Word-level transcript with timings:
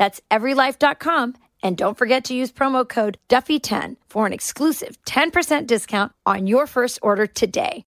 That's 0.00 0.18
everylife.com. 0.30 1.34
And 1.62 1.76
don't 1.76 1.98
forget 1.98 2.24
to 2.24 2.34
use 2.34 2.50
promo 2.50 2.88
code 2.88 3.18
Duffy10 3.28 3.96
for 4.08 4.24
an 4.24 4.32
exclusive 4.32 4.96
10% 5.04 5.66
discount 5.66 6.12
on 6.24 6.46
your 6.46 6.66
first 6.66 6.98
order 7.02 7.26
today. 7.26 7.84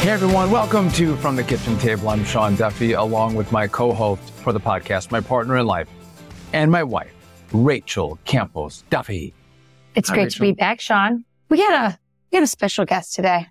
Hey 0.00 0.10
everyone, 0.10 0.50
welcome 0.50 0.90
to 0.92 1.14
From 1.18 1.36
the 1.36 1.44
Kitchen 1.44 1.78
Table. 1.78 2.08
I'm 2.08 2.24
Sean 2.24 2.56
Duffy, 2.56 2.94
along 2.94 3.36
with 3.36 3.52
my 3.52 3.68
co-host 3.68 4.32
for 4.32 4.52
the 4.52 4.58
podcast, 4.58 5.12
my 5.12 5.20
partner 5.20 5.58
in 5.58 5.66
life, 5.66 5.88
and 6.52 6.72
my 6.72 6.82
wife, 6.82 7.14
Rachel 7.52 8.18
Campos 8.24 8.82
Duffy. 8.90 9.32
It's 9.96 10.08
Hi, 10.08 10.14
great 10.14 10.24
Rachel. 10.26 10.46
to 10.46 10.52
be 10.52 10.52
back, 10.52 10.80
Sean. 10.80 11.24
We 11.48 11.56
got 11.58 11.72
a 11.92 11.98
we 12.30 12.36
got 12.38 12.42
a 12.44 12.46
special 12.46 12.84
guest 12.84 13.14
today. 13.14 13.46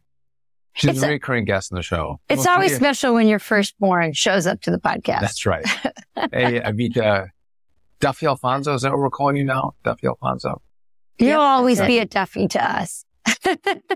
She's 0.74 0.92
It's 0.92 1.04
a 1.04 1.08
a- 1.08 1.10
recurring 1.12 1.46
guest 1.46 1.72
in 1.72 1.76
the 1.76 1.82
show. 1.82 2.20
It's 2.30 2.46
Well, 2.46 2.56
always 2.56 2.76
special 2.76 3.14
when 3.14 3.28
your 3.28 3.40
firstborn 3.40 4.14
shows 4.14 4.46
up 4.46 4.62
to 4.62 4.72
the 4.72 4.78
podcast. 4.78 5.22
That's 5.22 5.46
right. 5.46 5.66
hey, 6.34 6.60
Evita 6.62 7.28
Duffy 8.00 8.26
Alfonso, 8.28 8.74
is 8.74 8.82
that 8.84 8.92
what 8.92 9.00
we're 9.00 9.10
calling 9.10 9.38
you 9.38 9.46
now? 9.46 9.74
Duffy 9.84 10.08
Alfonso? 10.08 10.62
You'll 11.18 11.30
Yep, 11.30 11.40
always 11.40 11.78
that's 11.78 11.88
be 11.88 12.00
a 12.00 12.06
Duffy 12.06 12.48
to 12.50 12.64
us. 12.80 13.06
Yeah. 13.46 13.86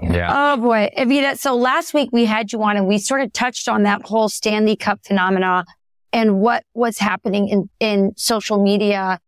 Oh 0.00 0.56
boy, 0.58 0.90
Evita. 0.96 1.36
So 1.36 1.56
last 1.56 1.92
week 1.92 2.10
we 2.12 2.24
had 2.24 2.52
you 2.52 2.62
on 2.62 2.76
and 2.76 2.86
we 2.86 2.98
sort 2.98 3.20
of 3.20 3.32
touched 3.32 3.68
on 3.68 3.82
that 3.82 4.02
whole 4.02 4.28
Stanley 4.28 4.76
Cup 4.76 5.00
phenomena 5.04 5.64
and 6.12 6.38
what 6.38 6.64
was 6.72 6.98
happening 6.98 7.48
in, 7.48 7.68
in 7.80 8.12
social 8.16 8.62
media 8.62 9.18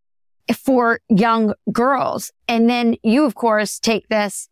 for 0.56 1.00
young 1.08 1.54
girls. 1.72 2.32
And 2.48 2.68
then 2.68 2.96
you, 3.02 3.24
of 3.24 3.34
course, 3.34 3.78
take 3.78 4.08
this 4.08 4.48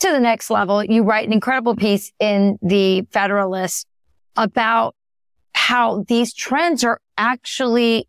to 0.00 0.10
the 0.10 0.20
next 0.20 0.50
level. 0.50 0.82
You 0.84 1.02
write 1.02 1.26
an 1.26 1.32
incredible 1.32 1.76
piece 1.76 2.12
in 2.18 2.58
the 2.62 3.02
Federalist 3.10 3.86
about 4.36 4.94
how 5.52 6.04
these 6.08 6.32
trends 6.32 6.84
are 6.84 7.00
actually 7.18 8.08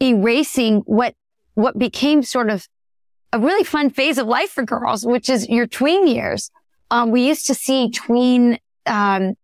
erasing 0.00 0.82
what, 0.86 1.14
what 1.54 1.78
became 1.78 2.22
sort 2.22 2.50
of 2.50 2.68
a 3.32 3.38
really 3.38 3.64
fun 3.64 3.90
phase 3.90 4.18
of 4.18 4.26
life 4.26 4.50
for 4.50 4.62
girls, 4.64 5.04
which 5.04 5.28
is 5.28 5.48
your 5.48 5.66
tween 5.66 6.06
years. 6.06 6.50
Um, 6.90 7.10
we 7.10 7.26
used 7.26 7.46
to 7.46 7.54
see 7.54 7.90
tween, 7.90 8.58
um, 8.86 9.34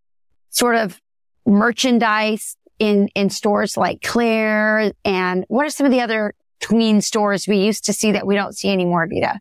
sort 0.50 0.76
of 0.76 1.00
merchandise 1.46 2.56
in, 2.78 3.08
in 3.14 3.30
stores 3.30 3.76
like 3.76 4.02
Claire 4.02 4.92
and 5.04 5.44
what 5.48 5.66
are 5.66 5.70
some 5.70 5.86
of 5.86 5.92
the 5.92 6.00
other 6.00 6.34
tween 6.62 7.02
stores 7.02 7.46
we 7.46 7.58
used 7.58 7.84
to 7.84 7.92
see 7.92 8.12
that 8.12 8.26
we 8.26 8.34
don't 8.34 8.56
see 8.56 8.70
anymore, 8.70 9.06
Vita? 9.06 9.38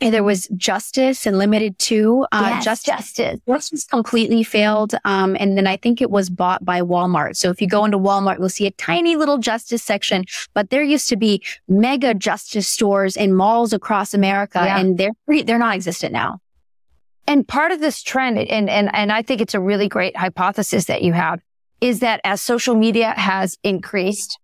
And 0.00 0.14
there 0.14 0.22
was 0.22 0.46
Justice 0.56 1.26
and 1.26 1.38
Limited 1.38 1.76
too. 1.80 2.24
Uh, 2.30 2.50
yes, 2.50 2.64
Justice, 2.64 2.86
Justice. 3.16 3.40
Justice 3.48 3.84
completely 3.84 4.44
failed. 4.44 4.94
Um, 5.04 5.36
and 5.40 5.56
then 5.58 5.66
I 5.66 5.76
think 5.76 6.00
it 6.00 6.08
was 6.08 6.30
bought 6.30 6.64
by 6.64 6.82
Walmart. 6.82 7.36
So 7.36 7.50
if 7.50 7.60
you 7.60 7.66
go 7.66 7.84
into 7.84 7.98
Walmart, 7.98 8.38
you'll 8.38 8.48
see 8.48 8.66
a 8.66 8.70
tiny 8.72 9.16
little 9.16 9.38
Justice 9.38 9.82
section, 9.82 10.24
but 10.54 10.70
there 10.70 10.84
used 10.84 11.08
to 11.08 11.16
be 11.16 11.42
mega 11.66 12.14
Justice 12.14 12.68
stores 12.68 13.16
in 13.16 13.34
malls 13.34 13.72
across 13.72 14.14
America 14.14 14.60
Yeah. 14.64 14.78
and 14.78 14.98
they're 14.98 15.44
they're 15.44 15.58
non-existent 15.58 16.12
now. 16.12 16.38
And 17.26 17.46
part 17.46 17.72
of 17.72 17.80
this 17.80 18.00
trend, 18.02 18.38
and, 18.38 18.70
and, 18.70 18.88
and 18.94 19.12
I 19.12 19.22
think 19.22 19.40
it's 19.40 19.54
a 19.54 19.60
really 19.60 19.88
great 19.88 20.16
hypothesis 20.16 20.84
that 20.86 21.02
you 21.02 21.12
have, 21.12 21.40
is 21.80 22.00
that 22.00 22.20
as 22.24 22.40
social 22.40 22.74
media 22.74 23.12
has 23.16 23.58
increased 23.64 24.38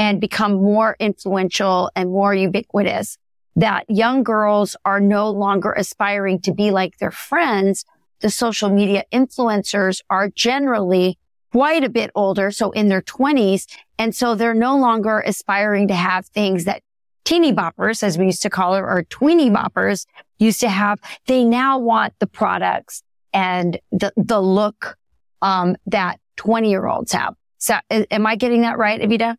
and 0.00 0.18
become 0.18 0.54
more 0.54 0.96
influential 0.98 1.90
and 1.94 2.08
more 2.08 2.34
ubiquitous, 2.34 3.18
that 3.54 3.84
young 3.90 4.22
girls 4.22 4.74
are 4.86 4.98
no 4.98 5.28
longer 5.28 5.72
aspiring 5.72 6.40
to 6.40 6.54
be 6.54 6.70
like 6.70 6.96
their 6.96 7.10
friends. 7.10 7.84
The 8.20 8.30
social 8.30 8.70
media 8.70 9.04
influencers 9.12 10.00
are 10.08 10.30
generally 10.30 11.18
quite 11.52 11.84
a 11.84 11.90
bit 11.90 12.10
older, 12.14 12.50
so 12.50 12.70
in 12.70 12.88
their 12.88 13.02
twenties. 13.02 13.66
And 13.98 14.14
so 14.14 14.34
they're 14.34 14.54
no 14.54 14.78
longer 14.78 15.20
aspiring 15.20 15.88
to 15.88 15.94
have 15.94 16.24
things 16.28 16.64
that 16.64 16.82
teeny 17.24 17.52
boppers, 17.52 18.02
as 18.02 18.16
we 18.16 18.24
used 18.24 18.40
to 18.42 18.50
call 18.50 18.76
it, 18.76 18.80
or 18.80 19.04
tweeny 19.10 19.50
boppers 19.50 20.06
used 20.38 20.60
to 20.60 20.70
have. 20.70 20.98
They 21.26 21.44
now 21.44 21.78
want 21.78 22.14
the 22.20 22.26
products 22.26 23.02
and 23.34 23.78
the, 23.92 24.14
the 24.16 24.40
look, 24.40 24.96
um, 25.42 25.76
that 25.86 26.20
20 26.36 26.70
year 26.70 26.86
olds 26.86 27.12
have. 27.12 27.34
So 27.58 27.76
am 27.90 28.26
I 28.26 28.36
getting 28.36 28.62
that 28.62 28.78
right, 28.78 28.98
Evita? 28.98 29.36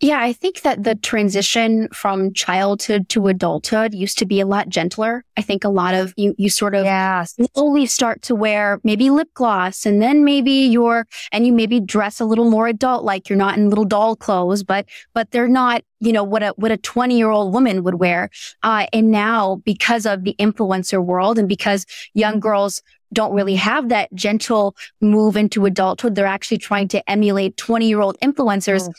Yeah, 0.00 0.20
I 0.20 0.34
think 0.34 0.60
that 0.60 0.84
the 0.84 0.94
transition 0.94 1.88
from 1.88 2.34
childhood 2.34 3.08
to 3.10 3.28
adulthood 3.28 3.94
used 3.94 4.18
to 4.18 4.26
be 4.26 4.40
a 4.40 4.46
lot 4.46 4.68
gentler. 4.68 5.24
I 5.38 5.42
think 5.42 5.64
a 5.64 5.70
lot 5.70 5.94
of 5.94 6.12
you, 6.18 6.34
you 6.36 6.50
sort 6.50 6.74
of 6.74 6.84
Yes. 6.84 7.34
slowly 7.54 7.86
start 7.86 8.20
to 8.22 8.34
wear 8.34 8.78
maybe 8.84 9.08
lip 9.08 9.28
gloss 9.32 9.86
and 9.86 10.02
then 10.02 10.22
maybe 10.22 10.52
you're, 10.52 11.06
and 11.32 11.46
you 11.46 11.52
maybe 11.52 11.80
dress 11.80 12.20
a 12.20 12.26
little 12.26 12.50
more 12.50 12.68
adult, 12.68 13.04
like 13.04 13.30
you're 13.30 13.38
not 13.38 13.56
in 13.56 13.70
little 13.70 13.86
doll 13.86 14.16
clothes, 14.16 14.62
but, 14.62 14.84
but 15.14 15.30
they're 15.30 15.48
not, 15.48 15.82
you 16.00 16.12
know, 16.12 16.24
what 16.24 16.42
a, 16.42 16.50
what 16.56 16.70
a 16.70 16.76
20 16.76 17.16
year 17.16 17.30
old 17.30 17.54
woman 17.54 17.82
would 17.82 17.94
wear. 17.94 18.28
Uh, 18.62 18.86
and 18.92 19.10
now 19.10 19.62
because 19.64 20.04
of 20.04 20.24
the 20.24 20.34
influencer 20.38 21.02
world 21.02 21.38
and 21.38 21.48
because 21.48 21.86
young 22.12 22.38
girls 22.38 22.82
don't 23.14 23.32
really 23.32 23.54
have 23.54 23.88
that 23.88 24.12
gentle 24.12 24.76
move 25.00 25.38
into 25.38 25.64
adulthood, 25.64 26.14
they're 26.16 26.26
actually 26.26 26.58
trying 26.58 26.88
to 26.88 27.10
emulate 27.10 27.56
20 27.56 27.88
year 27.88 28.00
old 28.00 28.18
influencers. 28.20 28.90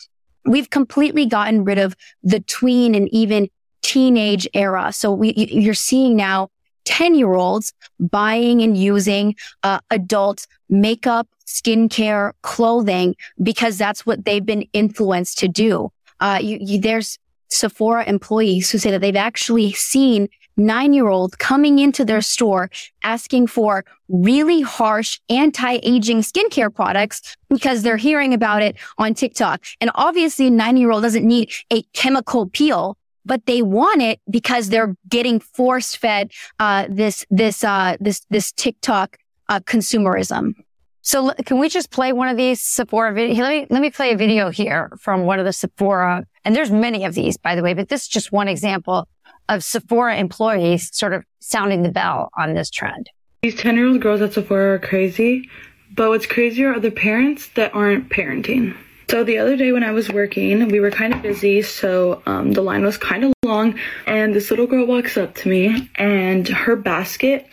We've 0.48 0.70
completely 0.70 1.26
gotten 1.26 1.64
rid 1.64 1.78
of 1.78 1.96
the 2.24 2.40
tween 2.40 2.96
and 2.96 3.08
even 3.14 3.50
teenage 3.82 4.48
era. 4.54 4.92
So 4.92 5.14
we, 5.14 5.34
you're 5.36 5.74
seeing 5.74 6.16
now 6.16 6.50
10 6.86 7.16
year 7.16 7.34
olds 7.34 7.74
buying 8.00 8.62
and 8.62 8.78
using 8.78 9.36
uh, 9.64 9.80
adult 9.92 10.48
makeup, 10.70 11.28
skincare, 11.46 12.32
clothing, 12.42 13.16
because 13.42 13.78
that's 13.78 14.06
what 14.06 14.26
they've 14.26 14.46
been 14.46 14.66
influenced 14.74 15.38
to 15.40 15.48
do. 15.48 15.92
Uh, 16.20 16.40
you, 16.42 16.58
you, 16.60 16.82
there's 16.82 17.20
Sephora 17.50 18.06
employees 18.06 18.72
who 18.72 18.78
say 18.78 18.92
that 18.92 19.02
they've 19.02 19.16
actually 19.16 19.74
seen 19.74 20.28
nine 20.58 20.94
year 20.94 21.08
old 21.08 21.40
coming 21.40 21.80
into 21.80 22.04
their 22.04 22.22
store 22.22 22.70
asking 23.04 23.48
for 23.48 23.86
really 24.10 24.62
harsh 24.62 25.20
anti-aging 25.30 26.22
skincare 26.22 26.74
products 26.74 27.36
because 27.50 27.84
they're 27.84 27.98
hearing 27.98 28.34
about 28.34 28.62
it 28.62 28.76
on 28.98 29.14
TikTok. 29.14 29.64
And 29.80 29.92
obviously 29.96 30.48
a 30.48 30.52
nine 30.52 30.78
year 30.78 30.92
old 30.92 31.04
doesn't 31.04 31.26
need 31.26 31.52
a 31.72 31.84
chemical 31.94 32.48
peel 32.48 32.98
but 33.26 33.46
they 33.46 33.62
want 33.62 34.02
it 34.02 34.22
because 34.30 34.70
they're 34.70 34.96
getting 35.10 35.42
force 35.42 35.94
fed 35.94 36.32
uh, 36.60 36.88
this 36.90 37.26
this 37.30 37.62
uh, 37.62 37.98
this 38.00 38.22
this 38.30 38.54
TikTok 38.54 39.18
uh, 39.50 39.60
consumerism. 39.60 40.54
So 41.02 41.32
can 41.46 41.60
we 41.60 41.70
just 41.70 41.90
play 41.90 42.12
one 42.12 42.28
of 42.28 42.36
these 42.36 42.62
Sephora 42.62 43.14
videos? 43.14 43.38
Let 43.38 43.50
me, 43.50 43.68
let 43.70 43.82
me 43.82 43.90
play 43.90 44.12
a 44.12 44.18
video 44.18 44.50
here 44.50 44.92
from 45.00 45.24
one 45.24 45.40
of 45.40 45.46
the 45.46 45.54
Sephora. 45.54 46.26
And 46.44 46.54
there's 46.54 46.70
many 46.70 47.06
of 47.06 47.14
these, 47.14 47.38
by 47.38 47.56
the 47.56 47.64
way, 47.64 47.74
but 47.74 47.88
this 47.88 48.02
is 48.02 48.08
just 48.10 48.34
one 48.34 48.50
example 48.50 49.08
of 49.50 49.64
Sephora 49.64 50.18
employees 50.18 50.90
sort 50.96 51.14
of 51.14 51.24
sounding 51.40 51.84
the 51.84 51.92
bell 51.92 52.30
on 52.38 52.54
this 52.54 52.70
trend. 52.70 53.10
These 53.44 53.56
10 53.56 53.76
year 53.76 53.88
old 53.88 54.02
girls 54.02 54.22
at 54.22 54.34
Sephora 54.34 54.76
are 54.76 54.80
crazy, 54.80 55.50
but 55.96 56.10
what's 56.10 56.26
crazier 56.26 56.74
are 56.74 56.80
the 56.80 56.92
parents 56.92 57.50
that 57.56 57.74
aren't 57.74 58.10
parenting. 58.10 58.76
So 59.10 59.24
the 59.24 59.38
other 59.38 59.56
day 59.56 59.72
when 59.72 59.84
I 59.84 59.92
was 59.92 60.10
working, 60.12 60.68
we 60.68 60.82
were 60.82 60.92
kind 60.92 61.14
of 61.14 61.22
busy, 61.22 61.62
so 61.62 62.22
um, 62.26 62.52
the 62.52 62.62
line 62.62 62.84
was 62.84 62.98
kind 62.98 63.24
of 63.24 63.32
long, 63.46 63.80
and 64.06 64.36
this 64.36 64.50
little 64.50 64.68
girl 64.68 64.86
walks 64.86 65.16
up 65.16 65.34
to 65.36 65.50
me, 65.50 65.90
and 65.96 66.46
her 66.50 66.76
basket 66.76 67.48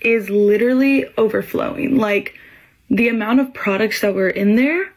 is 0.00 0.28
literally 0.28 1.06
overflowing. 1.16 1.96
Like, 1.96 2.34
the 2.90 3.08
amount 3.08 3.38
of 3.38 3.54
products 3.54 4.00
that 4.00 4.14
were 4.14 4.28
in 4.28 4.56
there 4.56 4.92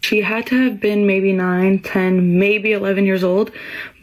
she 0.00 0.20
had 0.20 0.46
to 0.46 0.64
have 0.64 0.80
been 0.80 1.06
maybe 1.06 1.32
9, 1.32 1.80
10, 1.80 2.38
maybe 2.38 2.72
11 2.72 3.04
years 3.04 3.24
old, 3.24 3.50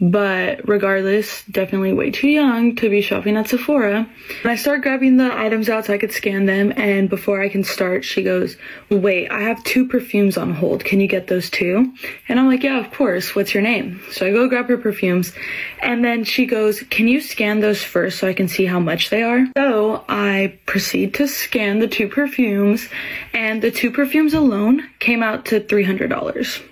but 0.00 0.66
regardless, 0.68 1.42
definitely 1.44 1.92
way 1.92 2.10
too 2.10 2.28
young 2.28 2.76
to 2.76 2.90
be 2.90 3.00
shopping 3.00 3.36
at 3.36 3.48
Sephora. 3.48 4.08
And 4.42 4.50
I 4.50 4.56
start 4.56 4.82
grabbing 4.82 5.16
the 5.16 5.36
items 5.36 5.68
out 5.68 5.86
so 5.86 5.94
I 5.94 5.98
could 5.98 6.12
scan 6.12 6.46
them, 6.46 6.72
and 6.76 7.08
before 7.08 7.40
I 7.40 7.48
can 7.48 7.64
start, 7.64 8.04
she 8.04 8.22
goes, 8.22 8.56
Wait, 8.90 9.30
I 9.30 9.42
have 9.42 9.62
two 9.64 9.88
perfumes 9.88 10.36
on 10.36 10.52
hold. 10.52 10.84
Can 10.84 11.00
you 11.00 11.08
get 11.08 11.28
those 11.28 11.48
too? 11.48 11.92
And 12.28 12.38
I'm 12.38 12.46
like, 12.46 12.62
Yeah, 12.62 12.78
of 12.78 12.92
course. 12.92 13.34
What's 13.34 13.54
your 13.54 13.62
name? 13.62 14.00
So 14.10 14.26
I 14.26 14.32
go 14.32 14.48
grab 14.48 14.68
her 14.68 14.76
perfumes, 14.76 15.32
and 15.80 16.04
then 16.04 16.24
she 16.24 16.46
goes, 16.46 16.80
Can 16.80 17.08
you 17.08 17.20
scan 17.20 17.60
those 17.60 17.82
first 17.82 18.18
so 18.18 18.28
I 18.28 18.34
can 18.34 18.48
see 18.48 18.66
how 18.66 18.80
much 18.80 19.10
they 19.10 19.22
are? 19.22 19.46
So 19.56 20.04
I 20.08 20.58
proceed 20.66 21.14
to 21.14 21.26
scan 21.26 21.78
the 21.78 21.88
two 21.88 22.08
perfumes, 22.08 22.88
and 23.32 23.62
the 23.62 23.70
two 23.70 23.90
perfumes 23.90 24.34
alone 24.34 24.86
came 24.98 25.22
out 25.22 25.46
to 25.46 25.60
$300. 25.60 26.62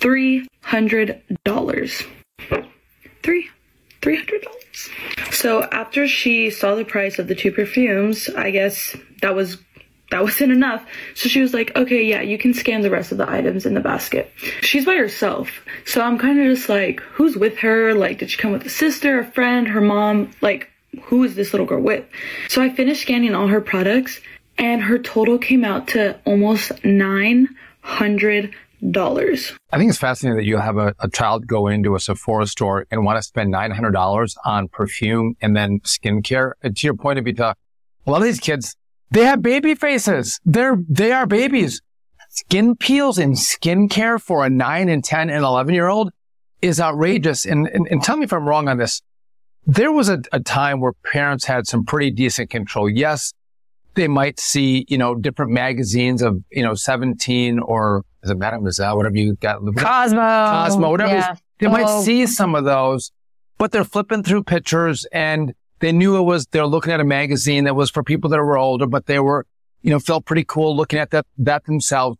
$300. 0.00 2.06
Three. 3.22 3.50
$300. 4.00 5.32
So 5.32 5.62
after 5.64 6.06
she 6.06 6.50
saw 6.50 6.74
the 6.74 6.84
price 6.84 7.18
of 7.18 7.26
the 7.26 7.34
two 7.34 7.52
perfumes, 7.52 8.28
I 8.28 8.50
guess 8.50 8.96
that 9.22 9.34
was 9.34 9.58
that 10.10 10.22
wasn't 10.22 10.52
enough. 10.52 10.86
So 11.14 11.28
she 11.28 11.40
was 11.40 11.52
like, 11.52 11.74
okay, 11.76 12.02
yeah, 12.02 12.22
you 12.22 12.38
can 12.38 12.54
scan 12.54 12.80
the 12.80 12.90
rest 12.90 13.12
of 13.12 13.18
the 13.18 13.28
items 13.28 13.66
in 13.66 13.74
the 13.74 13.80
basket. 13.80 14.32
She's 14.62 14.84
by 14.84 14.94
herself. 14.94 15.50
So 15.84 16.00
I'm 16.00 16.18
kind 16.18 16.40
of 16.40 16.46
just 16.46 16.68
like, 16.68 17.00
who's 17.00 17.36
with 17.36 17.58
her? 17.58 17.94
Like, 17.94 18.18
did 18.18 18.30
she 18.30 18.38
come 18.38 18.52
with 18.52 18.64
a 18.64 18.70
sister, 18.70 19.20
a 19.20 19.24
friend, 19.24 19.68
her 19.68 19.80
mom? 19.80 20.30
Like, 20.40 20.70
who 21.02 21.24
is 21.24 21.34
this 21.34 21.52
little 21.52 21.66
girl 21.66 21.82
with? 21.82 22.04
So 22.48 22.62
I 22.62 22.70
finished 22.70 23.02
scanning 23.02 23.34
all 23.34 23.48
her 23.48 23.60
products 23.60 24.20
and 24.56 24.82
her 24.82 24.98
total 24.98 25.38
came 25.38 25.64
out 25.64 25.88
to 25.88 26.18
almost 26.24 26.84
nine 26.84 27.48
hundred 27.80 28.54
dollars. 28.90 29.52
I 29.72 29.78
think 29.78 29.90
it's 29.90 29.98
fascinating 29.98 30.36
that 30.36 30.44
you 30.44 30.58
have 30.58 30.76
a, 30.76 30.94
a, 31.00 31.08
child 31.08 31.46
go 31.46 31.66
into 31.66 31.94
a 31.94 32.00
Sephora 32.00 32.46
store 32.46 32.86
and 32.90 33.04
want 33.04 33.18
to 33.18 33.22
spend 33.22 33.50
nine 33.50 33.70
hundred 33.70 33.92
dollars 33.92 34.36
on 34.44 34.68
perfume 34.68 35.34
and 35.40 35.56
then 35.56 35.80
skincare. 35.80 36.52
And 36.62 36.76
to 36.76 36.86
your 36.86 36.94
point, 36.94 37.18
Evita, 37.18 37.54
a 38.06 38.10
lot 38.10 38.18
of 38.18 38.24
these 38.24 38.40
kids 38.40 38.76
they 39.10 39.24
have 39.24 39.42
baby 39.42 39.74
faces. 39.74 40.38
They're 40.44 40.76
they 40.88 41.12
are 41.12 41.26
babies. 41.26 41.80
Skin 42.30 42.76
peels 42.76 43.18
and 43.18 43.34
skincare 43.34 44.20
for 44.20 44.44
a 44.44 44.50
nine 44.50 44.88
and 44.88 45.02
ten 45.02 45.30
and 45.30 45.44
eleven 45.44 45.74
year 45.74 45.88
old 45.88 46.12
is 46.60 46.80
outrageous. 46.80 47.46
And, 47.46 47.68
and, 47.68 47.86
and 47.88 48.02
tell 48.02 48.16
me 48.16 48.24
if 48.24 48.32
I'm 48.32 48.46
wrong 48.46 48.68
on 48.68 48.78
this. 48.78 49.00
There 49.66 49.92
was 49.92 50.08
a, 50.08 50.22
a 50.32 50.40
time 50.40 50.80
where 50.80 50.92
parents 51.04 51.44
had 51.44 51.66
some 51.66 51.84
pretty 51.84 52.10
decent 52.10 52.50
control. 52.50 52.88
Yes, 52.88 53.32
they 53.98 54.08
might 54.08 54.38
see, 54.38 54.86
you 54.88 54.96
know, 54.96 55.16
different 55.16 55.50
magazines 55.50 56.22
of, 56.22 56.40
you 56.50 56.62
know, 56.62 56.74
17 56.74 57.58
or 57.58 58.04
is 58.22 58.30
it 58.30 58.38
Mademoiselle, 58.38 58.96
whatever 58.96 59.16
you 59.16 59.34
got. 59.34 59.60
Cosmo. 59.76 60.20
Cosmo, 60.20 60.90
whatever. 60.90 61.14
Yeah. 61.14 61.34
They 61.58 61.66
oh. 61.66 61.70
might 61.70 62.02
see 62.04 62.26
some 62.26 62.54
of 62.54 62.64
those, 62.64 63.10
but 63.58 63.72
they're 63.72 63.84
flipping 63.84 64.22
through 64.22 64.44
pictures 64.44 65.04
and 65.12 65.52
they 65.80 65.90
knew 65.90 66.16
it 66.16 66.22
was, 66.22 66.46
they're 66.46 66.66
looking 66.66 66.92
at 66.92 67.00
a 67.00 67.04
magazine 67.04 67.64
that 67.64 67.74
was 67.74 67.90
for 67.90 68.04
people 68.04 68.30
that 68.30 68.38
were 68.38 68.56
older, 68.56 68.86
but 68.86 69.06
they 69.06 69.18
were, 69.18 69.46
you 69.82 69.90
know, 69.90 69.98
felt 69.98 70.24
pretty 70.24 70.44
cool 70.46 70.76
looking 70.76 71.00
at 71.00 71.10
that, 71.10 71.26
that 71.36 71.64
themselves, 71.64 72.16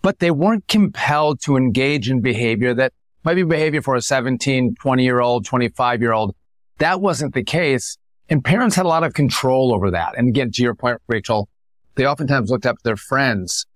but 0.00 0.20
they 0.20 0.30
weren't 0.30 0.66
compelled 0.66 1.42
to 1.42 1.58
engage 1.58 2.10
in 2.10 2.22
behavior 2.22 2.72
that 2.72 2.94
might 3.22 3.34
be 3.34 3.42
behavior 3.42 3.82
for 3.82 3.94
a 3.94 4.00
17, 4.00 4.76
20 4.80 5.04
year 5.04 5.20
old, 5.20 5.44
25 5.44 6.00
year 6.00 6.12
old. 6.12 6.34
That 6.78 7.02
wasn't 7.02 7.34
the 7.34 7.44
case. 7.44 7.98
And 8.28 8.44
parents 8.44 8.76
had 8.76 8.84
a 8.84 8.88
lot 8.88 9.04
of 9.04 9.14
control 9.14 9.74
over 9.74 9.90
that. 9.90 10.14
And 10.16 10.28
again, 10.28 10.50
to 10.52 10.62
your 10.62 10.74
point, 10.74 11.00
Rachel, 11.08 11.48
they 11.94 12.06
oftentimes 12.06 12.50
looked 12.50 12.66
up 12.66 12.76
to 12.76 12.82
their 12.84 12.96
friends. 12.96 13.66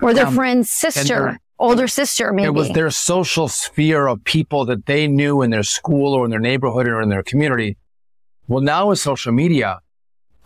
Or 0.00 0.14
their 0.14 0.26
um, 0.26 0.34
friend's 0.34 0.70
sister, 0.70 1.38
older 1.58 1.86
sister, 1.86 2.32
maybe. 2.32 2.46
It 2.46 2.54
was 2.54 2.70
their 2.70 2.90
social 2.90 3.48
sphere 3.48 4.06
of 4.06 4.24
people 4.24 4.64
that 4.66 4.86
they 4.86 5.06
knew 5.06 5.42
in 5.42 5.50
their 5.50 5.62
school 5.62 6.14
or 6.14 6.24
in 6.24 6.30
their 6.30 6.40
neighborhood 6.40 6.88
or 6.88 7.02
in 7.02 7.10
their 7.10 7.22
community. 7.22 7.76
Well, 8.48 8.62
now 8.62 8.88
with 8.88 8.98
social 8.98 9.32
media, 9.32 9.80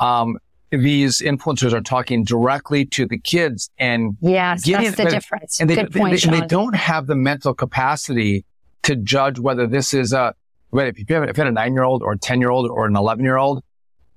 um, 0.01 0.39
these 0.71 1.21
influencers 1.21 1.73
are 1.73 1.81
talking 1.81 2.25
directly 2.25 2.85
to 2.87 3.07
the 3.07 3.19
kids 3.19 3.71
and 3.79 4.17
yes, 4.21 4.65
getting, 4.65 4.87
that's 4.87 4.97
the 4.97 5.05
difference. 5.05 5.61
And 5.61 5.71
they, 5.71 5.77
Good 5.77 5.93
point, 5.93 6.21
they, 6.21 6.41
they, 6.41 6.47
don't 6.47 6.75
have 6.75 7.07
the 7.07 7.15
mental 7.15 7.55
capacity 7.55 8.45
to 8.83 8.97
judge 8.97 9.39
whether 9.39 9.67
this 9.67 9.95
is 9.95 10.13
a 10.13 10.35
if 10.83 10.99
you 10.99 11.15
have, 11.15 11.29
if 11.29 11.37
you 11.37 11.45
have 11.45 11.53
a 11.53 11.55
nine 11.55 11.73
year 11.75 11.85
old 11.85 12.03
or 12.03 12.13
a 12.13 12.19
10 12.19 12.41
year 12.41 12.51
old 12.51 12.71
or 12.71 12.87
an 12.87 12.97
11 12.97 13.25
year 13.25 13.37
old, 13.37 13.63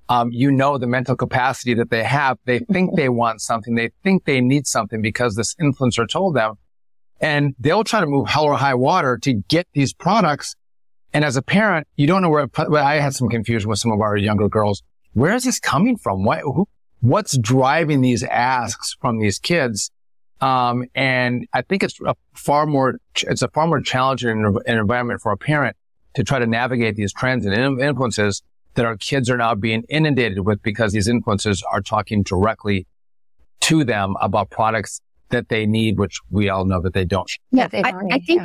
um, 0.08 0.30
you 0.32 0.50
know 0.50 0.78
the 0.78 0.86
mental 0.86 1.16
capacity 1.16 1.74
that 1.74 1.90
they 1.90 2.02
have. 2.02 2.38
They 2.44 2.60
think 2.60 2.96
they 2.96 3.08
want 3.08 3.40
something. 3.40 3.74
They 3.74 3.90
think 4.02 4.24
they 4.24 4.40
need 4.40 4.66
something 4.66 5.02
because 5.02 5.36
this 5.36 5.54
influencer 5.56 6.08
told 6.08 6.34
them. 6.34 6.54
And 7.20 7.54
they'll 7.58 7.84
try 7.84 8.00
to 8.00 8.06
move 8.06 8.28
hell 8.28 8.44
or 8.44 8.56
high 8.56 8.74
water 8.74 9.18
to 9.18 9.34
get 9.34 9.66
these 9.72 9.92
products. 9.92 10.54
And 11.12 11.24
as 11.24 11.36
a 11.36 11.42
parent, 11.42 11.86
you 11.96 12.06
don't 12.06 12.22
know 12.22 12.30
where, 12.30 12.48
I 12.76 12.96
had 12.96 13.14
some 13.14 13.28
confusion 13.28 13.68
with 13.68 13.78
some 13.78 13.92
of 13.92 14.00
our 14.00 14.16
younger 14.16 14.48
girls. 14.48 14.82
Where 15.14 15.34
is 15.34 15.44
this 15.44 15.58
coming 15.58 15.96
from? 15.96 16.24
What, 16.24 16.40
who, 16.40 16.68
what's 17.00 17.36
driving 17.36 18.02
these 18.02 18.22
asks 18.22 18.96
from 19.00 19.18
these 19.18 19.38
kids? 19.38 19.90
Um, 20.40 20.84
and 20.94 21.46
I 21.52 21.62
think 21.62 21.82
it's 21.82 21.98
a 22.06 22.14
far 22.34 22.66
more, 22.66 22.98
it's 23.16 23.42
a 23.42 23.48
far 23.48 23.66
more 23.66 23.80
challenging 23.80 24.58
environment 24.66 25.20
for 25.20 25.32
a 25.32 25.36
parent 25.36 25.76
to 26.14 26.24
try 26.24 26.38
to 26.38 26.46
navigate 26.46 26.96
these 26.96 27.12
trends 27.12 27.46
and 27.46 27.80
influences 27.80 28.42
that 28.74 28.86
our 28.86 28.96
kids 28.96 29.28
are 29.28 29.36
now 29.36 29.54
being 29.54 29.82
inundated 29.88 30.46
with 30.46 30.62
because 30.62 30.92
these 30.92 31.08
influencers 31.08 31.62
are 31.72 31.80
talking 31.80 32.22
directly 32.22 32.86
to 33.60 33.84
them 33.84 34.14
about 34.20 34.50
products 34.50 35.00
that 35.30 35.48
they 35.48 35.66
need, 35.66 35.98
which 35.98 36.20
we 36.30 36.48
all 36.48 36.64
know 36.64 36.80
that 36.80 36.94
they 36.94 37.04
don't. 37.04 37.30
Yeah, 37.50 37.68
they 37.68 37.82
don't 37.82 38.12
I, 38.12 38.16
I 38.16 38.18
think. 38.20 38.42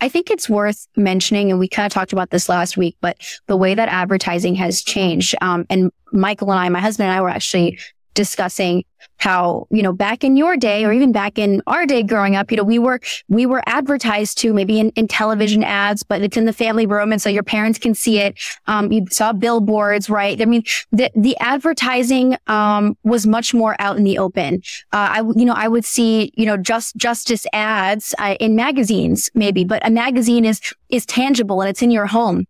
I 0.00 0.08
think 0.08 0.32
it's 0.32 0.48
worth 0.48 0.88
mentioning, 0.96 1.52
and 1.52 1.60
we 1.60 1.68
kind 1.68 1.86
of 1.86 1.92
talked 1.92 2.12
about 2.12 2.30
this 2.30 2.48
last 2.48 2.76
week, 2.76 2.96
but 3.00 3.16
the 3.46 3.56
way 3.56 3.72
that 3.72 3.88
advertising 3.88 4.56
has 4.56 4.82
changed. 4.82 5.36
Um, 5.40 5.64
and 5.70 5.92
Michael 6.12 6.50
and 6.50 6.58
I, 6.58 6.68
my 6.70 6.80
husband 6.80 7.08
and 7.08 7.16
I 7.16 7.20
were 7.20 7.28
actually 7.28 7.78
discussing 8.14 8.84
how, 9.18 9.66
you 9.70 9.82
know, 9.82 9.92
back 9.92 10.24
in 10.24 10.36
your 10.36 10.56
day 10.56 10.84
or 10.84 10.92
even 10.92 11.12
back 11.12 11.38
in 11.38 11.62
our 11.66 11.86
day 11.86 12.02
growing 12.02 12.36
up, 12.36 12.50
you 12.50 12.56
know, 12.56 12.64
we 12.64 12.78
were, 12.78 13.00
we 13.28 13.46
were 13.46 13.62
advertised 13.66 14.38
to 14.38 14.52
maybe 14.52 14.80
in, 14.80 14.90
in 14.90 15.08
television 15.08 15.62
ads, 15.62 16.02
but 16.02 16.22
it's 16.22 16.36
in 16.36 16.44
the 16.44 16.52
family 16.52 16.86
room. 16.86 17.12
And 17.12 17.22
so 17.22 17.28
your 17.28 17.42
parents 17.42 17.78
can 17.78 17.94
see 17.94 18.18
it. 18.18 18.38
Um, 18.66 18.92
you 18.92 19.06
saw 19.10 19.32
billboards, 19.32 20.10
right? 20.10 20.40
I 20.40 20.44
mean, 20.44 20.64
the, 20.90 21.10
the 21.14 21.36
advertising, 21.38 22.36
um, 22.46 22.96
was 23.04 23.26
much 23.26 23.54
more 23.54 23.76
out 23.78 23.96
in 23.96 24.04
the 24.04 24.18
open. 24.18 24.62
Uh, 24.92 25.08
I, 25.10 25.20
you 25.36 25.44
know, 25.44 25.54
I 25.54 25.68
would 25.68 25.84
see, 25.84 26.32
you 26.36 26.46
know, 26.46 26.56
just 26.56 26.96
justice 26.96 27.46
ads 27.52 28.14
uh, 28.18 28.36
in 28.40 28.56
magazines, 28.56 29.30
maybe, 29.34 29.64
but 29.64 29.86
a 29.86 29.90
magazine 29.90 30.44
is, 30.44 30.60
is 30.88 31.06
tangible 31.06 31.60
and 31.60 31.70
it's 31.70 31.82
in 31.82 31.90
your 31.90 32.06
home 32.06 32.46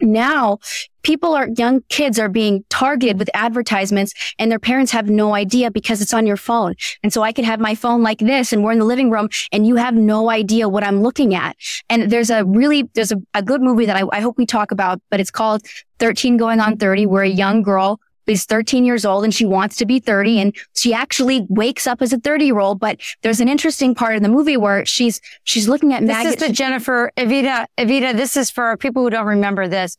now 0.00 0.58
people 1.02 1.34
are 1.34 1.48
young 1.56 1.82
kids 1.88 2.18
are 2.18 2.28
being 2.28 2.64
targeted 2.68 3.18
with 3.18 3.30
advertisements 3.34 4.12
and 4.38 4.50
their 4.50 4.58
parents 4.58 4.92
have 4.92 5.08
no 5.08 5.34
idea 5.34 5.70
because 5.70 6.02
it's 6.02 6.14
on 6.14 6.26
your 6.26 6.36
phone. 6.36 6.74
And 7.02 7.12
so 7.12 7.22
I 7.22 7.32
could 7.32 7.44
have 7.44 7.60
my 7.60 7.74
phone 7.74 8.02
like 8.02 8.18
this 8.18 8.52
and 8.52 8.62
we're 8.62 8.72
in 8.72 8.78
the 8.78 8.84
living 8.84 9.10
room 9.10 9.28
and 9.52 9.66
you 9.66 9.76
have 9.76 9.94
no 9.94 10.30
idea 10.30 10.68
what 10.68 10.84
I'm 10.84 11.02
looking 11.02 11.34
at. 11.34 11.56
And 11.88 12.10
there's 12.10 12.30
a 12.30 12.44
really, 12.44 12.88
there's 12.94 13.12
a, 13.12 13.16
a 13.34 13.42
good 13.42 13.62
movie 13.62 13.86
that 13.86 13.96
I, 13.96 14.04
I 14.12 14.20
hope 14.20 14.36
we 14.38 14.46
talk 14.46 14.70
about, 14.70 15.00
but 15.10 15.20
it's 15.20 15.30
called 15.30 15.62
13 15.98 16.36
going 16.36 16.60
on 16.60 16.76
30 16.76 17.06
where 17.06 17.22
a 17.22 17.28
young 17.28 17.62
girl 17.62 18.00
is 18.30 18.44
13 18.44 18.84
years 18.84 19.04
old 19.04 19.24
and 19.24 19.34
she 19.34 19.44
wants 19.44 19.76
to 19.76 19.86
be 19.86 19.98
30 19.98 20.40
and 20.40 20.56
she 20.74 20.94
actually 20.94 21.46
wakes 21.48 21.86
up 21.86 22.00
as 22.02 22.12
a 22.12 22.18
30 22.18 22.46
year 22.46 22.58
old. 22.58 22.80
But 22.80 23.00
there's 23.22 23.40
an 23.40 23.48
interesting 23.48 23.94
part 23.94 24.16
in 24.16 24.22
the 24.22 24.28
movie 24.28 24.56
where 24.56 24.84
she's, 24.86 25.20
she's 25.44 25.68
looking 25.68 25.92
at 25.92 26.06
This 26.06 26.34
is 26.34 26.36
the 26.36 26.52
Jennifer, 26.52 27.12
Evita, 27.16 27.66
Evita, 27.78 28.16
this 28.16 28.36
is 28.36 28.50
for 28.50 28.76
people 28.76 29.02
who 29.02 29.10
don't 29.10 29.26
remember 29.26 29.68
this 29.68 29.96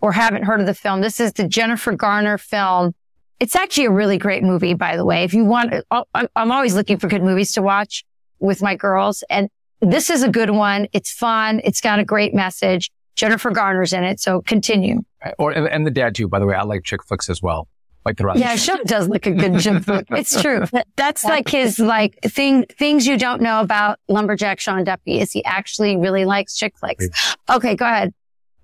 or 0.00 0.12
haven't 0.12 0.44
heard 0.44 0.60
of 0.60 0.66
the 0.66 0.74
film. 0.74 1.00
This 1.00 1.20
is 1.20 1.32
the 1.32 1.48
Jennifer 1.48 1.92
Garner 1.92 2.38
film. 2.38 2.94
It's 3.40 3.56
actually 3.56 3.86
a 3.86 3.90
really 3.90 4.18
great 4.18 4.42
movie, 4.42 4.74
by 4.74 4.96
the 4.96 5.04
way. 5.04 5.24
If 5.24 5.34
you 5.34 5.44
want, 5.44 5.74
oh, 5.90 6.04
I'm 6.14 6.52
always 6.52 6.74
looking 6.74 6.98
for 6.98 7.08
good 7.08 7.22
movies 7.22 7.52
to 7.52 7.62
watch 7.62 8.04
with 8.38 8.62
my 8.62 8.76
girls. 8.76 9.24
And 9.30 9.48
this 9.80 10.10
is 10.10 10.22
a 10.22 10.28
good 10.28 10.50
one. 10.50 10.88
It's 10.92 11.12
fun. 11.12 11.60
It's 11.64 11.80
got 11.80 11.98
a 11.98 12.04
great 12.04 12.34
message. 12.34 12.90
Jennifer 13.16 13.50
Garner's 13.50 13.92
in 13.92 14.04
it. 14.04 14.20
So 14.20 14.42
continue. 14.42 15.02
Or, 15.38 15.52
and 15.52 15.86
the 15.86 15.90
dad 15.90 16.14
too, 16.14 16.28
by 16.28 16.38
the 16.38 16.46
way. 16.46 16.54
I 16.54 16.62
like 16.62 16.84
chick 16.84 17.02
flicks 17.04 17.30
as 17.30 17.42
well 17.42 17.68
like 18.04 18.16
the 18.16 18.26
rest. 18.26 18.38
Yeah, 18.38 18.56
Sean 18.56 18.84
does 18.84 19.08
look 19.08 19.26
a 19.26 19.32
good 19.32 19.58
Jim 19.58 19.84
It's 20.10 20.40
true. 20.40 20.64
That's 20.96 21.24
like 21.24 21.48
his 21.48 21.78
like 21.78 22.18
thing 22.22 22.66
things 22.78 23.06
you 23.06 23.16
don't 23.16 23.40
know 23.40 23.60
about 23.60 23.98
lumberjack 24.08 24.60
Sean 24.60 24.84
Duffy 24.84 25.20
is 25.20 25.32
he 25.32 25.44
actually 25.44 25.96
really 25.96 26.24
likes 26.24 26.56
chick 26.56 26.76
flicks. 26.78 27.06
Okay, 27.48 27.74
go 27.76 27.84
ahead. 27.84 28.12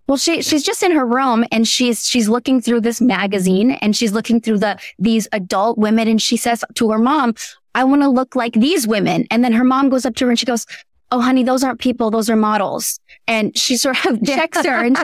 Well, 0.06 0.16
she 0.16 0.42
she's 0.42 0.64
just 0.64 0.82
in 0.82 0.90
her 0.90 1.06
room 1.06 1.44
and 1.52 1.68
she's 1.68 2.04
she's 2.04 2.28
looking 2.28 2.60
through 2.60 2.80
this 2.80 3.00
magazine 3.00 3.70
and 3.70 3.94
she's 3.94 4.12
looking 4.12 4.40
through 4.40 4.58
the 4.58 4.76
these 4.98 5.28
adult 5.30 5.78
women 5.78 6.08
and 6.08 6.20
she 6.20 6.36
says 6.36 6.64
to 6.74 6.90
her 6.90 6.98
mom, 6.98 7.34
"I 7.76 7.84
want 7.84 8.02
to 8.02 8.08
look 8.08 8.34
like 8.34 8.54
these 8.54 8.88
women." 8.88 9.28
And 9.30 9.44
then 9.44 9.52
her 9.52 9.62
mom 9.62 9.88
goes 9.88 10.04
up 10.04 10.16
to 10.16 10.24
her 10.24 10.30
and 10.30 10.38
she 10.38 10.46
goes, 10.46 10.66
"Oh, 11.12 11.20
honey, 11.20 11.44
those 11.44 11.62
aren't 11.62 11.78
people; 11.78 12.10
those 12.10 12.28
are 12.28 12.34
models." 12.34 12.98
And 13.28 13.56
she 13.56 13.76
sort 13.76 14.04
of 14.04 14.20
checks 14.26 14.66
her. 14.66 14.84
And 14.84 14.98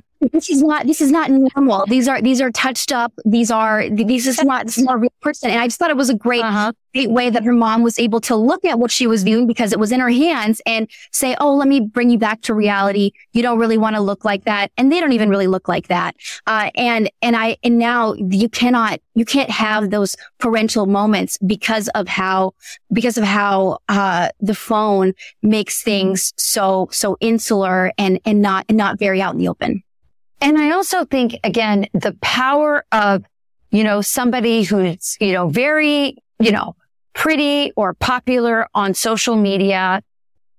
this 0.32 0.50
is 0.50 0.62
not 0.62 0.86
this 0.86 1.00
is 1.00 1.10
not 1.10 1.30
normal. 1.30 1.84
These 1.86 2.08
are 2.08 2.20
these 2.20 2.40
are 2.40 2.50
touched 2.50 2.92
up. 2.92 3.12
These 3.24 3.50
are 3.50 3.88
these 3.88 4.26
is 4.26 4.42
not 4.42 4.66
this 4.66 4.78
is 4.78 4.84
not 4.84 4.96
a 4.96 4.98
real 4.98 5.12
person. 5.20 5.50
And 5.50 5.60
I 5.60 5.66
just 5.66 5.78
thought 5.78 5.90
it 5.90 5.96
was 5.96 6.10
a 6.10 6.14
great 6.14 6.42
uh-huh. 6.42 6.72
great 6.94 7.10
way 7.10 7.30
that 7.30 7.44
her 7.44 7.52
mom 7.52 7.82
was 7.82 7.98
able 7.98 8.20
to 8.22 8.36
look 8.36 8.64
at 8.64 8.78
what 8.78 8.90
she 8.90 9.06
was 9.06 9.22
viewing 9.22 9.46
because 9.46 9.72
it 9.72 9.78
was 9.78 9.92
in 9.92 10.00
her 10.00 10.10
hands 10.10 10.60
and 10.66 10.88
say, 11.12 11.36
"Oh, 11.40 11.54
let 11.54 11.68
me 11.68 11.80
bring 11.80 12.10
you 12.10 12.18
back 12.18 12.40
to 12.42 12.54
reality. 12.54 13.12
You 13.32 13.42
don't 13.42 13.58
really 13.58 13.78
want 13.78 13.96
to 13.96 14.02
look 14.02 14.24
like 14.24 14.44
that." 14.44 14.70
And 14.76 14.90
they 14.90 15.00
don't 15.00 15.12
even 15.12 15.28
really 15.28 15.46
look 15.46 15.68
like 15.68 15.88
that. 15.88 16.16
Uh, 16.46 16.70
and 16.74 17.10
and 17.22 17.36
I 17.36 17.56
and 17.62 17.78
now 17.78 18.14
you 18.14 18.48
cannot 18.48 19.00
you 19.14 19.24
can't 19.24 19.50
have 19.50 19.90
those 19.90 20.16
parental 20.38 20.86
moments 20.86 21.38
because 21.38 21.88
of 21.88 22.08
how 22.08 22.54
because 22.92 23.16
of 23.16 23.24
how 23.24 23.78
uh, 23.88 24.28
the 24.40 24.54
phone 24.54 25.14
makes 25.42 25.82
things 25.82 26.32
so 26.36 26.88
so 26.90 27.16
insular 27.20 27.92
and 27.98 28.20
and 28.24 28.42
not 28.42 28.64
and 28.68 28.78
not 28.78 28.98
very 28.98 29.20
out 29.22 29.34
in 29.34 29.38
the 29.38 29.48
open. 29.48 29.82
And 30.40 30.58
I 30.58 30.72
also 30.72 31.04
think, 31.04 31.38
again, 31.44 31.86
the 31.94 32.12
power 32.20 32.84
of, 32.92 33.24
you 33.70 33.84
know, 33.84 34.00
somebody 34.00 34.62
who's, 34.62 35.16
you 35.20 35.32
know, 35.32 35.48
very, 35.48 36.16
you 36.38 36.52
know, 36.52 36.76
pretty 37.14 37.72
or 37.76 37.94
popular 37.94 38.66
on 38.74 38.94
social 38.94 39.36
media. 39.36 40.02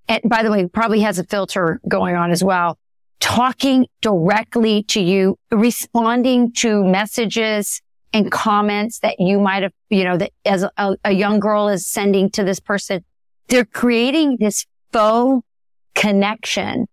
And 0.08 0.22
by 0.26 0.44
the 0.44 0.52
way, 0.52 0.68
probably 0.68 1.02
has 1.02 1.20
a 1.20 1.24
filter 1.24 1.80
going 1.88 2.16
on 2.16 2.32
as 2.32 2.44
well. 2.44 2.78
Talking 3.20 3.88
directly 4.02 4.84
to 4.84 5.02
you, 5.02 5.38
responding 5.52 6.52
to 6.54 6.84
messages 6.84 7.82
and 8.14 8.32
comments 8.32 9.00
that 9.00 9.20
you 9.20 9.40
might 9.40 9.64
have, 9.64 9.74
you 9.90 10.04
know, 10.04 10.18
that 10.18 10.32
as 10.46 10.66
a, 10.78 10.96
a 11.04 11.12
young 11.12 11.40
girl 11.40 11.68
is 11.68 11.86
sending 11.86 12.30
to 12.32 12.44
this 12.44 12.60
person. 12.60 13.04
They're 13.48 13.66
creating 13.66 14.38
this 14.40 14.66
faux 14.92 15.46
connection 15.94 16.88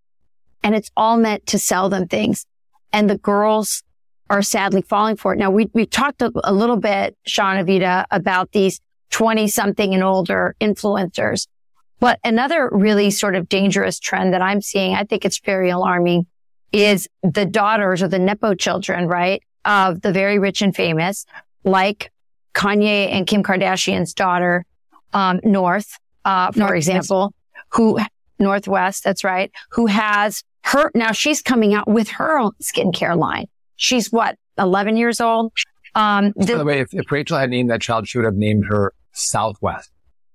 and 0.63 0.75
it's 0.75 0.91
all 0.95 1.17
meant 1.17 1.45
to 1.47 1.59
sell 1.59 1.89
them 1.89 2.07
things 2.07 2.45
and 2.93 3.09
the 3.09 3.17
girls 3.17 3.83
are 4.29 4.41
sadly 4.41 4.81
falling 4.81 5.17
for 5.17 5.33
it. 5.33 5.39
Now 5.39 5.51
we, 5.51 5.69
we 5.73 5.85
talked 5.85 6.21
a, 6.21 6.31
a 6.43 6.53
little 6.53 6.77
bit, 6.77 7.17
Sean 7.25 7.57
Evita, 7.57 8.05
about 8.11 8.51
these 8.51 8.79
20 9.09 9.47
something 9.47 9.93
and 9.93 10.03
older 10.03 10.55
influencers. 10.61 11.47
But 11.99 12.19
another 12.23 12.69
really 12.71 13.11
sort 13.11 13.35
of 13.35 13.49
dangerous 13.49 13.99
trend 13.99 14.33
that 14.33 14.41
I'm 14.41 14.61
seeing, 14.61 14.95
I 14.95 15.03
think 15.03 15.25
it's 15.25 15.39
very 15.39 15.69
alarming, 15.69 16.25
is 16.71 17.07
the 17.21 17.45
daughters 17.45 18.01
or 18.01 18.07
the 18.07 18.19
Nepo 18.19 18.55
children, 18.55 19.07
right? 19.07 19.41
Of 19.65 20.01
the 20.01 20.11
very 20.11 20.39
rich 20.39 20.61
and 20.61 20.75
famous, 20.75 21.25
like 21.63 22.11
Kanye 22.53 23.09
and 23.11 23.25
Kim 23.25 23.43
Kardashian's 23.43 24.13
daughter, 24.13 24.65
um, 25.13 25.39
North, 25.43 25.97
uh, 26.25 26.51
for 26.51 26.75
example, 26.75 27.33
who 27.69 27.99
Northwest, 28.39 29.03
that's 29.03 29.23
right, 29.23 29.51
who 29.71 29.85
has 29.85 30.43
her, 30.63 30.91
now 30.95 31.11
she's 31.11 31.41
coming 31.41 31.73
out 31.73 31.87
with 31.87 32.09
her 32.09 32.37
own 32.39 32.51
skincare 32.61 33.17
line. 33.17 33.47
She's 33.75 34.11
what, 34.11 34.37
11 34.57 34.97
years 34.97 35.19
old? 35.19 35.51
Um, 35.95 36.33
the, 36.35 36.53
By 36.53 36.57
the 36.57 36.65
way, 36.65 36.79
if, 36.79 36.93
if 36.93 37.11
Rachel 37.11 37.37
had 37.37 37.49
named 37.49 37.69
that 37.69 37.81
child, 37.81 38.07
she 38.07 38.17
would 38.17 38.25
have 38.25 38.35
named 38.35 38.65
her 38.67 38.93
Southwest. 39.11 39.91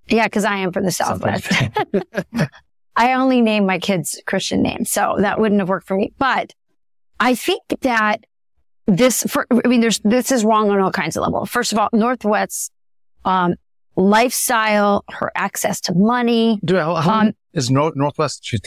Yeah, 0.08 0.25
because 0.25 0.44
I 0.44 0.56
am 0.56 0.73
from 0.73 0.85
the 0.85 0.90
Southwest. 0.90 1.50
I 2.97 3.14
only 3.14 3.40
name 3.40 3.66
my 3.66 3.78
kids 3.78 4.20
Christian 4.26 4.62
names, 4.62 4.90
so 4.90 5.16
that 5.18 5.40
wouldn't 5.40 5.61
have 5.61 5.68
worked 5.68 5.87
for 5.87 5.97
me. 5.97 6.12
But 6.18 6.54
I 7.20 7.35
think 7.35 7.62
that 7.80 8.25
this, 8.87 9.23
for, 9.25 9.47
I 9.64 9.68
mean, 9.68 9.80
there's, 9.80 10.00
this 10.00 10.32
is 10.32 10.44
wrong 10.44 10.70
on 10.70 10.80
all 10.80 10.90
kinds 10.90 11.16
of 11.16 11.23
levels. 11.23 11.50
First 11.50 11.73
of 11.73 11.78
all, 11.78 11.88
Northwest's, 11.92 12.70
um, 13.25 13.54
lifestyle, 13.97 15.04
her 15.11 15.30
access 15.35 15.80
to 15.82 15.94
money. 15.94 16.61
Do, 16.64 16.76
how, 16.76 16.94
how 16.97 17.20
um, 17.20 17.32
is 17.52 17.70
North, 17.70 17.94
Northwest, 17.97 18.44
she's 18.44 18.61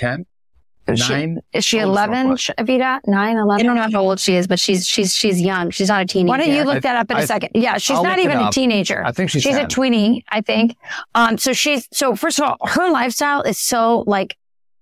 10? 0.95 1.09
Nine. 1.09 1.41
She, 1.51 1.57
is 1.57 1.65
she 1.65 1.79
11, 1.79 2.27
Evita? 2.27 2.99
Nine, 3.07 3.37
11? 3.37 3.65
I 3.65 3.67
don't 3.67 3.75
know 3.75 3.97
how 3.97 4.05
old 4.05 4.19
she 4.19 4.35
is, 4.35 4.47
but 4.47 4.59
she's, 4.59 4.87
she's, 4.87 5.15
she's 5.15 5.41
young. 5.41 5.69
She's 5.69 5.89
not 5.89 6.01
a 6.01 6.05
teenager. 6.05 6.29
Why 6.29 6.37
don't 6.37 6.55
you 6.55 6.63
look 6.63 6.83
that 6.83 6.95
up 6.95 7.11
in 7.11 7.17
I, 7.17 7.21
a 7.21 7.27
second? 7.27 7.51
Yeah. 7.55 7.77
She's 7.77 7.97
I'll 7.97 8.03
not 8.03 8.19
even 8.19 8.39
a 8.39 8.51
teenager. 8.51 9.03
I 9.05 9.11
think 9.11 9.29
she's, 9.29 9.43
she's 9.43 9.55
10. 9.55 9.65
a 9.65 9.67
tweenie, 9.67 10.23
I 10.29 10.41
think. 10.41 10.75
Um, 11.15 11.37
so 11.37 11.53
she's, 11.53 11.87
so 11.91 12.15
first 12.15 12.39
of 12.39 12.45
all, 12.45 12.57
her 12.67 12.89
lifestyle 12.89 13.41
is 13.41 13.57
so 13.57 14.03
like 14.07 14.37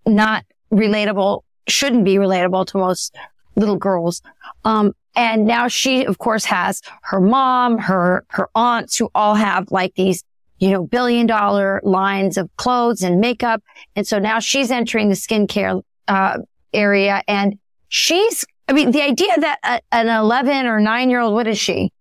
not 0.05 0.45
relatable, 0.71 1.43
shouldn't 1.67 2.05
be 2.05 2.15
relatable 2.15 2.67
to 2.67 2.77
most 2.77 3.15
little 3.55 3.77
girls. 3.77 4.21
Um, 4.65 4.93
and 5.15 5.45
now 5.45 5.67
she, 5.67 6.05
of 6.05 6.17
course, 6.17 6.45
has 6.45 6.81
her 7.03 7.19
mom, 7.19 7.77
her, 7.77 8.25
her 8.29 8.49
aunts 8.55 8.97
who 8.97 9.09
all 9.13 9.35
have 9.35 9.71
like 9.71 9.95
these 9.95 10.23
you 10.59 10.71
know, 10.71 10.83
billion 10.83 11.25
dollar 11.25 11.81
lines 11.83 12.37
of 12.37 12.49
clothes 12.57 13.01
and 13.01 13.19
makeup. 13.19 13.63
And 13.95 14.05
so 14.05 14.19
now 14.19 14.39
she's 14.39 14.71
entering 14.71 15.09
the 15.09 15.15
skincare 15.15 15.81
uh, 16.09 16.39
area. 16.73 17.23
And 17.27 17.57
she's, 17.87 18.45
I 18.67 18.73
mean, 18.73 18.91
the 18.91 19.01
idea 19.01 19.31
that 19.37 19.59
a, 19.63 19.81
an 19.95 20.07
11 20.09 20.65
or 20.65 20.81
nine 20.81 21.09
year 21.09 21.21
old, 21.21 21.33
what 21.33 21.47
is 21.47 21.57
she? 21.57 21.93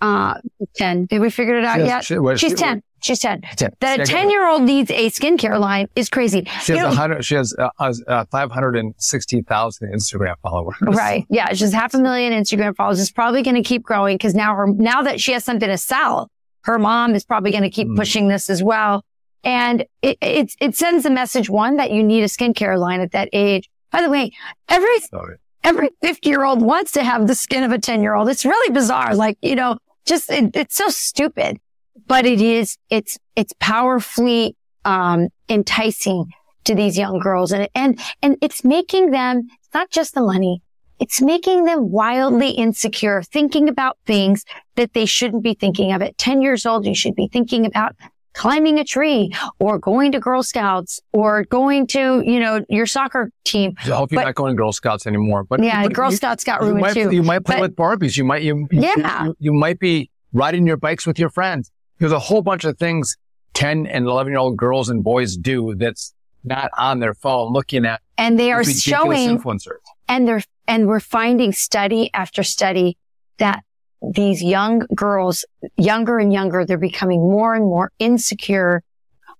Uh, 0.00 0.34
10. 0.76 1.06
Did 1.06 1.20
we 1.20 1.28
figure 1.28 1.58
it 1.58 1.64
out 1.64 1.80
yet? 1.80 2.04
She, 2.04 2.16
she's 2.36 2.50
she, 2.52 2.54
10. 2.54 2.82
She's 3.00 3.18
10. 3.18 3.42
10. 3.56 3.72
That 3.80 4.00
a 4.00 4.04
10 4.04 4.30
year 4.30 4.48
old 4.48 4.62
needs 4.62 4.90
a 4.90 5.10
skincare 5.10 5.58
line 5.58 5.88
is 5.96 6.08
crazy. 6.08 6.48
She 6.62 6.76
has, 6.76 6.96
know, 6.96 7.20
she 7.20 7.34
has 7.34 7.54
uh, 7.58 7.68
uh, 7.78 8.24
560,000 8.30 9.92
Instagram 9.92 10.34
followers. 10.42 10.76
Right. 10.80 11.26
Yeah. 11.28 11.52
She's 11.52 11.72
half 11.72 11.94
a 11.94 11.98
million 11.98 12.32
Instagram 12.32 12.76
followers. 12.76 13.00
It's 13.00 13.10
probably 13.10 13.42
going 13.42 13.56
to 13.56 13.62
keep 13.62 13.82
growing 13.82 14.16
because 14.16 14.34
now 14.34 14.54
her, 14.54 14.66
now 14.66 15.02
that 15.02 15.20
she 15.20 15.32
has 15.32 15.44
something 15.44 15.68
to 15.68 15.78
sell, 15.78 16.30
her 16.62 16.78
mom 16.78 17.14
is 17.14 17.24
probably 17.24 17.50
going 17.50 17.62
to 17.62 17.70
keep 17.70 17.88
mm. 17.88 17.96
pushing 17.96 18.28
this 18.28 18.50
as 18.50 18.62
well. 18.62 19.04
And 19.44 19.84
it, 20.02 20.18
it, 20.20 20.52
it 20.60 20.76
sends 20.76 21.06
a 21.06 21.10
message, 21.10 21.48
one, 21.48 21.76
that 21.76 21.90
you 21.90 22.02
need 22.02 22.22
a 22.22 22.26
skincare 22.26 22.78
line 22.78 23.00
at 23.00 23.12
that 23.12 23.28
age. 23.32 23.70
By 23.90 24.02
the 24.02 24.10
way, 24.10 24.32
every, 24.68 25.00
Sorry. 25.00 25.36
every 25.64 25.90
50 26.02 26.28
year 26.28 26.44
old 26.44 26.62
wants 26.62 26.92
to 26.92 27.04
have 27.04 27.26
the 27.26 27.34
skin 27.34 27.64
of 27.64 27.72
a 27.72 27.78
10 27.78 28.02
year 28.02 28.14
old. 28.14 28.28
It's 28.28 28.44
really 28.44 28.72
bizarre. 28.72 29.14
Like, 29.14 29.38
you 29.40 29.54
know, 29.54 29.78
just, 30.04 30.30
it, 30.30 30.54
it's 30.54 30.76
so 30.76 30.88
stupid, 30.88 31.58
but 32.06 32.26
it 32.26 32.40
is, 32.40 32.76
it's, 32.90 33.18
it's 33.36 33.52
powerfully, 33.60 34.56
um, 34.84 35.28
enticing 35.48 36.32
to 36.64 36.74
these 36.74 36.98
young 36.98 37.18
girls. 37.18 37.52
And, 37.52 37.68
and, 37.74 38.00
and 38.22 38.36
it's 38.42 38.64
making 38.64 39.10
them, 39.10 39.48
it's 39.60 39.74
not 39.74 39.90
just 39.90 40.14
the 40.14 40.22
money. 40.22 40.62
It's 41.00 41.22
making 41.22 41.64
them 41.64 41.90
wildly 41.90 42.50
insecure, 42.50 43.22
thinking 43.22 43.68
about 43.68 43.98
things 44.04 44.44
that 44.74 44.94
they 44.94 45.06
shouldn't 45.06 45.44
be 45.44 45.54
thinking 45.54 45.92
of. 45.92 46.02
At 46.02 46.18
10 46.18 46.42
years 46.42 46.66
old, 46.66 46.86
you 46.86 46.94
should 46.94 47.14
be 47.14 47.28
thinking 47.32 47.64
about 47.64 47.94
climbing 48.38 48.78
a 48.78 48.84
tree 48.84 49.32
or 49.58 49.78
going 49.78 50.12
to 50.12 50.20
Girl 50.20 50.44
Scouts 50.44 51.00
or 51.12 51.42
going 51.44 51.88
to, 51.88 52.22
you 52.24 52.38
know, 52.38 52.64
your 52.68 52.86
soccer 52.86 53.30
team. 53.44 53.74
I 53.78 53.88
hope 53.88 54.12
you're 54.12 54.20
but, 54.20 54.26
not 54.26 54.36
going 54.36 54.54
to 54.54 54.56
Girl 54.56 54.72
Scouts 54.72 55.08
anymore. 55.08 55.42
But 55.42 55.62
yeah, 55.62 55.82
but 55.82 55.92
Girl 55.92 56.10
you, 56.10 56.16
Scouts 56.16 56.44
got 56.44 56.60
ruined 56.60 56.76
you 56.76 56.80
might, 56.80 56.94
too. 56.94 57.10
You 57.10 57.22
might 57.24 57.44
play 57.44 57.56
but, 57.56 57.62
with 57.62 57.76
Barbies. 57.76 58.16
You 58.16 58.24
might, 58.24 58.42
you, 58.42 58.68
yeah. 58.70 59.24
You, 59.24 59.36
you, 59.40 59.52
might 59.52 59.80
be 59.80 60.10
riding 60.32 60.68
your 60.68 60.76
bikes 60.76 61.04
with 61.04 61.18
your 61.18 61.30
friends. 61.30 61.72
There's 61.98 62.12
a 62.12 62.18
whole 62.20 62.42
bunch 62.42 62.64
of 62.64 62.78
things 62.78 63.16
10 63.54 63.88
and 63.88 64.06
11 64.06 64.32
year 64.32 64.38
old 64.38 64.56
girls 64.56 64.88
and 64.88 65.02
boys 65.02 65.36
do 65.36 65.74
that's 65.74 66.14
not 66.44 66.70
on 66.78 67.00
their 67.00 67.14
phone 67.14 67.52
looking 67.52 67.84
at. 67.84 68.00
And 68.16 68.38
they 68.38 68.52
are 68.52 68.62
showing 68.62 69.36
influencers. 69.36 69.80
And 70.06 70.28
they're, 70.28 70.42
and 70.68 70.86
we're 70.86 71.00
finding 71.00 71.50
study 71.50 72.10
after 72.14 72.44
study 72.44 72.98
that 73.38 73.64
these 74.00 74.42
young 74.42 74.86
girls, 74.94 75.44
younger 75.76 76.18
and 76.18 76.32
younger, 76.32 76.64
they're 76.64 76.78
becoming 76.78 77.20
more 77.20 77.54
and 77.54 77.64
more 77.64 77.90
insecure. 77.98 78.82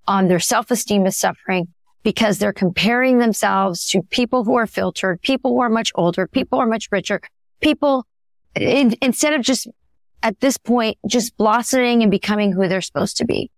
Um, 0.07 0.29
their 0.29 0.41
self-esteem 0.41 1.07
is 1.07 1.17
suffering 1.17 1.69
because 2.03 2.39
they're 2.39 2.53
comparing 2.53 3.19
themselves 3.19 3.89
to 3.91 4.03
people 4.03 4.45
who 4.45 4.57
are 4.57 4.67
filtered, 4.67 5.21
people 5.23 5.53
who 5.53 5.61
are 5.61 5.69
much 5.69 5.93
older, 5.95 6.27
people 6.27 6.59
who 6.59 6.63
are 6.63 6.69
much 6.69 6.89
richer, 6.91 7.21
people 7.61 8.07
in, 8.55 8.95
instead 9.03 9.35
of 9.35 9.43
just 9.43 9.69
at 10.23 10.41
this 10.41 10.57
point, 10.57 10.99
just 11.07 11.37
blossoming 11.37 12.03
and 12.03 12.11
becoming 12.11 12.53
who 12.53 12.67
they're 12.69 12.81
supposed 12.81 13.19
to 13.19 13.25
be. 13.25 13.51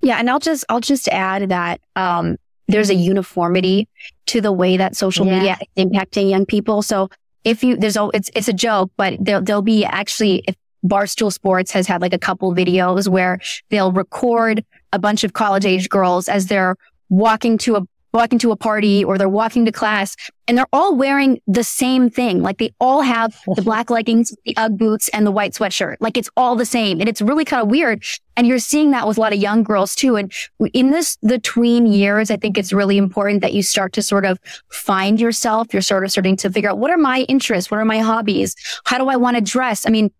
Yeah. 0.00 0.16
And 0.18 0.30
I'll 0.30 0.40
just, 0.40 0.64
I'll 0.68 0.80
just 0.80 1.08
add 1.08 1.50
that, 1.50 1.80
um, 1.94 2.36
there's 2.66 2.90
a 2.90 2.94
uniformity 2.94 3.88
to 4.26 4.40
the 4.40 4.52
way 4.52 4.76
that 4.76 4.94
social 4.94 5.26
yeah. 5.26 5.38
media 5.38 5.58
is 5.74 5.86
impacting 5.86 6.30
young 6.30 6.46
people. 6.46 6.82
So 6.82 7.08
if 7.48 7.64
you, 7.64 7.76
there's 7.76 7.96
a, 7.96 8.10
it's, 8.12 8.30
it's 8.34 8.48
a 8.48 8.52
joke, 8.52 8.90
but 8.96 9.16
there, 9.18 9.40
there'll 9.40 9.62
be 9.62 9.84
actually, 9.84 10.44
if 10.46 10.54
Barstool 10.84 11.32
Sports 11.32 11.70
has 11.72 11.86
had 11.86 12.02
like 12.02 12.12
a 12.12 12.18
couple 12.18 12.54
videos 12.54 13.08
where 13.08 13.40
they'll 13.70 13.90
record 13.90 14.64
a 14.92 14.98
bunch 14.98 15.24
of 15.24 15.32
college 15.32 15.64
age 15.64 15.88
girls 15.88 16.28
as 16.28 16.46
they're 16.46 16.76
walking 17.08 17.56
to 17.58 17.76
a 17.76 17.82
walking 18.12 18.38
to 18.38 18.50
a 18.52 18.56
party 18.56 19.04
or 19.04 19.18
they're 19.18 19.28
walking 19.28 19.64
to 19.66 19.72
class 19.72 20.16
and 20.46 20.56
they're 20.56 20.66
all 20.72 20.96
wearing 20.96 21.40
the 21.46 21.62
same 21.62 22.08
thing. 22.08 22.42
Like 22.42 22.58
they 22.58 22.72
all 22.80 23.02
have 23.02 23.38
the 23.54 23.62
black 23.68 23.90
leggings, 23.90 24.34
the 24.44 24.56
Ugg 24.56 24.78
boots 24.78 25.08
and 25.10 25.26
the 25.26 25.30
white 25.30 25.52
sweatshirt. 25.52 25.96
Like 26.00 26.16
it's 26.16 26.30
all 26.36 26.56
the 26.56 26.64
same. 26.64 27.00
And 27.00 27.08
it's 27.08 27.20
really 27.20 27.44
kind 27.44 27.62
of 27.62 27.68
weird. 27.68 28.02
And 28.36 28.46
you're 28.46 28.58
seeing 28.58 28.92
that 28.92 29.06
with 29.06 29.18
a 29.18 29.20
lot 29.20 29.32
of 29.32 29.38
young 29.38 29.62
girls 29.62 29.94
too. 29.94 30.16
And 30.16 30.32
in 30.72 30.90
this, 30.90 31.18
the 31.22 31.38
tween 31.38 31.86
years, 31.86 32.30
I 32.30 32.36
think 32.36 32.56
it's 32.56 32.72
really 32.72 32.96
important 32.96 33.42
that 33.42 33.52
you 33.52 33.62
start 33.62 33.92
to 33.94 34.02
sort 34.02 34.24
of 34.24 34.38
find 34.70 35.20
yourself. 35.20 35.72
You're 35.72 35.82
sort 35.82 36.04
of 36.04 36.10
starting 36.10 36.36
to 36.36 36.50
figure 36.50 36.70
out 36.70 36.78
what 36.78 36.90
are 36.90 36.98
my 36.98 37.20
interests? 37.22 37.70
What 37.70 37.78
are 37.78 37.84
my 37.84 37.98
hobbies? 37.98 38.54
How 38.84 38.96
do 38.98 39.08
I 39.08 39.16
want 39.16 39.36
to 39.36 39.42
dress? 39.42 39.86
I 39.86 39.90
mean, 39.90 40.10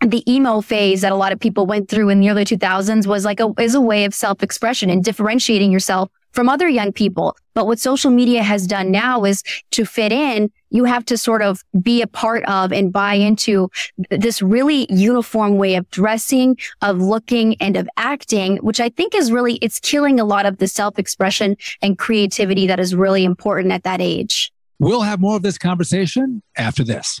the 0.00 0.22
emo 0.30 0.60
phase 0.60 1.00
that 1.00 1.12
a 1.12 1.16
lot 1.16 1.32
of 1.32 1.40
people 1.40 1.66
went 1.66 1.88
through 1.88 2.08
in 2.08 2.20
the 2.20 2.30
early 2.30 2.44
2000s 2.44 3.06
was 3.06 3.24
like 3.24 3.40
a, 3.40 3.52
is 3.58 3.74
a 3.74 3.80
way 3.80 4.04
of 4.04 4.14
self-expression 4.14 4.90
and 4.90 5.02
differentiating 5.02 5.72
yourself 5.72 6.10
from 6.32 6.48
other 6.48 6.68
young 6.68 6.92
people. 6.92 7.36
But 7.54 7.66
what 7.66 7.78
social 7.78 8.10
media 8.10 8.42
has 8.42 8.66
done 8.66 8.90
now 8.90 9.24
is 9.24 9.42
to 9.72 9.84
fit 9.84 10.12
in, 10.12 10.50
you 10.70 10.84
have 10.84 11.04
to 11.06 11.18
sort 11.18 11.42
of 11.42 11.64
be 11.80 12.02
a 12.02 12.06
part 12.06 12.44
of 12.44 12.72
and 12.72 12.92
buy 12.92 13.14
into 13.14 13.70
this 14.10 14.40
really 14.42 14.86
uniform 14.90 15.56
way 15.56 15.74
of 15.74 15.90
dressing, 15.90 16.56
of 16.82 17.00
looking 17.00 17.56
and 17.60 17.76
of 17.76 17.88
acting, 17.96 18.58
which 18.58 18.80
I 18.80 18.90
think 18.90 19.14
is 19.14 19.32
really, 19.32 19.54
it's 19.56 19.80
killing 19.80 20.20
a 20.20 20.24
lot 20.24 20.46
of 20.46 20.58
the 20.58 20.68
self-expression 20.68 21.56
and 21.82 21.98
creativity 21.98 22.66
that 22.68 22.78
is 22.78 22.94
really 22.94 23.24
important 23.24 23.72
at 23.72 23.82
that 23.82 24.00
age. 24.00 24.52
We'll 24.78 25.02
have 25.02 25.20
more 25.20 25.34
of 25.34 25.42
this 25.42 25.58
conversation 25.58 26.42
after 26.56 26.84
this. 26.84 27.20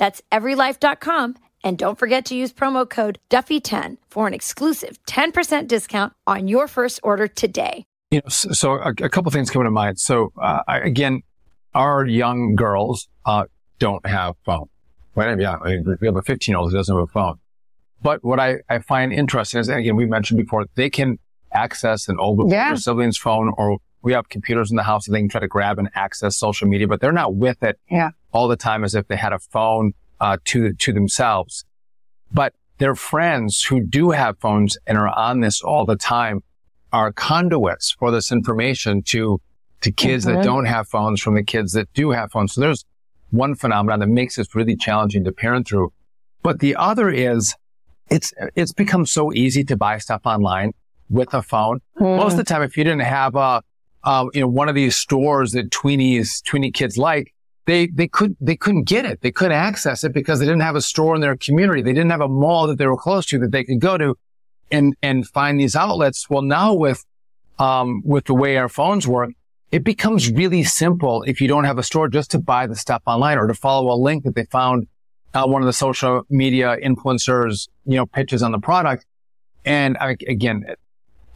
That's 0.00 0.22
everylife.com. 0.32 1.36
And 1.62 1.76
don't 1.76 1.98
forget 1.98 2.24
to 2.26 2.34
use 2.34 2.54
promo 2.54 2.88
code 2.88 3.18
Duffy10 3.28 3.98
for 4.08 4.26
an 4.26 4.32
exclusive 4.32 4.98
10% 5.04 5.68
discount 5.68 6.14
on 6.26 6.48
your 6.48 6.66
first 6.66 7.00
order 7.02 7.28
today. 7.28 7.84
You 8.10 8.20
know, 8.24 8.28
so, 8.30 8.52
so 8.52 8.72
a, 8.72 8.94
a, 9.02 9.10
couple 9.10 9.30
things 9.30 9.50
come 9.50 9.62
to 9.62 9.70
mind. 9.70 10.00
So 10.00 10.32
uh, 10.40 10.62
I, 10.66 10.78
again, 10.78 11.20
our 11.74 12.06
young 12.06 12.56
girls 12.56 13.08
uh, 13.26 13.44
don't 13.78 14.04
have 14.06 14.36
phone. 14.46 14.70
Right? 15.14 15.38
Yeah, 15.38 15.58
I 15.62 15.76
mean, 15.76 15.98
we 16.00 16.06
have 16.06 16.16
a 16.16 16.22
15 16.22 16.50
year 16.50 16.58
old 16.58 16.70
who 16.70 16.78
doesn't 16.78 16.96
have 16.96 17.04
a 17.04 17.06
phone. 17.06 17.38
But 18.02 18.24
what 18.24 18.40
I, 18.40 18.60
I 18.70 18.78
find 18.78 19.12
interesting 19.12 19.60
is, 19.60 19.68
again, 19.68 19.96
we 19.96 20.06
mentioned 20.06 20.38
before, 20.38 20.64
they 20.76 20.88
can 20.88 21.18
access 21.52 22.08
an 22.08 22.16
older 22.18 22.44
yeah. 22.48 22.74
sibling's 22.74 23.18
phone 23.18 23.52
or 23.58 23.76
we 24.02 24.12
have 24.12 24.28
computers 24.28 24.70
in 24.70 24.76
the 24.76 24.82
house 24.82 25.06
that 25.06 25.12
they 25.12 25.20
can 25.20 25.28
try 25.28 25.40
to 25.40 25.48
grab 25.48 25.78
and 25.78 25.90
access 25.94 26.36
social 26.36 26.68
media, 26.68 26.88
but 26.88 27.00
they're 27.00 27.12
not 27.12 27.34
with 27.34 27.62
it 27.62 27.78
yeah. 27.90 28.10
all 28.32 28.48
the 28.48 28.56
time 28.56 28.84
as 28.84 28.94
if 28.94 29.08
they 29.08 29.16
had 29.16 29.32
a 29.32 29.38
phone 29.38 29.92
uh, 30.20 30.38
to 30.46 30.72
to 30.74 30.92
themselves. 30.92 31.64
But 32.32 32.54
their 32.78 32.94
friends 32.94 33.62
who 33.62 33.80
do 33.80 34.10
have 34.10 34.38
phones 34.38 34.78
and 34.86 34.96
are 34.96 35.08
on 35.08 35.40
this 35.40 35.62
all 35.62 35.84
the 35.84 35.96
time 35.96 36.42
are 36.92 37.12
conduits 37.12 37.92
for 37.92 38.10
this 38.10 38.32
information 38.32 39.02
to 39.02 39.40
to 39.82 39.92
kids 39.92 40.26
mm-hmm. 40.26 40.36
that 40.36 40.44
don't 40.44 40.66
have 40.66 40.88
phones 40.88 41.20
from 41.20 41.34
the 41.34 41.42
kids 41.42 41.72
that 41.72 41.92
do 41.94 42.10
have 42.10 42.30
phones. 42.32 42.54
So 42.54 42.60
there's 42.60 42.84
one 43.30 43.54
phenomenon 43.54 44.00
that 44.00 44.08
makes 44.08 44.36
this 44.36 44.54
really 44.54 44.76
challenging 44.76 45.24
to 45.24 45.32
parent 45.32 45.68
through. 45.68 45.92
But 46.42 46.60
the 46.60 46.76
other 46.76 47.08
is 47.10 47.54
it's 48.10 48.32
it's 48.54 48.72
become 48.72 49.06
so 49.06 49.32
easy 49.32 49.64
to 49.64 49.76
buy 49.76 49.98
stuff 49.98 50.22
online 50.24 50.72
with 51.08 51.32
a 51.34 51.42
phone. 51.42 51.80
Mm. 51.98 52.16
Most 52.16 52.32
of 52.32 52.38
the 52.38 52.44
time, 52.44 52.62
if 52.62 52.76
you 52.76 52.84
didn't 52.84 53.00
have 53.00 53.34
a 53.34 53.62
um, 54.04 54.30
you 54.34 54.40
know, 54.40 54.48
one 54.48 54.68
of 54.68 54.74
these 54.74 54.96
stores 54.96 55.52
that 55.52 55.70
tweenies, 55.70 56.42
tweenie 56.42 56.72
kids 56.72 56.96
like, 56.96 57.34
they, 57.66 57.86
they 57.88 58.08
could, 58.08 58.36
they 58.40 58.56
couldn't 58.56 58.84
get 58.84 59.04
it. 59.04 59.20
They 59.20 59.30
couldn't 59.30 59.52
access 59.52 60.02
it 60.02 60.12
because 60.12 60.40
they 60.40 60.46
didn't 60.46 60.62
have 60.62 60.76
a 60.76 60.80
store 60.80 61.14
in 61.14 61.20
their 61.20 61.36
community. 61.36 61.82
They 61.82 61.92
didn't 61.92 62.10
have 62.10 62.20
a 62.20 62.28
mall 62.28 62.66
that 62.66 62.78
they 62.78 62.86
were 62.86 62.96
close 62.96 63.26
to 63.26 63.38
that 63.38 63.52
they 63.52 63.64
could 63.64 63.80
go 63.80 63.98
to 63.98 64.16
and, 64.70 64.96
and 65.02 65.26
find 65.26 65.60
these 65.60 65.76
outlets. 65.76 66.28
Well, 66.28 66.42
now 66.42 66.72
with, 66.74 67.04
um, 67.58 68.02
with 68.04 68.24
the 68.24 68.34
way 68.34 68.56
our 68.56 68.68
phones 68.68 69.06
work, 69.06 69.30
it 69.70 69.84
becomes 69.84 70.32
really 70.32 70.64
simple 70.64 71.22
if 71.24 71.40
you 71.40 71.46
don't 71.46 71.64
have 71.64 71.78
a 71.78 71.82
store 71.82 72.08
just 72.08 72.32
to 72.32 72.38
buy 72.40 72.66
the 72.66 72.74
stuff 72.74 73.02
online 73.06 73.38
or 73.38 73.46
to 73.46 73.54
follow 73.54 73.92
a 73.92 73.98
link 73.98 74.24
that 74.24 74.34
they 74.34 74.46
found 74.46 74.88
uh, 75.32 75.46
one 75.46 75.62
of 75.62 75.66
the 75.66 75.72
social 75.72 76.24
media 76.28 76.76
influencers, 76.82 77.68
you 77.84 77.96
know, 77.96 78.06
pitches 78.06 78.42
on 78.42 78.50
the 78.50 78.58
product. 78.58 79.04
And 79.64 79.96
I, 79.98 80.16
again, 80.26 80.64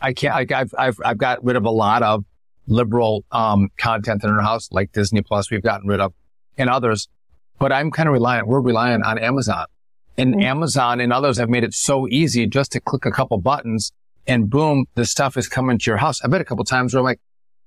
I 0.00 0.14
can't, 0.14 0.34
I, 0.34 0.60
I've, 0.60 0.74
I've, 0.76 0.98
I've 1.04 1.18
got 1.18 1.44
rid 1.44 1.54
of 1.54 1.64
a 1.64 1.70
lot 1.70 2.02
of 2.02 2.24
liberal 2.66 3.24
um, 3.30 3.70
content 3.76 4.24
in 4.24 4.30
our 4.30 4.40
house, 4.40 4.68
like 4.72 4.92
Disney 4.92 5.22
Plus, 5.22 5.50
we've 5.50 5.62
gotten 5.62 5.88
rid 5.88 6.00
of, 6.00 6.12
and 6.56 6.70
others. 6.70 7.08
But 7.58 7.72
I'm 7.72 7.90
kind 7.90 8.08
of 8.08 8.12
reliant. 8.12 8.46
We're 8.46 8.60
reliant 8.60 9.04
on 9.04 9.18
Amazon, 9.18 9.66
and 10.18 10.34
mm-hmm. 10.34 10.42
Amazon 10.42 11.00
and 11.00 11.12
others 11.12 11.38
have 11.38 11.48
made 11.48 11.64
it 11.64 11.74
so 11.74 12.08
easy 12.08 12.46
just 12.46 12.72
to 12.72 12.80
click 12.80 13.06
a 13.06 13.10
couple 13.10 13.38
buttons, 13.38 13.92
and 14.26 14.50
boom, 14.50 14.86
the 14.94 15.04
stuff 15.04 15.36
is 15.36 15.48
coming 15.48 15.78
to 15.78 15.90
your 15.90 15.98
house. 15.98 16.24
I 16.24 16.28
bet 16.28 16.40
a 16.40 16.44
couple 16.44 16.64
times 16.64 16.94
where 16.94 17.00
I'm 17.00 17.04
like, 17.04 17.20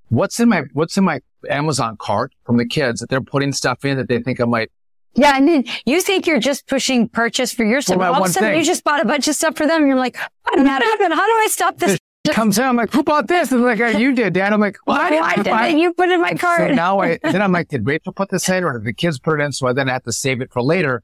"What's 0.09 0.39
in 0.39 0.49
my 0.49 0.63
What's 0.73 0.97
in 0.97 1.03
my 1.03 1.21
Amazon 1.49 1.97
cart 1.97 2.33
from 2.45 2.57
the 2.57 2.65
kids 2.65 2.99
that 2.99 3.09
they're 3.09 3.21
putting 3.21 3.53
stuff 3.53 3.85
in 3.85 3.97
that 3.97 4.07
they 4.07 4.19
think 4.19 4.41
I 4.41 4.45
might." 4.45 4.71
Yeah, 5.17 5.35
and 5.35 5.47
then 5.47 5.63
you 5.85 6.01
think 6.01 6.27
you're 6.27 6.39
just 6.39 6.67
pushing 6.67 7.09
purchase 7.09 7.51
for 7.51 7.63
yourself. 7.63 7.99
Well, 7.99 8.13
all 8.13 8.23
of 8.23 8.29
a 8.29 8.31
sudden, 8.31 8.49
thing. 8.49 8.59
you 8.59 8.65
just 8.65 8.83
bought 8.83 9.01
a 9.01 9.05
bunch 9.05 9.27
of 9.27 9.33
stuff 9.33 9.55
for 9.55 9.65
them. 9.65 9.81
And 9.81 9.87
you're 9.87 9.97
like, 9.97 10.15
how 10.15 10.55
do 10.55 10.63
How 10.63 10.79
do 10.79 11.15
I 11.15 11.47
stop 11.49 11.77
this 11.77 11.97
comes 12.31 12.57
in. 12.57 12.65
I'm 12.65 12.75
like, 12.75 12.91
who 12.91 13.03
bought 13.03 13.27
this? 13.27 13.51
And 13.51 13.63
like, 13.63 13.79
oh, 13.79 13.87
you 13.87 14.13
did, 14.13 14.33
Dad. 14.33 14.53
I'm 14.53 14.59
like, 14.59 14.77
well, 14.85 14.97
I, 14.99 15.35
did 15.35 15.47
it. 15.47 15.77
You 15.77 15.93
put 15.93 16.09
it 16.09 16.13
in 16.13 16.21
my 16.21 16.33
cart. 16.33 16.69
So 16.69 16.73
now 16.73 16.99
I, 16.99 17.19
then 17.23 17.41
I'm 17.41 17.51
like, 17.51 17.69
did 17.69 17.85
Rachel 17.85 18.13
put 18.13 18.29
this 18.29 18.47
in 18.49 18.63
or 18.63 18.73
did 18.73 18.85
the 18.85 18.93
kids 18.93 19.19
put 19.19 19.39
it 19.39 19.43
in? 19.43 19.51
So 19.51 19.67
I 19.67 19.73
then 19.73 19.87
have 19.87 20.03
to 20.03 20.11
save 20.11 20.41
it 20.41 20.51
for 20.51 20.61
later. 20.61 21.03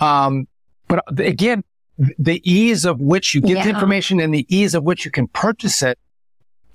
Um, 0.00 0.48
but 0.88 1.02
again, 1.20 1.64
the 2.18 2.40
ease 2.50 2.84
of 2.84 3.00
which 3.00 3.34
you 3.34 3.40
get 3.40 3.58
yeah. 3.58 3.64
the 3.64 3.70
information 3.70 4.20
and 4.20 4.34
the 4.34 4.46
ease 4.48 4.74
of 4.74 4.82
which 4.84 5.04
you 5.04 5.10
can 5.10 5.28
purchase 5.28 5.82
it, 5.82 5.98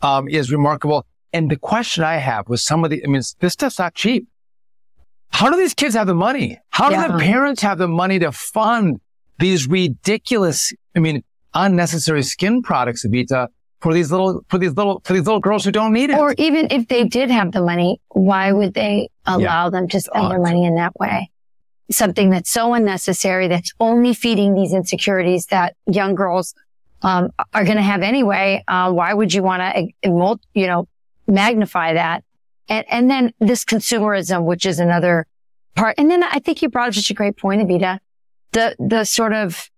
um, 0.02 0.28
is 0.28 0.52
remarkable. 0.52 1.06
And 1.34 1.50
the 1.50 1.58
question 1.58 2.04
I 2.04 2.18
have 2.18 2.48
was 2.50 2.64
some 2.64 2.84
of 2.84 2.90
the, 2.90 3.04
I 3.04 3.08
mean, 3.08 3.22
this 3.40 3.54
stuff's 3.54 3.80
not 3.80 3.94
cheap. 3.96 4.28
How 5.30 5.50
do 5.50 5.58
these 5.58 5.74
kids 5.74 5.96
have 5.96 6.08
the 6.08 6.16
money? 6.16 6.60
How 6.70 6.90
yeah. 6.90 7.08
do 7.08 7.14
the 7.14 7.20
parents 7.20 7.62
have 7.62 7.78
the 7.78 7.88
money 7.88 8.20
to 8.20 8.32
fund 8.32 9.02
these 9.40 9.68
ridiculous, 9.68 10.74
I 10.96 11.00
mean, 11.00 11.24
unnecessary 11.54 12.24
skin 12.24 12.62
products, 12.62 13.06
Evita, 13.06 13.48
for 13.80 13.94
these 13.94 14.12
little 14.12 14.44
for 14.50 14.58
these 14.58 14.74
little 14.74 15.02
for 15.04 15.14
these 15.14 15.26
little 15.26 15.40
girls 15.40 15.64
who 15.64 15.72
don't 15.72 15.94
need 15.94 16.10
it. 16.10 16.18
Or 16.18 16.34
even 16.38 16.68
if 16.72 16.88
they 16.88 17.04
did 17.04 17.30
have 17.30 17.52
the 17.52 17.62
money, 17.62 18.02
why 18.10 18.52
would 18.52 18.74
they 18.74 19.10
allow 19.26 19.66
yeah. 19.66 19.70
them 19.70 19.88
to 19.90 20.02
spend 20.02 20.32
their 20.32 20.40
money 20.40 20.66
in 20.66 20.76
that 20.76 20.96
way? 21.00 21.30
Something 21.90 22.30
that's 22.32 22.50
so 22.50 22.74
unnecessary 22.74 23.48
that's 23.48 23.74
only 23.80 24.14
feeding 24.14 24.56
these 24.56 24.74
insecurities 24.74 25.48
that 25.48 25.76
young 25.86 26.16
girls 26.16 26.54
um, 27.02 27.30
are 27.54 27.64
going 27.64 27.78
to 27.78 27.84
have 27.84 28.02
anyway. 28.02 28.64
Uh, 28.68 28.92
why 28.92 29.14
would 29.14 29.34
you 29.34 29.44
want 29.44 29.62
to, 29.62 29.88
you 30.54 30.68
know, 30.68 30.88
magnify 31.28 31.94
that? 31.94 32.24
And 32.68 32.86
and 32.90 33.10
then 33.10 33.34
this 33.40 33.64
consumerism, 33.64 34.44
which 34.44 34.66
is 34.66 34.80
another 34.80 35.28
part. 35.76 35.96
And 35.98 36.10
then 36.10 36.24
I 36.24 36.40
think 36.40 36.62
you 36.62 36.70
brought 36.70 36.90
up 36.90 36.96
such 36.96 37.12
a 37.12 37.14
great 37.14 37.38
point, 37.38 37.62
Evita. 37.62 38.00
The 38.52 38.76
the 38.80 39.04
sort 39.06 39.34
of 39.34 39.70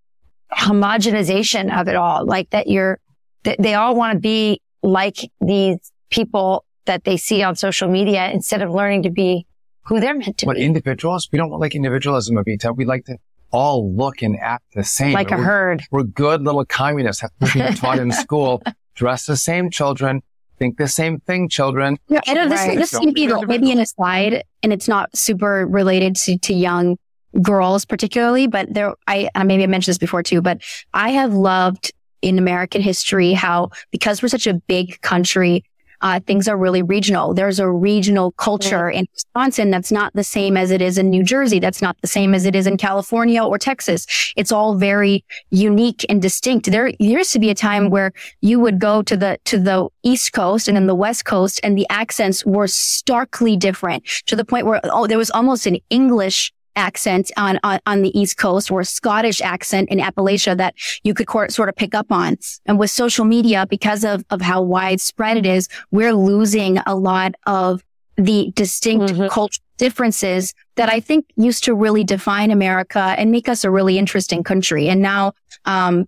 homogenization 0.51 1.77
of 1.77 1.87
it 1.87 1.95
all, 1.95 2.25
like 2.25 2.49
that 2.51 2.67
you're 2.67 2.99
they 3.43 3.73
all 3.73 3.95
want 3.95 4.13
to 4.13 4.19
be 4.19 4.61
like 4.83 5.17
these 5.41 5.91
people 6.09 6.65
that 6.85 7.03
they 7.03 7.17
see 7.17 7.43
on 7.43 7.55
social 7.55 7.89
media 7.89 8.29
instead 8.31 8.61
of 8.61 8.71
learning 8.71 9.03
to 9.03 9.09
be 9.09 9.45
who 9.83 9.99
they're 9.99 10.13
meant 10.13 10.37
to 10.39 10.45
what, 10.45 10.55
be. 10.55 10.61
But 10.61 10.65
individuals? 10.65 11.29
We 11.31 11.37
don't 11.37 11.51
like 11.51 11.75
individualism, 11.75 12.35
Evita. 12.35 12.75
We 12.75 12.85
like 12.85 13.05
to 13.05 13.17
all 13.51 13.93
look 13.93 14.21
and 14.21 14.37
act 14.39 14.65
the 14.73 14.83
same. 14.83 15.13
Like 15.13 15.31
a 15.31 15.37
we're, 15.37 15.43
herd. 15.43 15.83
We're 15.91 16.03
good 16.03 16.43
little 16.43 16.65
communists, 16.65 17.21
have 17.21 17.31
been 17.53 17.73
taught 17.75 17.99
in 17.99 18.11
school. 18.11 18.61
Dress 18.95 19.25
the 19.25 19.37
same 19.37 19.69
children, 19.69 20.21
think 20.57 20.77
the 20.77 20.87
same 20.87 21.19
thing, 21.21 21.49
children. 21.49 21.97
Yeah, 22.07 22.19
I 22.27 22.33
know 22.33 22.49
this, 22.49 22.59
right. 22.59 22.77
this 22.77 22.93
may 22.93 23.11
be 23.11 23.27
maybe 23.45 23.71
an 23.71 23.79
aside, 23.79 24.43
and 24.61 24.73
it's 24.73 24.87
not 24.87 25.15
super 25.15 25.65
related 25.65 26.15
to, 26.17 26.37
to 26.37 26.53
young 26.53 26.97
girls 27.41 27.85
particularly, 27.85 28.47
but 28.47 28.73
there, 28.73 28.93
I, 29.07 29.29
I 29.35 29.43
maybe 29.43 29.63
I 29.63 29.67
mentioned 29.67 29.93
this 29.93 29.97
before 29.97 30.23
too, 30.23 30.41
but 30.41 30.61
I 30.93 31.09
have 31.11 31.33
loved 31.33 31.93
in 32.21 32.37
American 32.37 32.81
history, 32.81 33.33
how 33.33 33.69
because 33.91 34.21
we're 34.21 34.29
such 34.29 34.47
a 34.47 34.53
big 34.53 34.99
country, 35.01 35.63
uh, 36.01 36.19
things 36.21 36.47
are 36.47 36.57
really 36.57 36.81
regional. 36.81 37.33
There's 37.33 37.59
a 37.59 37.69
regional 37.69 38.31
culture 38.33 38.89
in 38.89 39.05
Wisconsin 39.13 39.69
that's 39.69 39.91
not 39.91 40.13
the 40.13 40.23
same 40.23 40.55
as 40.55 40.71
it 40.71 40.81
is 40.81 40.97
in 40.97 41.09
New 41.09 41.23
Jersey. 41.23 41.59
That's 41.59 41.81
not 41.81 41.97
the 42.01 42.07
same 42.07 42.33
as 42.33 42.45
it 42.45 42.55
is 42.55 42.67
in 42.67 42.77
California 42.77 43.43
or 43.43 43.57
Texas. 43.57 44.05
It's 44.37 44.51
all 44.51 44.75
very 44.75 45.25
unique 45.49 46.05
and 46.07 46.21
distinct. 46.21 46.71
There, 46.71 46.91
there 46.99 47.19
used 47.19 47.33
to 47.33 47.39
be 47.39 47.49
a 47.49 47.55
time 47.55 47.89
where 47.89 48.13
you 48.41 48.59
would 48.59 48.79
go 48.79 49.01
to 49.03 49.17
the, 49.17 49.39
to 49.45 49.59
the 49.59 49.89
East 50.03 50.31
Coast 50.31 50.67
and 50.67 50.77
then 50.77 50.87
the 50.87 50.95
West 50.95 51.25
Coast 51.25 51.59
and 51.63 51.77
the 51.77 51.87
accents 51.89 52.45
were 52.45 52.67
starkly 52.67 53.57
different 53.57 54.05
to 54.27 54.35
the 54.35 54.45
point 54.45 54.65
where, 54.65 54.79
oh, 54.85 55.07
there 55.07 55.17
was 55.17 55.31
almost 55.31 55.65
an 55.65 55.79
English 55.89 56.53
accent 56.79 57.31
on, 57.37 57.59
on, 57.63 57.79
on 57.85 58.01
the 58.01 58.17
East 58.19 58.37
Coast 58.37 58.71
or 58.71 58.79
a 58.79 58.85
Scottish 58.85 59.41
accent 59.41 59.89
in 59.89 59.99
Appalachia 59.99 60.57
that 60.57 60.73
you 61.03 61.13
could 61.13 61.27
co- 61.27 61.47
sort 61.49 61.69
of 61.69 61.75
pick 61.75 61.93
up 61.93 62.11
on. 62.11 62.37
And 62.65 62.79
with 62.79 62.89
social 62.89 63.25
media, 63.25 63.67
because 63.69 64.03
of, 64.03 64.25
of 64.29 64.41
how 64.41 64.61
widespread 64.61 65.37
it 65.37 65.45
is, 65.45 65.67
we're 65.91 66.13
losing 66.13 66.79
a 66.87 66.95
lot 66.95 67.35
of 67.45 67.83
the 68.15 68.51
distinct 68.55 69.13
mm-hmm. 69.13 69.27
cultural 69.27 69.63
differences 69.77 70.53
that 70.75 70.89
I 70.89 70.99
think 70.99 71.25
used 71.35 71.63
to 71.65 71.73
really 71.73 72.03
define 72.03 72.51
America 72.51 73.15
and 73.17 73.31
make 73.31 73.47
us 73.47 73.63
a 73.63 73.71
really 73.71 73.97
interesting 73.97 74.43
country. 74.43 74.89
And 74.89 75.01
now, 75.01 75.33
um, 75.65 76.05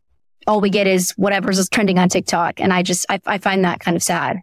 all 0.48 0.60
we 0.60 0.70
get 0.70 0.88
is 0.88 1.12
whatever's 1.12 1.70
trending 1.70 2.00
on 2.00 2.10
TikTok. 2.10 2.60
And 2.60 2.74
I 2.74 2.84
just, 2.84 3.06
I, 3.10 3.20
I 3.26 3.38
find 3.38 3.64
that 3.64 3.80
kind 3.80 3.96
of 3.96 4.04
sad. 4.04 4.42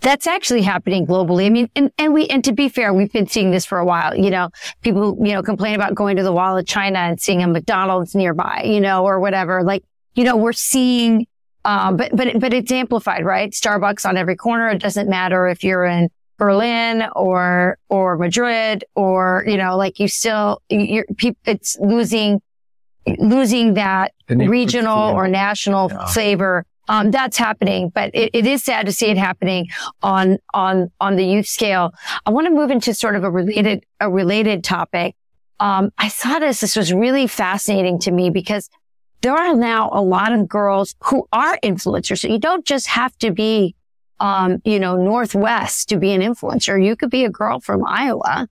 That's 0.00 0.26
actually 0.26 0.62
happening 0.62 1.06
globally. 1.06 1.46
I 1.46 1.50
mean, 1.50 1.70
and, 1.74 1.90
and 1.98 2.14
we, 2.14 2.26
and 2.26 2.42
to 2.44 2.52
be 2.52 2.68
fair, 2.68 2.92
we've 2.92 3.12
been 3.12 3.26
seeing 3.26 3.50
this 3.50 3.64
for 3.64 3.78
a 3.78 3.84
while. 3.84 4.14
You 4.14 4.30
know, 4.30 4.50
people, 4.82 5.16
you 5.20 5.32
know, 5.32 5.42
complain 5.42 5.74
about 5.74 5.94
going 5.94 6.16
to 6.16 6.22
the 6.22 6.32
wall 6.32 6.56
of 6.56 6.66
China 6.66 6.98
and 6.98 7.20
seeing 7.20 7.42
a 7.42 7.48
McDonald's 7.48 8.14
nearby, 8.14 8.62
you 8.64 8.80
know, 8.80 9.04
or 9.04 9.20
whatever. 9.20 9.62
Like, 9.62 9.84
you 10.14 10.24
know, 10.24 10.36
we're 10.36 10.52
seeing, 10.52 11.26
um, 11.64 11.96
but, 11.96 12.14
but, 12.14 12.40
but 12.40 12.52
it's 12.52 12.72
amplified, 12.72 13.24
right? 13.24 13.50
Starbucks 13.50 14.08
on 14.08 14.16
every 14.16 14.36
corner. 14.36 14.68
It 14.68 14.78
doesn't 14.78 15.08
matter 15.08 15.48
if 15.48 15.62
you're 15.62 15.84
in 15.84 16.08
Berlin 16.38 17.04
or, 17.14 17.78
or 17.88 18.16
Madrid 18.16 18.84
or, 18.94 19.44
you 19.46 19.56
know, 19.56 19.76
like 19.76 19.98
you 19.98 20.08
still, 20.08 20.62
you're, 20.68 21.06
it's 21.44 21.76
losing, 21.80 22.40
losing 23.18 23.74
that 23.74 24.12
regional 24.28 25.10
or 25.10 25.28
national 25.28 25.90
yeah. 25.90 26.06
flavor 26.06 26.64
um, 26.88 27.10
that's 27.10 27.36
happening, 27.36 27.90
but 27.90 28.10
it, 28.14 28.30
it 28.32 28.46
is 28.46 28.64
sad 28.64 28.86
to 28.86 28.92
see 28.92 29.06
it 29.06 29.18
happening 29.18 29.68
on 30.02 30.38
on 30.54 30.90
on 31.00 31.16
the 31.16 31.24
youth 31.24 31.46
scale. 31.46 31.92
I 32.24 32.30
want 32.30 32.46
to 32.46 32.52
move 32.52 32.70
into 32.70 32.94
sort 32.94 33.14
of 33.14 33.24
a 33.24 33.30
related 33.30 33.84
a 34.00 34.10
related 34.10 34.64
topic. 34.64 35.14
Um, 35.60 35.90
I 35.98 36.08
saw 36.08 36.38
this. 36.38 36.60
This 36.60 36.76
was 36.76 36.92
really 36.92 37.26
fascinating 37.26 37.98
to 38.00 38.10
me 38.10 38.30
because 38.30 38.70
there 39.20 39.34
are 39.34 39.54
now 39.54 39.90
a 39.92 40.00
lot 40.00 40.32
of 40.32 40.48
girls 40.48 40.94
who 41.04 41.26
are 41.32 41.58
influencers. 41.62 42.20
So 42.20 42.28
you 42.28 42.38
don't 42.38 42.64
just 42.64 42.86
have 42.86 43.16
to 43.18 43.32
be, 43.32 43.74
um, 44.20 44.62
you 44.64 44.78
know, 44.78 44.96
Northwest 44.96 45.88
to 45.88 45.98
be 45.98 46.12
an 46.12 46.20
influencer. 46.20 46.82
You 46.82 46.94
could 46.94 47.10
be 47.10 47.24
a 47.24 47.30
girl 47.30 47.58
from 47.60 47.84
Iowa 47.84 48.48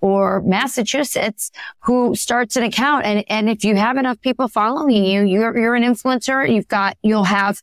or 0.00 0.42
Massachusetts 0.42 1.50
who 1.84 2.16
starts 2.16 2.56
an 2.56 2.64
account. 2.64 3.04
And, 3.04 3.24
and 3.28 3.48
if 3.48 3.64
you 3.64 3.76
have 3.76 3.96
enough 3.96 4.20
people 4.20 4.48
following 4.48 5.04
you, 5.04 5.22
you're, 5.22 5.56
you're 5.56 5.74
an 5.76 5.84
influencer. 5.84 6.52
You've 6.52 6.68
got, 6.68 6.96
you'll 7.02 7.24
have 7.24 7.62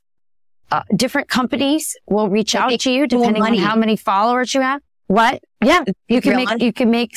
uh, 0.71 0.83
different 0.95 1.29
companies 1.29 1.95
will 2.07 2.29
reach 2.29 2.53
they 2.53 2.59
out 2.59 2.79
to 2.79 2.91
you 2.91 3.07
depending 3.07 3.43
on 3.43 3.55
how 3.55 3.75
many 3.75 3.95
followers 3.95 4.53
you 4.53 4.61
have. 4.61 4.81
What? 5.07 5.43
Yeah, 5.63 5.83
you 6.07 6.21
can 6.21 6.35
make, 6.35 6.49
money. 6.49 6.65
you 6.65 6.73
can 6.73 6.89
make, 6.89 7.15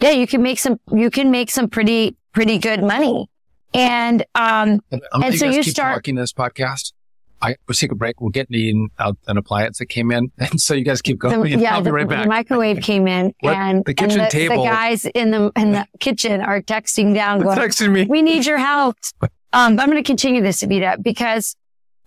yeah, 0.00 0.10
you 0.10 0.26
can 0.26 0.42
make 0.42 0.58
some, 0.58 0.78
you 0.92 1.10
can 1.10 1.30
make 1.30 1.50
some 1.50 1.68
pretty, 1.68 2.16
pretty 2.32 2.58
good 2.58 2.82
money. 2.82 3.28
And, 3.74 4.24
um, 4.34 4.80
and, 4.90 5.02
and 5.12 5.38
so 5.38 5.46
you 5.46 5.62
start 5.62 5.96
talking 5.96 6.14
this 6.14 6.32
podcast. 6.32 6.92
I 7.40 7.56
we'll 7.66 7.74
take 7.74 7.92
a 7.92 7.94
break. 7.94 8.20
We'll 8.20 8.30
get 8.30 8.48
the 8.48 8.88
uh, 8.98 9.12
an 9.26 9.36
appliance 9.36 9.78
that 9.78 9.86
came 9.86 10.10
in, 10.10 10.32
and 10.38 10.60
so 10.60 10.74
you 10.74 10.84
guys 10.84 11.02
keep 11.02 11.18
going. 11.18 11.40
The, 11.40 11.58
yeah, 11.58 11.74
I'll 11.74 11.82
the, 11.82 11.90
be 11.90 11.94
right 11.94 12.08
back. 12.08 12.24
The 12.24 12.28
microwave 12.28 12.80
came 12.80 13.06
in, 13.06 13.32
and 13.42 13.84
the 13.84 13.94
kitchen 13.94 14.20
and 14.20 14.26
the, 14.26 14.30
table. 14.30 14.64
The 14.64 14.70
guys 14.70 15.04
in 15.04 15.30
the 15.30 15.52
in 15.56 15.72
the 15.72 15.86
kitchen 16.00 16.40
are 16.40 16.60
texting 16.60 17.14
down, 17.14 17.40
going, 17.40 17.56
texting 17.56 17.92
me. 17.92 18.06
We 18.08 18.22
need 18.22 18.46
your 18.46 18.58
help. 18.58 18.96
Um, 19.20 19.30
I'm 19.52 19.76
going 19.76 19.92
to 19.92 20.02
continue 20.02 20.42
this, 20.42 20.62
Evita, 20.62 21.02
because 21.02 21.56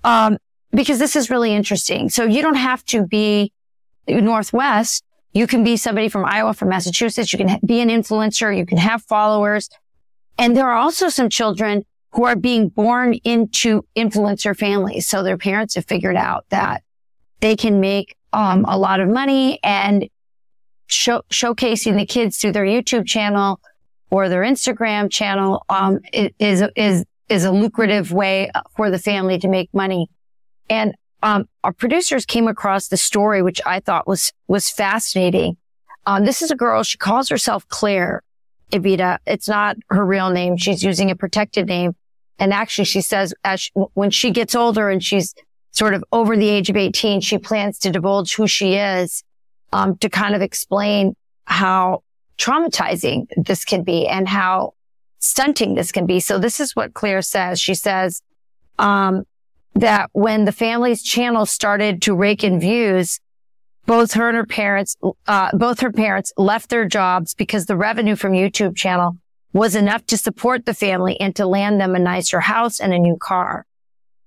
um, 0.03 0.38
because 0.73 0.99
this 0.99 1.15
is 1.15 1.29
really 1.29 1.53
interesting. 1.53 2.10
So 2.10 2.23
you 2.23 2.41
don't 2.41 2.55
have 2.55 2.84
to 2.86 3.05
be 3.05 3.51
Northwest. 4.07 5.03
You 5.34 5.47
can 5.47 5.63
be 5.63 5.77
somebody 5.77 6.10
from 6.10 6.25
Iowa, 6.25 6.53
from 6.53 6.69
Massachusetts. 6.69 7.31
You 7.31 7.39
can 7.39 7.60
be 7.65 7.79
an 7.79 7.89
influencer. 7.89 8.55
You 8.55 8.65
can 8.65 8.77
have 8.77 9.03
followers. 9.03 9.69
And 10.38 10.55
there 10.55 10.67
are 10.67 10.77
also 10.77 11.10
some 11.10 11.29
children 11.29 11.86
who 12.13 12.25
are 12.25 12.36
being 12.36 12.69
born 12.69 13.13
into 13.23 13.86
influencer 13.95 14.57
families. 14.57 15.07
So 15.07 15.23
their 15.23 15.38
parents 15.38 15.75
have 15.75 15.86
figured 15.86 16.17
out 16.17 16.45
that 16.49 16.84
they 17.39 17.55
can 17.55 17.79
make 17.79 18.15
um, 18.34 18.65
a 18.67 18.77
lot 18.77 18.99
of 18.99 19.07
money 19.07 19.60
and 19.63 20.10
show, 20.88 21.21
showcasing 21.31 21.95
the 21.95 22.05
kids 22.05 22.38
through 22.38 22.51
their 22.51 22.65
YouTube 22.65 23.05
channel 23.05 23.60
or 24.10 24.29
their 24.29 24.41
Instagram 24.41 25.10
channel 25.10 25.65
um, 25.69 25.99
is 26.13 26.63
is 26.75 27.05
is 27.29 27.45
a 27.45 27.51
lucrative 27.51 28.12
way 28.12 28.51
for 28.75 28.91
the 28.91 28.99
family 28.99 29.39
to 29.39 29.47
make 29.47 29.73
money. 29.73 30.10
And 30.71 30.95
um, 31.21 31.49
our 31.65 31.73
producers 31.73 32.25
came 32.25 32.47
across 32.47 32.88
the 32.88 32.97
story, 32.97 33.41
which 33.41 33.60
I 33.65 33.81
thought 33.81 34.07
was 34.07 34.31
was 34.47 34.69
fascinating. 34.69 35.57
Um, 36.05 36.23
this 36.25 36.41
is 36.41 36.49
a 36.49 36.55
girl. 36.55 36.81
She 36.81 36.97
calls 36.97 37.27
herself 37.27 37.67
Claire 37.67 38.23
Evita. 38.71 39.19
It's 39.27 39.49
not 39.49 39.75
her 39.89 40.03
real 40.03 40.29
name. 40.29 40.55
She's 40.55 40.81
using 40.81 41.12
a 41.12 41.15
protected 41.15 41.67
name. 41.67 41.93
And 42.39 42.53
actually, 42.53 42.86
she 42.86 43.01
says 43.01 43.34
as 43.43 43.60
she, 43.60 43.71
when 43.93 44.12
she 44.12 44.31
gets 44.31 44.55
older 44.55 44.89
and 44.89 45.03
she's 45.03 45.36
sort 45.71 45.93
of 45.93 46.03
over 46.13 46.38
the 46.38 46.47
age 46.47 46.69
of 46.69 46.77
18, 46.77 47.19
she 47.19 47.38
plans 47.38 47.77
to 47.79 47.91
divulge 47.91 48.34
who 48.34 48.47
she 48.47 48.75
is 48.75 49.23
um, 49.73 49.97
to 49.97 50.10
kind 50.10 50.36
of 50.36 50.41
explain 50.41 51.15
how 51.45 52.01
traumatizing 52.38 53.27
this 53.36 53.65
can 53.65 53.84
be 53.84 54.07
and 54.07 54.27
how 54.27 54.73
stunting 55.19 55.75
this 55.75 55.91
can 55.91 56.05
be. 56.05 56.21
So 56.21 56.39
this 56.39 56.62
is 56.62 56.77
what 56.77 56.93
Claire 56.93 57.21
says. 57.21 57.60
She 57.60 57.75
says, 57.75 58.21
um, 58.79 59.25
that 59.75 60.10
when 60.13 60.45
the 60.45 60.51
family's 60.51 61.01
channel 61.01 61.45
started 61.45 62.01
to 62.03 62.13
rake 62.13 62.43
in 62.43 62.60
views, 62.60 63.19
both 63.86 64.13
her 64.13 64.29
and 64.29 64.38
her 64.38 64.45
parents, 64.45 64.95
uh, 65.27 65.49
both 65.53 65.79
her 65.79 65.91
parents 65.91 66.31
left 66.38 66.69
their 66.69 66.86
jobs 66.86 67.34
because 67.34 67.65
the 67.65 67.77
revenue 67.77 68.15
from 68.15 68.34
YouTube 68.34 68.75
channel 68.75 69.17
was 69.53 69.75
enough 69.75 70.05
to 70.05 70.17
support 70.17 70.65
the 70.65 70.73
family 70.73 71.19
and 71.19 71.36
to 71.36 71.45
land 71.45 71.79
them 71.79 71.95
a 71.95 71.99
nicer 71.99 72.39
house 72.39 72.79
and 72.79 72.93
a 72.93 72.99
new 72.99 73.17
car. 73.17 73.65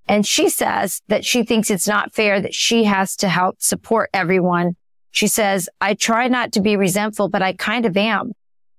And 0.07 0.27
she 0.27 0.51
says 0.51 1.01
that 1.09 1.25
she 1.25 1.45
thinks 1.45 1.71
it's 1.71 1.89
not 1.89 2.15
fair 2.15 2.41
that 2.41 2.55
she 2.55 2.85
has 2.85 3.17
to 3.17 3.29
help 3.29 3.63
support 3.63 4.11
everyone. 4.13 4.77
She 5.13 5.29
says, 5.29 5.69
I 5.81 5.95
try 5.95 6.29
not 6.29 6.53
to 6.53 6.61
be 6.61 6.77
resentful, 6.77 7.29
but 7.29 7.41
I 7.41 7.55
kind 7.55 7.87
of 7.87 7.97
am. 7.97 8.33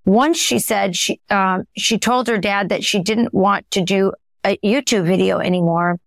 Once 0.06 0.38
she 0.38 0.60
said 0.60 0.96
she, 0.96 1.20
um, 1.32 1.64
she 1.76 1.98
told 1.98 2.28
her 2.28 2.38
dad 2.38 2.70
that 2.70 2.84
she 2.84 3.02
didn't 3.02 3.34
want 3.34 3.70
to 3.72 3.82
do 3.82 4.14
a 4.44 4.58
YouTube 4.58 5.08
video 5.08 5.40
anymore 5.40 5.98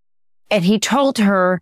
and 0.51 0.65
he 0.65 0.79
told 0.79 1.19
her 1.19 1.61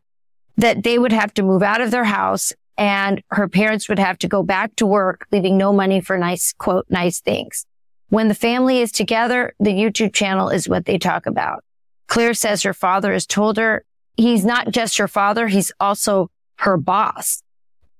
that 0.56 0.82
they 0.82 0.98
would 0.98 1.12
have 1.12 1.34
to 1.34 1.42
move 1.42 1.62
out 1.62 1.80
of 1.80 1.90
their 1.90 2.04
house 2.04 2.52
and 2.78 3.22
her 3.30 3.48
parents 3.48 3.88
would 3.88 3.98
have 3.98 4.18
to 4.18 4.28
go 4.28 4.42
back 4.42 4.76
to 4.76 4.86
work, 4.86 5.26
leaving 5.32 5.56
no 5.56 5.72
money 5.72 6.00
for 6.00 6.18
nice, 6.18 6.52
quote, 6.52 6.86
nice 6.90 7.20
things. 7.20 7.66
When 8.08 8.28
the 8.28 8.34
family 8.34 8.80
is 8.80 8.92
together, 8.92 9.54
the 9.58 9.70
YouTube 9.70 10.12
channel 10.12 10.48
is 10.48 10.68
what 10.68 10.84
they 10.84 10.98
talk 10.98 11.26
about. 11.26 11.64
Claire 12.06 12.34
says 12.34 12.62
her 12.62 12.74
father 12.74 13.12
has 13.12 13.26
told 13.26 13.56
her 13.56 13.84
he's 14.16 14.44
not 14.44 14.70
just 14.70 14.98
her 14.98 15.08
father, 15.08 15.48
he's 15.48 15.72
also 15.80 16.30
her 16.58 16.76
boss. 16.76 17.42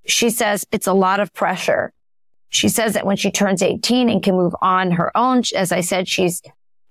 She 0.07 0.31
says 0.31 0.65
it's 0.71 0.87
a 0.87 0.93
lot 0.93 1.21
of 1.21 1.33
pressure. 1.33 1.93
She 2.49 2.69
says 2.69 2.95
that 2.95 3.05
when 3.05 3.17
she 3.17 3.31
turns 3.31 3.63
18 3.63 4.09
and 4.09 4.23
can 4.23 4.37
move 4.37 4.55
on 4.63 4.93
her 4.93 5.15
own, 5.17 5.43
as 5.55 5.73
I 5.73 5.81
said, 5.81 6.07
she's, 6.07 6.43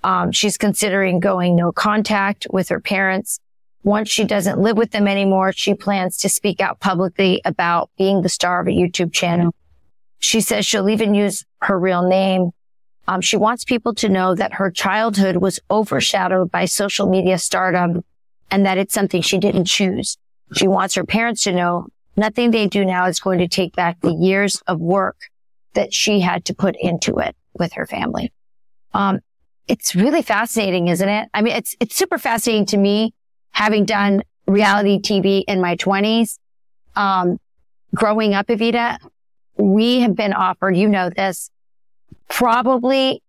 um, 0.04 0.32
she's 0.32 0.58
considering 0.58 1.20
going 1.20 1.56
no 1.56 1.72
contact 1.72 2.46
with 2.52 2.70
her 2.70 2.82
parents. 2.82 3.40
Once 3.86 4.10
she 4.10 4.24
doesn't 4.24 4.60
live 4.60 4.76
with 4.76 4.90
them 4.90 5.08
anymore, 5.08 5.52
she 5.52 5.76
plans 5.76 6.18
to 6.18 6.28
speak 6.28 6.60
out 6.60 6.80
publicly 6.80 7.40
about 7.46 7.92
being 8.00 8.24
the 8.24 8.30
star 8.30 8.60
of 8.60 8.68
a 8.68 8.72
YouTube 8.72 9.14
channel. 9.14 9.54
She 10.18 10.42
says 10.42 10.66
she'll 10.66 10.90
even 10.90 11.14
use 11.14 11.46
her 11.62 11.78
real 11.78 12.02
name. 12.02 12.50
Um, 13.08 13.22
she 13.22 13.38
wants 13.38 13.64
people 13.64 13.94
to 13.96 14.10
know 14.10 14.34
that 14.34 14.56
her 14.56 14.72
childhood 14.72 15.38
was 15.38 15.60
overshadowed 15.70 16.50
by 16.50 16.66
social 16.66 17.08
media 17.08 17.38
stardom 17.38 18.04
and 18.50 18.66
that 18.66 18.80
it's 18.80 18.92
something 18.92 19.22
she 19.22 19.38
didn't 19.38 19.66
choose. 19.66 20.18
She 20.56 20.68
wants 20.68 20.96
her 20.96 21.06
parents 21.06 21.44
to 21.44 21.52
know 21.52 21.86
nothing 22.18 22.50
they 22.50 22.66
do 22.66 22.86
now 22.86 23.06
is 23.06 23.20
going 23.20 23.38
to 23.38 23.48
take 23.48 23.76
back 23.76 24.02
the 24.02 24.16
years 24.16 24.64
of 24.66 24.80
work 24.80 25.18
that 25.76 25.94
she 25.94 26.22
had 26.22 26.46
to 26.46 26.56
put 26.56 26.76
into 26.80 27.20
it 27.20 27.36
with 27.54 27.74
her 27.74 27.86
family. 27.86 28.34
Um, 28.96 29.20
it's 29.68 29.94
really 29.94 30.24
fascinating, 30.24 30.88
isn't 30.88 31.08
it? 31.08 31.30
I 31.36 31.44
mean, 31.44 31.54
it's, 31.56 31.76
it's 31.80 31.96
super 31.96 32.18
fascinating 32.18 32.66
to 32.68 32.78
me 32.78 33.14
having 33.56 33.86
done 33.86 34.22
reality 34.48 35.00
TV 35.00 35.44
in 35.48 35.62
my 35.62 35.78
twenties, 35.78 36.40
um, 36.98 37.40
growing 37.96 38.34
up, 38.34 38.48
Evita, 38.48 38.98
we 39.56 40.02
have 40.02 40.14
been 40.14 40.34
offered, 40.34 40.76
you 40.76 40.90
know 40.90 41.10
this, 41.10 41.50
probably, 42.30 43.24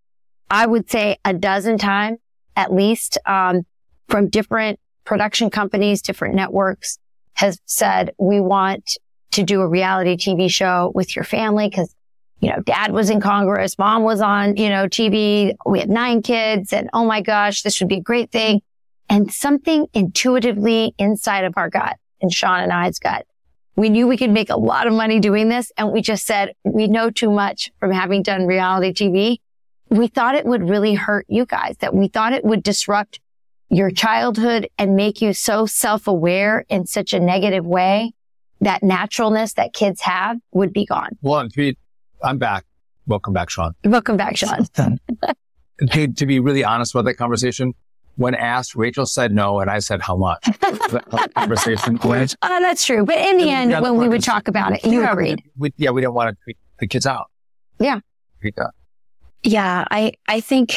I 0.50 0.66
would 0.66 0.90
say 0.90 1.18
a 1.24 1.32
dozen 1.32 1.78
times 1.78 2.18
at 2.56 2.72
least, 2.72 3.18
um, 3.24 3.64
from 4.08 4.28
different 4.28 4.80
production 5.04 5.48
companies, 5.48 6.02
different 6.02 6.34
networks 6.34 6.98
has 7.34 7.60
said, 7.64 8.12
we 8.18 8.40
want 8.40 8.98
to 9.30 9.44
do 9.44 9.60
a 9.60 9.68
reality 9.68 10.16
TV 10.16 10.50
show 10.50 10.90
with 10.92 11.14
your 11.14 11.24
family 11.24 11.68
because 11.68 11.94
you 12.40 12.50
know, 12.50 12.60
dad 12.62 12.92
was 12.92 13.10
in 13.10 13.20
Congress, 13.20 13.78
mom 13.78 14.02
was 14.02 14.20
on, 14.20 14.56
you 14.56 14.68
know, 14.68 14.86
TV. 14.88 15.54
We 15.64 15.78
had 15.78 15.88
nine 15.88 16.20
kids 16.20 16.72
and 16.72 16.90
oh 16.92 17.04
my 17.04 17.22
gosh, 17.22 17.62
this 17.62 17.80
would 17.80 17.88
be 17.88 17.98
a 17.98 18.02
great 18.02 18.32
thing 18.32 18.60
and 19.08 19.32
something 19.32 19.86
intuitively 19.94 20.94
inside 20.98 21.44
of 21.44 21.54
our 21.56 21.70
gut 21.70 21.96
and 22.20 22.32
Sean 22.32 22.60
and 22.60 22.72
I's 22.72 22.98
gut. 22.98 23.26
We 23.76 23.90
knew 23.90 24.06
we 24.06 24.16
could 24.16 24.30
make 24.30 24.50
a 24.50 24.56
lot 24.56 24.86
of 24.86 24.92
money 24.92 25.20
doing 25.20 25.48
this. 25.48 25.70
And 25.76 25.92
we 25.92 26.00
just 26.00 26.24
said, 26.24 26.54
we 26.64 26.88
know 26.88 27.10
too 27.10 27.30
much 27.30 27.70
from 27.78 27.92
having 27.92 28.22
done 28.22 28.46
reality 28.46 28.92
TV 28.92 29.38
we 29.88 30.08
thought 30.08 30.34
it 30.34 30.44
would 30.44 30.68
really 30.68 30.94
hurt 30.94 31.26
you 31.28 31.46
guys, 31.46 31.76
that 31.78 31.94
we 31.94 32.08
thought 32.08 32.32
it 32.32 32.44
would 32.44 32.62
disrupt 32.62 33.20
your 33.68 33.90
childhood 33.90 34.68
and 34.78 34.96
make 34.96 35.20
you 35.20 35.32
so 35.32 35.66
self-aware 35.66 36.64
in 36.68 36.86
such 36.86 37.12
a 37.12 37.20
negative 37.20 37.66
way 37.66 38.12
that 38.60 38.82
naturalness 38.82 39.54
that 39.54 39.72
kids 39.72 40.00
have 40.02 40.38
would 40.52 40.72
be 40.72 40.86
gone. 40.86 41.10
Well, 41.20 41.40
and 41.40 41.50
to 41.50 41.56
be, 41.56 41.78
I'm 42.22 42.38
back. 42.38 42.64
Welcome 43.06 43.32
back, 43.32 43.50
Sean. 43.50 43.74
Welcome 43.84 44.16
back, 44.16 44.36
Sean. 44.36 44.66
to, 45.90 46.08
to 46.08 46.26
be 46.26 46.40
really 46.40 46.64
honest 46.64 46.94
about 46.94 47.04
that 47.04 47.14
conversation, 47.14 47.74
when 48.16 48.34
asked, 48.34 48.74
Rachel 48.74 49.06
said 49.06 49.32
no, 49.32 49.60
and 49.60 49.70
I 49.70 49.78
said 49.78 50.00
how 50.00 50.16
much. 50.16 50.44
that 50.60 51.30
conversation 51.34 51.98
went. 52.02 52.34
Oh, 52.42 52.60
that's 52.60 52.84
true. 52.84 53.04
But 53.04 53.18
in 53.18 53.36
the 53.36 53.50
end, 53.50 53.72
the 53.72 53.80
when 53.80 53.96
we 53.96 54.08
would 54.08 54.22
talk 54.22 54.48
about 54.48 54.72
it, 54.72 54.84
you 54.84 55.02
yeah, 55.02 55.12
agreed. 55.12 55.42
We, 55.56 55.72
yeah, 55.76 55.90
we 55.90 56.00
didn't 56.00 56.14
want 56.14 56.36
to 56.36 56.44
tweak 56.44 56.56
the 56.78 56.86
kids 56.86 57.06
out. 57.06 57.30
Yeah. 57.78 58.00
Tweak. 58.40 58.56
Yeah, 59.42 59.84
I, 59.90 60.12
I 60.28 60.40
think 60.40 60.76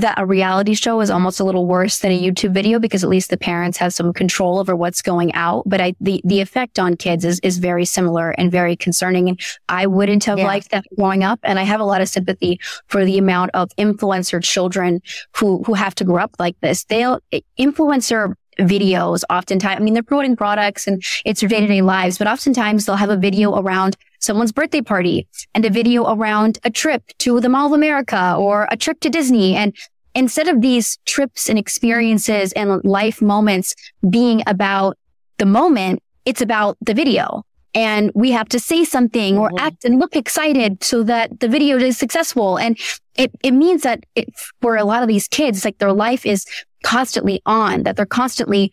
that 0.00 0.18
a 0.18 0.26
reality 0.26 0.74
show 0.74 1.00
is 1.00 1.10
almost 1.10 1.40
a 1.40 1.44
little 1.44 1.66
worse 1.66 1.98
than 1.98 2.12
a 2.12 2.20
YouTube 2.20 2.52
video 2.52 2.78
because 2.78 3.02
at 3.04 3.10
least 3.10 3.30
the 3.30 3.36
parents 3.36 3.78
have 3.78 3.92
some 3.92 4.12
control 4.12 4.58
over 4.58 4.74
what's 4.76 5.02
going 5.02 5.32
out. 5.34 5.64
But 5.66 5.80
I, 5.80 5.94
the, 6.00 6.20
the 6.24 6.40
effect 6.40 6.78
on 6.78 6.96
kids 6.96 7.24
is, 7.24 7.40
is 7.40 7.58
very 7.58 7.84
similar 7.84 8.30
and 8.30 8.50
very 8.50 8.76
concerning. 8.76 9.28
And 9.28 9.40
I 9.68 9.86
wouldn't 9.86 10.24
have 10.24 10.38
Yeah. 10.38 10.46
liked 10.46 10.70
that 10.70 10.84
growing 10.96 11.24
up. 11.24 11.40
And 11.42 11.58
I 11.58 11.62
have 11.64 11.80
a 11.80 11.84
lot 11.84 12.00
of 12.00 12.08
sympathy 12.08 12.60
for 12.86 13.04
the 13.04 13.18
amount 13.18 13.50
of 13.54 13.70
influencer 13.78 14.42
children 14.42 15.00
who, 15.36 15.62
who 15.64 15.74
have 15.74 15.94
to 15.96 16.04
grow 16.04 16.22
up 16.22 16.34
like 16.38 16.56
this. 16.60 16.84
They'll 16.84 17.20
influencer 17.58 18.34
videos 18.60 19.22
oftentimes. 19.30 19.80
I 19.80 19.84
mean, 19.84 19.94
they're 19.94 20.02
promoting 20.02 20.36
products 20.36 20.86
and 20.86 21.02
it's 21.24 21.40
their 21.40 21.48
day 21.48 21.60
to 21.60 21.66
day 21.66 21.82
lives, 21.82 22.18
but 22.18 22.26
oftentimes 22.26 22.86
they'll 22.86 22.96
have 22.96 23.10
a 23.10 23.16
video 23.16 23.56
around 23.56 23.96
someone's 24.18 24.52
birthday 24.52 24.80
party 24.80 25.26
and 25.54 25.64
a 25.64 25.70
video 25.70 26.12
around 26.12 26.58
a 26.64 26.70
trip 26.70 27.02
to 27.18 27.40
the 27.40 27.48
Mall 27.48 27.66
of 27.66 27.72
America 27.72 28.34
or 28.38 28.68
a 28.70 28.76
trip 28.76 29.00
to 29.00 29.10
Disney. 29.10 29.54
And 29.54 29.76
instead 30.14 30.48
of 30.48 30.60
these 30.60 30.98
trips 31.06 31.48
and 31.48 31.58
experiences 31.58 32.52
and 32.52 32.84
life 32.84 33.22
moments 33.22 33.74
being 34.08 34.42
about 34.46 34.96
the 35.38 35.46
moment, 35.46 36.02
it's 36.24 36.40
about 36.40 36.76
the 36.80 36.94
video. 36.94 37.44
And 37.74 38.10
we 38.14 38.32
have 38.32 38.48
to 38.48 38.58
say 38.58 38.84
something 38.84 39.38
or 39.38 39.48
mm-hmm. 39.50 39.58
act 39.58 39.84
and 39.84 39.98
look 39.98 40.16
excited 40.16 40.82
so 40.82 41.02
that 41.04 41.40
the 41.40 41.48
video 41.48 41.78
is 41.78 41.98
successful. 41.98 42.58
And 42.58 42.78
it, 43.16 43.30
it 43.44 43.52
means 43.52 43.82
that 43.82 44.04
it, 44.14 44.28
for 44.60 44.76
a 44.76 44.84
lot 44.84 45.02
of 45.02 45.08
these 45.08 45.28
kids, 45.28 45.64
like 45.64 45.78
their 45.78 45.92
life 45.92 46.26
is 46.26 46.44
constantly 46.82 47.40
on, 47.46 47.82
that 47.84 47.96
they're 47.96 48.06
constantly 48.06 48.72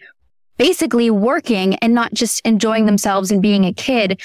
basically 0.58 1.12
working 1.12 1.76
and 1.76 1.94
not 1.94 2.14
just 2.14 2.42
enjoying 2.46 2.86
themselves 2.86 3.32
and 3.32 3.42
being 3.42 3.66
a 3.66 3.74
kid 3.74 4.22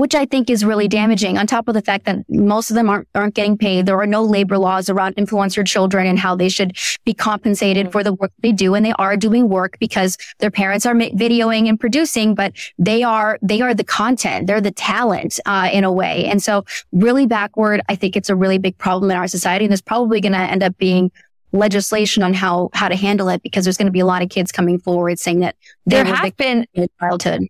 which 0.00 0.14
I 0.14 0.24
think 0.24 0.48
is 0.48 0.64
really 0.64 0.88
damaging 0.88 1.36
on 1.36 1.46
top 1.46 1.68
of 1.68 1.74
the 1.74 1.82
fact 1.82 2.06
that 2.06 2.24
most 2.30 2.70
of 2.70 2.74
them 2.74 2.88
aren't, 2.88 3.06
aren't 3.14 3.34
getting 3.34 3.58
paid. 3.58 3.84
There 3.84 4.00
are 4.00 4.06
no 4.06 4.22
labor 4.24 4.56
laws 4.56 4.88
around 4.88 5.14
influencer 5.16 5.66
children 5.66 6.06
and 6.06 6.18
how 6.18 6.34
they 6.34 6.48
should 6.48 6.74
be 7.04 7.12
compensated 7.12 7.92
for 7.92 8.02
the 8.02 8.14
work 8.14 8.32
they 8.38 8.50
do. 8.50 8.74
And 8.74 8.86
they 8.86 8.94
are 8.94 9.14
doing 9.14 9.50
work 9.50 9.76
because 9.78 10.16
their 10.38 10.50
parents 10.50 10.86
are 10.86 10.94
videoing 10.94 11.68
and 11.68 11.78
producing, 11.78 12.34
but 12.34 12.54
they 12.78 13.02
are, 13.02 13.38
they 13.42 13.60
are 13.60 13.74
the 13.74 13.84
content. 13.84 14.46
They're 14.46 14.62
the 14.62 14.70
talent, 14.70 15.38
uh, 15.44 15.68
in 15.70 15.84
a 15.84 15.92
way. 15.92 16.24
And 16.24 16.42
so 16.42 16.64
really 16.92 17.26
backward, 17.26 17.82
I 17.90 17.94
think 17.94 18.16
it's 18.16 18.30
a 18.30 18.34
really 18.34 18.56
big 18.56 18.78
problem 18.78 19.10
in 19.10 19.18
our 19.18 19.28
society. 19.28 19.66
And 19.66 19.70
there's 19.70 19.82
probably 19.82 20.22
going 20.22 20.32
to 20.32 20.38
end 20.38 20.62
up 20.62 20.78
being 20.78 21.12
legislation 21.52 22.22
on 22.22 22.32
how, 22.32 22.70
how 22.72 22.88
to 22.88 22.96
handle 22.96 23.28
it 23.28 23.42
because 23.42 23.64
there's 23.64 23.76
going 23.76 23.84
to 23.84 23.92
be 23.92 24.00
a 24.00 24.06
lot 24.06 24.22
of 24.22 24.30
kids 24.30 24.50
coming 24.50 24.78
forward 24.78 25.18
saying 25.18 25.40
that 25.40 25.56
they 25.84 25.96
There 25.96 26.06
have 26.06 26.34
been 26.38 26.66
in 26.72 26.88
childhood. 26.98 27.48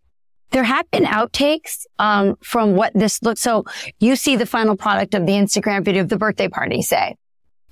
There 0.51 0.65
have 0.65 0.91
been 0.91 1.05
outtakes 1.05 1.87
um, 1.99 2.37
from 2.43 2.75
what 2.75 2.93
this 2.95 3.23
looks. 3.23 3.41
So 3.41 3.65
you 4.01 4.17
see 4.17 4.37
the 4.37 4.47
final 4.47 4.77
product 4.77 5.15
of 5.15 5.27
the 5.27 5.33
Instagram 5.33 5.85
video 5.85 6.03
of 6.03 6.09
the 6.09 6.17
birthday 6.19 6.49
party, 6.49 6.83
say, 6.83 7.17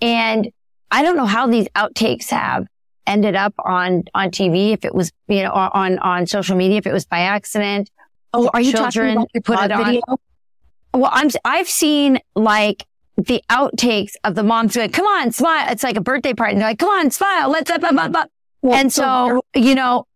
and 0.01 0.51
I 0.91 1.03
don't 1.03 1.17
know 1.17 1.27
how 1.27 1.47
these 1.47 1.69
outtakes 1.77 2.31
have 2.31 2.67
ended 3.07 3.35
up 3.35 3.55
on 3.59 4.05
on 4.14 4.31
TV. 4.31 4.73
If 4.73 4.85
it 4.85 4.95
was 4.95 5.12
you 5.27 5.43
know 5.43 5.51
or 5.51 5.77
on 5.77 5.99
on 5.99 6.27
social 6.27 6.57
media, 6.57 6.79
if 6.79 6.87
it 6.87 6.93
was 6.93 7.05
by 7.05 7.21
accident. 7.21 7.91
Oh, 8.35 8.51
are 8.53 8.61
you 8.61 8.73
Children 8.73 9.17
talking 9.17 9.17
about 9.17 9.29
the 9.35 9.41
put 9.41 9.55
it 9.55 9.59
pod 9.59 9.73
on- 9.73 9.85
video? 9.85 10.03
Well, 10.95 11.11
I'm 11.12 11.31
I've 11.45 11.69
seen 11.69 12.19
like 12.35 12.85
the 13.17 13.43
outtakes 13.51 14.12
of 14.25 14.35
the 14.35 14.43
moms 14.43 14.77
going, 14.77 14.91
"Come 14.91 15.07
on, 15.07 15.33
smile!" 15.33 15.67
It's 15.71 15.83
like 15.83 15.97
a 15.97 16.01
birthday 16.01 16.35
party. 16.35 16.53
And 16.53 16.61
they're 16.61 16.69
like, 16.71 16.79
"Come 16.79 16.91
on, 16.91 17.11
smile! 17.11 17.51
Let's." 17.51 17.71
Blah, 17.71 17.91
blah, 17.93 18.09
blah. 18.09 18.25
and 18.62 18.93
so 18.93 19.43
you 19.55 19.75
know, 19.75 20.07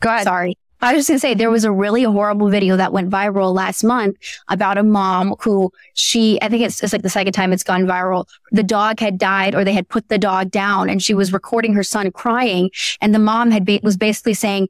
go 0.00 0.08
ahead. 0.10 0.24
Sorry. 0.24 0.56
I 0.82 0.92
was 0.94 1.00
just 1.00 1.08
going 1.08 1.16
to 1.16 1.20
say 1.20 1.34
there 1.34 1.50
was 1.50 1.64
a 1.64 1.72
really 1.72 2.02
horrible 2.04 2.48
video 2.48 2.76
that 2.76 2.92
went 2.92 3.10
viral 3.10 3.52
last 3.54 3.84
month 3.84 4.16
about 4.48 4.78
a 4.78 4.82
mom 4.82 5.34
who 5.40 5.70
she, 5.94 6.40
I 6.40 6.48
think 6.48 6.62
it's, 6.62 6.82
it's 6.82 6.92
like 6.92 7.02
the 7.02 7.10
second 7.10 7.32
time 7.32 7.52
it's 7.52 7.62
gone 7.62 7.84
viral. 7.84 8.26
The 8.52 8.62
dog 8.62 8.98
had 9.00 9.18
died 9.18 9.54
or 9.54 9.64
they 9.64 9.72
had 9.74 9.88
put 9.88 10.08
the 10.08 10.18
dog 10.18 10.50
down 10.50 10.88
and 10.88 11.02
she 11.02 11.14
was 11.14 11.32
recording 11.32 11.74
her 11.74 11.82
son 11.82 12.10
crying. 12.12 12.70
And 13.00 13.14
the 13.14 13.18
mom 13.18 13.50
had 13.50 13.66
ba- 13.66 13.80
was 13.82 13.96
basically 13.96 14.34
saying, 14.34 14.68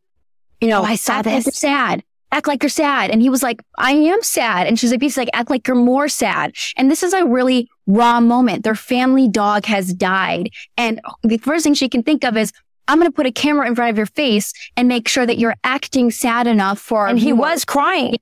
you 0.61 0.69
know, 0.69 0.81
Oh, 0.81 0.85
I 0.85 0.97
saw 0.97 1.17
like 1.17 1.25
this. 1.45 1.57
sad. 1.57 2.03
Act 2.33 2.47
like 2.47 2.63
you're 2.63 2.71
sad. 2.71 3.11
And 3.11 3.21
he 3.23 3.29
was 3.29 3.43
like, 3.43 3.61
I 3.79 3.93
am 3.93 4.23
sad. 4.23 4.67
And 4.69 4.79
she's 4.79 4.93
like, 4.93 5.03
he's 5.03 5.17
like, 5.17 5.31
act 5.33 5.51
like 5.51 5.67
you're 5.67 5.77
more 5.77 6.09
sad. 6.09 6.55
And 6.77 6.91
this 6.91 7.03
is 7.03 7.13
a 7.13 7.25
really 7.27 7.69
raw 7.87 8.21
moment. 8.21 8.63
Their 8.63 8.77
family 8.77 9.29
dog 9.29 9.65
has 9.67 9.93
died. 9.93 10.51
And 10.77 11.01
the 11.23 11.39
first 11.39 11.65
thing 11.65 11.75
she 11.75 11.89
can 11.89 12.03
think 12.05 12.25
of 12.25 12.37
is, 12.37 12.53
I'm 12.91 12.99
going 12.99 13.11
to 13.11 13.15
put 13.15 13.27
a 13.27 13.33
camera 13.33 13.67
in 13.69 13.75
front 13.75 13.91
of 13.91 13.97
your 13.97 14.07
face 14.07 14.53
and 14.77 14.89
make 14.89 15.07
sure 15.09 15.25
that 15.25 15.39
you're 15.39 15.55
acting 15.63 16.11
sad 16.11 16.47
enough 16.47 16.79
for. 16.79 17.07
and 17.07 17.19
he 17.19 17.33
was 17.33 17.65
crying. 17.65 18.17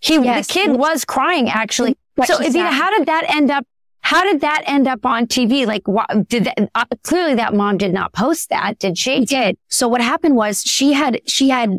He, 0.00 0.14
Yes. 0.14 0.46
the 0.46 0.52
kid 0.52 0.70
was 0.76 1.04
crying 1.04 1.48
actually. 1.48 1.96
But 2.16 2.26
so, 2.26 2.36
Evita, 2.38 2.70
how 2.70 2.90
did 2.96 3.06
that 3.06 3.24
end 3.28 3.50
up? 3.50 3.64
How 4.02 4.22
did 4.24 4.40
that 4.42 4.64
end 4.66 4.86
up 4.88 5.06
on 5.06 5.26
TV? 5.28 5.64
Like, 5.66 5.86
what 5.86 6.28
did 6.28 6.44
that? 6.44 6.58
Uh, 6.74 6.84
clearly, 7.04 7.36
that 7.36 7.54
mom 7.54 7.78
did 7.78 7.92
not 7.94 8.12
post 8.12 8.48
that, 8.50 8.78
did 8.80 8.98
She 8.98 9.20
she? 9.20 9.24
did. 9.24 9.56
So 9.68 9.86
what 9.88 10.00
happened 10.00 10.34
was 10.36 10.62
she 10.62 10.92
had 10.92 11.20
she 11.26 11.48
had 11.50 11.78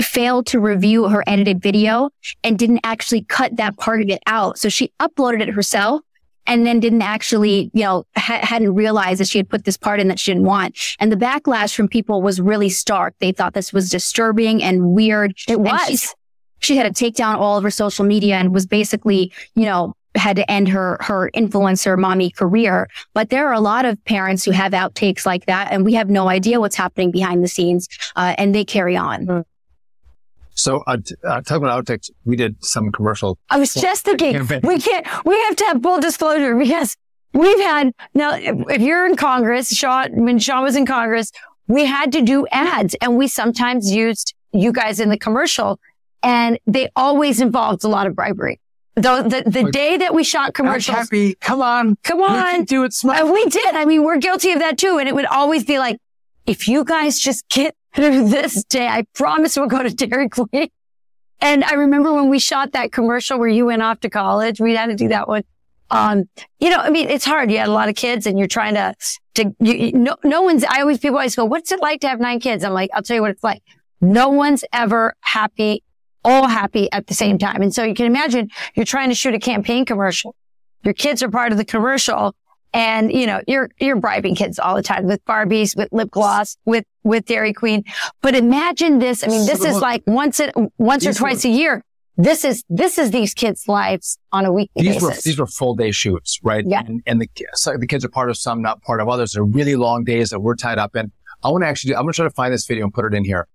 failed 0.00 0.46
to 0.46 0.60
review 0.60 1.08
her 1.08 1.24
edited 1.26 1.60
video 1.60 2.10
and 2.44 2.58
didn't 2.58 2.80
actually 2.84 3.22
cut 3.22 3.56
that 3.56 3.76
part 3.78 4.00
of 4.00 4.08
it 4.08 4.22
out. 4.26 4.58
So 4.58 4.68
she 4.68 4.92
uploaded 5.00 5.40
it 5.42 5.48
herself 5.50 6.02
and 6.46 6.66
then 6.66 6.80
didn't 6.80 7.02
actually, 7.02 7.70
you 7.74 7.82
know, 7.82 8.04
ha- 8.16 8.40
hadn't 8.42 8.74
realized 8.74 9.20
that 9.20 9.28
she 9.28 9.38
had 9.38 9.48
put 9.48 9.64
this 9.64 9.76
part 9.76 10.00
in 10.00 10.08
that 10.08 10.18
she 10.18 10.32
didn't 10.32 10.46
want. 10.46 10.78
And 10.98 11.10
the 11.12 11.16
backlash 11.16 11.74
from 11.74 11.88
people 11.88 12.22
was 12.22 12.40
really 12.40 12.68
stark. 12.68 13.14
They 13.18 13.32
thought 13.32 13.54
this 13.54 13.72
was 13.72 13.90
disturbing 13.90 14.62
and 14.62 14.90
weird. 14.90 15.34
It 15.48 15.60
was. 15.60 15.80
she- 15.88 16.08
she 16.58 16.76
had 16.78 16.84
to 16.84 16.98
take 16.98 17.14
down 17.14 17.36
all 17.36 17.58
of 17.58 17.64
her 17.64 17.70
social 17.70 18.06
media 18.06 18.36
and 18.36 18.52
was 18.54 18.66
basically, 18.66 19.30
you 19.54 19.66
know, 19.66 19.94
had 20.14 20.36
to 20.36 20.50
end 20.50 20.68
her 20.68 20.96
her 21.02 21.30
influencer 21.36 21.98
mommy 21.98 22.30
career. 22.30 22.88
But 23.12 23.28
there 23.28 23.46
are 23.46 23.52
a 23.52 23.60
lot 23.60 23.84
of 23.84 24.02
parents 24.06 24.42
who 24.42 24.52
have 24.52 24.72
outtakes 24.72 25.26
like 25.26 25.44
that, 25.46 25.68
and 25.70 25.84
we 25.84 25.92
have 25.94 26.08
no 26.08 26.28
idea 26.30 26.58
what's 26.58 26.74
happening 26.74 27.10
behind 27.10 27.44
the 27.44 27.48
scenes, 27.48 27.88
uh, 28.16 28.34
and 28.38 28.54
they 28.54 28.64
carry 28.64 28.96
on. 28.96 29.44
So, 30.56 30.82
uh, 30.86 30.96
uh, 31.22 31.42
talking 31.42 31.64
about 31.64 31.84
outtakes, 31.84 32.10
we 32.24 32.34
did 32.34 32.64
some 32.64 32.90
commercial. 32.90 33.38
I 33.50 33.58
was 33.58 33.74
just 33.74 34.04
thinking 34.06 34.32
Campaign. 34.46 34.60
we 34.64 34.80
can't. 34.80 35.06
We 35.24 35.38
have 35.42 35.56
to 35.56 35.64
have 35.66 35.82
full 35.82 36.00
disclosure 36.00 36.56
because 36.56 36.96
we've 37.34 37.60
had 37.60 37.92
now. 38.14 38.34
If, 38.34 38.80
you're 38.80 39.06
in 39.06 39.16
Congress, 39.16 39.68
Sean, 39.68 40.24
when 40.24 40.38
Sean 40.38 40.62
was 40.62 40.74
in 40.74 40.86
Congress, 40.86 41.30
we 41.68 41.84
had 41.84 42.10
to 42.12 42.22
do 42.22 42.46
ads, 42.50 42.94
and 43.02 43.16
we 43.18 43.28
sometimes 43.28 43.92
used 43.92 44.34
you 44.52 44.72
guys 44.72 44.98
in 44.98 45.10
the 45.10 45.18
commercial, 45.18 45.78
and 46.22 46.58
they 46.66 46.88
always 46.96 47.40
involved 47.42 47.84
a 47.84 47.88
lot 47.88 48.06
of 48.06 48.16
bribery. 48.16 48.58
Though 48.94 49.22
the 49.22 49.42
the 49.46 49.64
Like, 49.64 49.72
day 49.74 49.98
that 49.98 50.14
we 50.14 50.24
shot 50.24 50.54
commercials, 50.54 50.96
happy. 50.96 51.34
Come 51.34 51.60
on. 51.60 51.98
come 52.02 52.22
on, 52.22 52.64
do 52.64 52.82
it 52.84 52.94
smart. 52.94 53.18
And 53.20 53.30
we 53.30 53.44
did. 53.44 53.74
I 53.74 53.84
mean, 53.84 54.04
we're 54.04 54.16
guilty 54.16 54.52
of 54.52 54.60
that 54.60 54.78
too. 54.78 54.96
And 54.98 55.06
it 55.06 55.14
would 55.14 55.26
always 55.26 55.64
be 55.64 55.78
like, 55.78 55.98
if 56.46 56.66
you 56.66 56.82
guys 56.82 57.18
just 57.18 57.46
get 57.50 57.76
through 57.96 58.28
this 58.28 58.62
day, 58.64 58.86
I 58.86 59.02
promise 59.14 59.56
we'll 59.56 59.66
go 59.66 59.82
to 59.82 59.90
Dairy 59.92 60.28
Queen. 60.30 60.68
And 61.40 61.64
I 61.64 61.74
remember 61.74 62.12
when 62.12 62.30
we 62.30 62.38
shot 62.38 62.72
that 62.72 62.92
commercial 62.92 63.38
where 63.38 63.48
you 63.48 63.66
went 63.66 63.82
off 63.82 64.00
to 64.00 64.10
college, 64.10 64.60
we 64.60 64.74
had 64.74 64.86
to 64.86 64.94
do 64.94 65.08
that 65.08 65.28
one. 65.28 65.42
Um, 65.90 66.24
you 66.58 66.70
know, 66.70 66.78
I 66.78 66.90
mean, 66.90 67.08
it's 67.10 67.24
hard. 67.24 67.50
You 67.50 67.58
had 67.58 67.68
a 67.68 67.72
lot 67.72 67.88
of 67.88 67.94
kids 67.94 68.26
and 68.26 68.38
you're 68.38 68.48
trying 68.48 68.74
to, 68.74 68.94
to, 69.34 69.54
you- 69.60 69.92
no, 69.92 70.16
no 70.24 70.42
one's, 70.42 70.64
I 70.64 70.80
always, 70.80 70.98
people 70.98 71.18
always 71.18 71.36
go, 71.36 71.44
what's 71.44 71.70
it 71.72 71.80
like 71.80 72.00
to 72.00 72.08
have 72.08 72.20
nine 72.20 72.40
kids? 72.40 72.64
I'm 72.64 72.72
like, 72.72 72.90
I'll 72.94 73.02
tell 73.02 73.16
you 73.16 73.22
what 73.22 73.30
it's 73.30 73.44
like. 73.44 73.62
No 74.00 74.30
one's 74.30 74.64
ever 74.72 75.14
happy, 75.20 75.82
all 76.24 76.48
happy 76.48 76.90
at 76.92 77.06
the 77.06 77.14
same 77.14 77.38
time. 77.38 77.62
And 77.62 77.72
so 77.74 77.84
you 77.84 77.94
can 77.94 78.06
imagine 78.06 78.50
you're 78.74 78.86
trying 78.86 79.10
to 79.10 79.14
shoot 79.14 79.34
a 79.34 79.38
campaign 79.38 79.84
commercial. 79.84 80.34
Your 80.82 80.94
kids 80.94 81.22
are 81.22 81.30
part 81.30 81.52
of 81.52 81.58
the 81.58 81.64
commercial 81.64 82.34
and, 82.76 83.12
you 83.12 83.26
know, 83.26 83.40
you're, 83.48 83.70
you're 83.80 83.96
bribing 83.96 84.34
kids 84.34 84.58
all 84.58 84.74
the 84.76 84.82
time 84.82 85.06
with 85.06 85.24
Barbies, 85.24 85.76
with 85.76 85.88
lip 85.92 86.10
gloss, 86.10 86.56
with, 86.64 86.84
with 87.02 87.24
Dairy 87.24 87.52
Queen. 87.52 87.82
But 88.22 88.34
imagine 88.34 88.98
this. 88.98 89.24
I 89.24 89.28
mean, 89.28 89.46
this 89.46 89.62
So 89.62 89.68
is 89.68 89.80
like 89.80 90.02
once, 90.06 90.38
it, 90.40 90.54
once 90.78 91.06
or 91.06 91.12
twice 91.12 91.44
were- 91.44 91.50
a 91.50 91.54
year. 91.54 91.82
This 92.18 92.46
is, 92.46 92.64
this 92.70 92.96
is 92.96 93.10
these 93.10 93.34
kids' 93.34 93.68
lives 93.68 94.18
on 94.32 94.46
a 94.46 94.52
weekly 94.52 94.84
These 94.84 95.02
were, 95.02 95.08
basis. 95.10 95.24
these 95.24 95.38
were 95.38 95.46
full 95.46 95.74
day 95.74 95.90
shoots, 95.90 96.40
right? 96.42 96.64
Yeah. 96.66 96.80
And, 96.86 97.02
and 97.06 97.20
the, 97.20 97.28
so 97.52 97.76
the 97.76 97.86
kids 97.86 98.06
are 98.06 98.08
part 98.08 98.30
of 98.30 98.38
some, 98.38 98.62
not 98.62 98.80
part 98.82 99.00
of 99.02 99.08
others. 99.08 99.32
They're 99.32 99.44
really 99.44 99.76
long 99.76 100.02
days 100.04 100.30
that 100.30 100.40
we're 100.40 100.56
tied 100.56 100.78
up 100.78 100.96
in. 100.96 101.12
I 101.42 101.50
want 101.50 101.62
to 101.64 101.68
actually, 101.68 101.90
do, 101.90 101.96
I'm 101.96 102.04
going 102.04 102.12
to 102.14 102.16
try 102.16 102.24
to 102.24 102.30
find 102.30 102.54
this 102.54 102.66
video 102.66 102.84
and 102.84 102.94
put 102.94 103.04
it 103.04 103.12
in 103.12 103.24
here. 103.24 103.46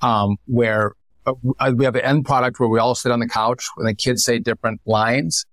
Um, 0.00 0.36
where 0.46 0.92
uh, 1.26 1.34
we 1.74 1.84
have 1.84 1.94
an 1.94 2.02
end 2.02 2.24
product 2.24 2.58
where 2.58 2.68
we 2.70 2.78
all 2.78 2.94
sit 2.94 3.12
on 3.12 3.20
the 3.20 3.28
couch 3.28 3.66
and 3.76 3.86
the 3.86 3.94
kids 3.94 4.24
say 4.24 4.38
different 4.38 4.80
lines. 4.86 5.44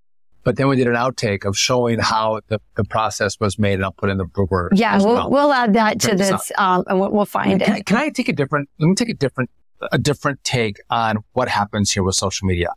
But 0.43 0.57
then 0.57 0.67
we 0.67 0.75
did 0.75 0.87
an 0.87 0.95
outtake 0.95 1.45
of 1.45 1.57
showing 1.57 1.99
how 1.99 2.41
the, 2.47 2.59
the 2.75 2.83
process 2.83 3.39
was 3.39 3.57
made, 3.57 3.75
and 3.75 3.85
I'll 3.85 3.93
put 3.93 4.09
in 4.09 4.17
the 4.17 4.27
word. 4.49 4.73
Yeah, 4.75 4.97
we'll, 4.97 5.13
well. 5.13 5.29
we'll 5.29 5.53
add 5.53 5.73
that 5.73 5.99
to 6.01 6.15
this 6.15 6.51
um, 6.57 6.83
and 6.87 6.99
we'll, 6.99 7.11
we'll 7.11 7.25
find 7.25 7.61
Can, 7.61 7.77
it. 7.77 7.85
can 7.85 7.97
I 7.97 8.09
take 8.09 8.27
a 8.27 8.33
different? 8.33 8.69
Let 8.79 8.87
me 8.87 8.95
take 8.95 9.09
a 9.09 9.13
different 9.13 9.49
a 9.91 9.97
different 9.97 10.43
take 10.43 10.79
on 10.89 11.17
what 11.33 11.47
happens 11.49 11.91
here 11.91 12.03
with 12.03 12.15
social 12.15 12.47
media. 12.47 12.69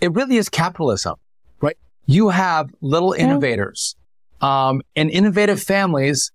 It 0.00 0.12
really 0.12 0.36
is 0.36 0.48
capitalism, 0.48 1.16
right? 1.60 1.76
You 2.06 2.30
have 2.30 2.70
little 2.80 3.12
innovators 3.12 3.96
um, 4.40 4.82
and 4.96 5.10
innovative 5.10 5.62
families 5.62 6.32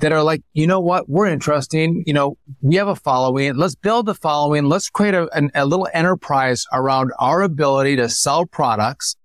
that 0.00 0.12
are 0.12 0.22
like, 0.22 0.42
you 0.52 0.66
know 0.66 0.80
what, 0.80 1.08
we're 1.08 1.26
interesting. 1.26 2.04
You 2.06 2.12
know, 2.12 2.36
we 2.60 2.76
have 2.76 2.88
a 2.88 2.96
following. 2.96 3.54
Let's 3.56 3.74
build 3.74 4.08
a 4.10 4.14
following. 4.14 4.64
Let's 4.64 4.90
create 4.90 5.14
a, 5.14 5.34
an, 5.34 5.50
a 5.54 5.64
little 5.64 5.88
enterprise 5.94 6.66
around 6.72 7.12
our 7.18 7.40
ability 7.40 7.96
to 7.96 8.08
sell 8.10 8.44
products 8.44 9.16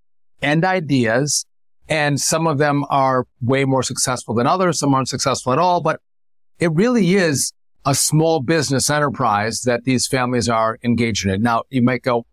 and 0.41 0.65
ideas. 0.65 1.45
And 1.89 2.19
some 2.19 2.47
of 2.47 2.57
them 2.57 2.85
are 2.89 3.25
way 3.41 3.65
more 3.65 3.83
successful 3.83 4.33
than 4.33 4.47
others. 4.47 4.79
Some 4.79 4.93
aren't 4.93 5.09
successful 5.09 5.51
at 5.51 5.59
all, 5.59 5.81
but 5.81 5.99
it 6.59 6.71
really 6.73 7.15
is 7.15 7.51
a 7.85 7.95
small 7.95 8.39
business 8.39 8.89
enterprise 8.89 9.61
that 9.61 9.83
these 9.83 10.07
families 10.07 10.47
are 10.47 10.77
engaged 10.83 11.25
in. 11.25 11.41
Now, 11.41 11.63
you 11.69 11.81
might 11.81 12.03
go, 12.03 12.25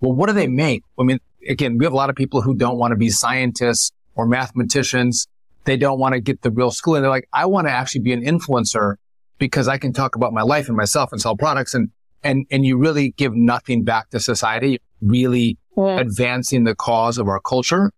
well, 0.00 0.12
what 0.12 0.26
do 0.26 0.32
they 0.32 0.48
make? 0.48 0.82
I 0.98 1.04
mean, 1.04 1.20
again, 1.48 1.78
we 1.78 1.84
have 1.84 1.92
a 1.92 1.96
lot 1.96 2.10
of 2.10 2.16
people 2.16 2.42
who 2.42 2.54
don't 2.54 2.76
want 2.76 2.92
to 2.92 2.96
be 2.96 3.08
scientists 3.08 3.92
or 4.14 4.26
mathematicians. 4.26 5.28
They 5.64 5.76
don't 5.76 5.98
want 5.98 6.14
to 6.14 6.20
get 6.20 6.42
the 6.42 6.50
real 6.50 6.70
schooling. 6.70 7.02
They're 7.02 7.10
like, 7.10 7.28
I 7.32 7.46
want 7.46 7.68
to 7.68 7.72
actually 7.72 8.02
be 8.02 8.12
an 8.12 8.22
influencer 8.22 8.96
because 9.38 9.68
I 9.68 9.78
can 9.78 9.92
talk 9.92 10.16
about 10.16 10.32
my 10.32 10.42
life 10.42 10.68
and 10.68 10.76
myself 10.76 11.12
and 11.12 11.20
sell 11.20 11.36
products. 11.36 11.74
And, 11.74 11.90
and, 12.22 12.46
and 12.50 12.66
you 12.66 12.76
really 12.76 13.12
give 13.12 13.34
nothing 13.34 13.84
back 13.84 14.10
to 14.10 14.20
society, 14.20 14.80
really 15.00 15.58
Yeah. 15.76 15.98
advancing 16.00 16.64
the 16.64 16.74
cause 16.74 17.18
of 17.18 17.28
our 17.28 17.40
culture. 17.40 17.92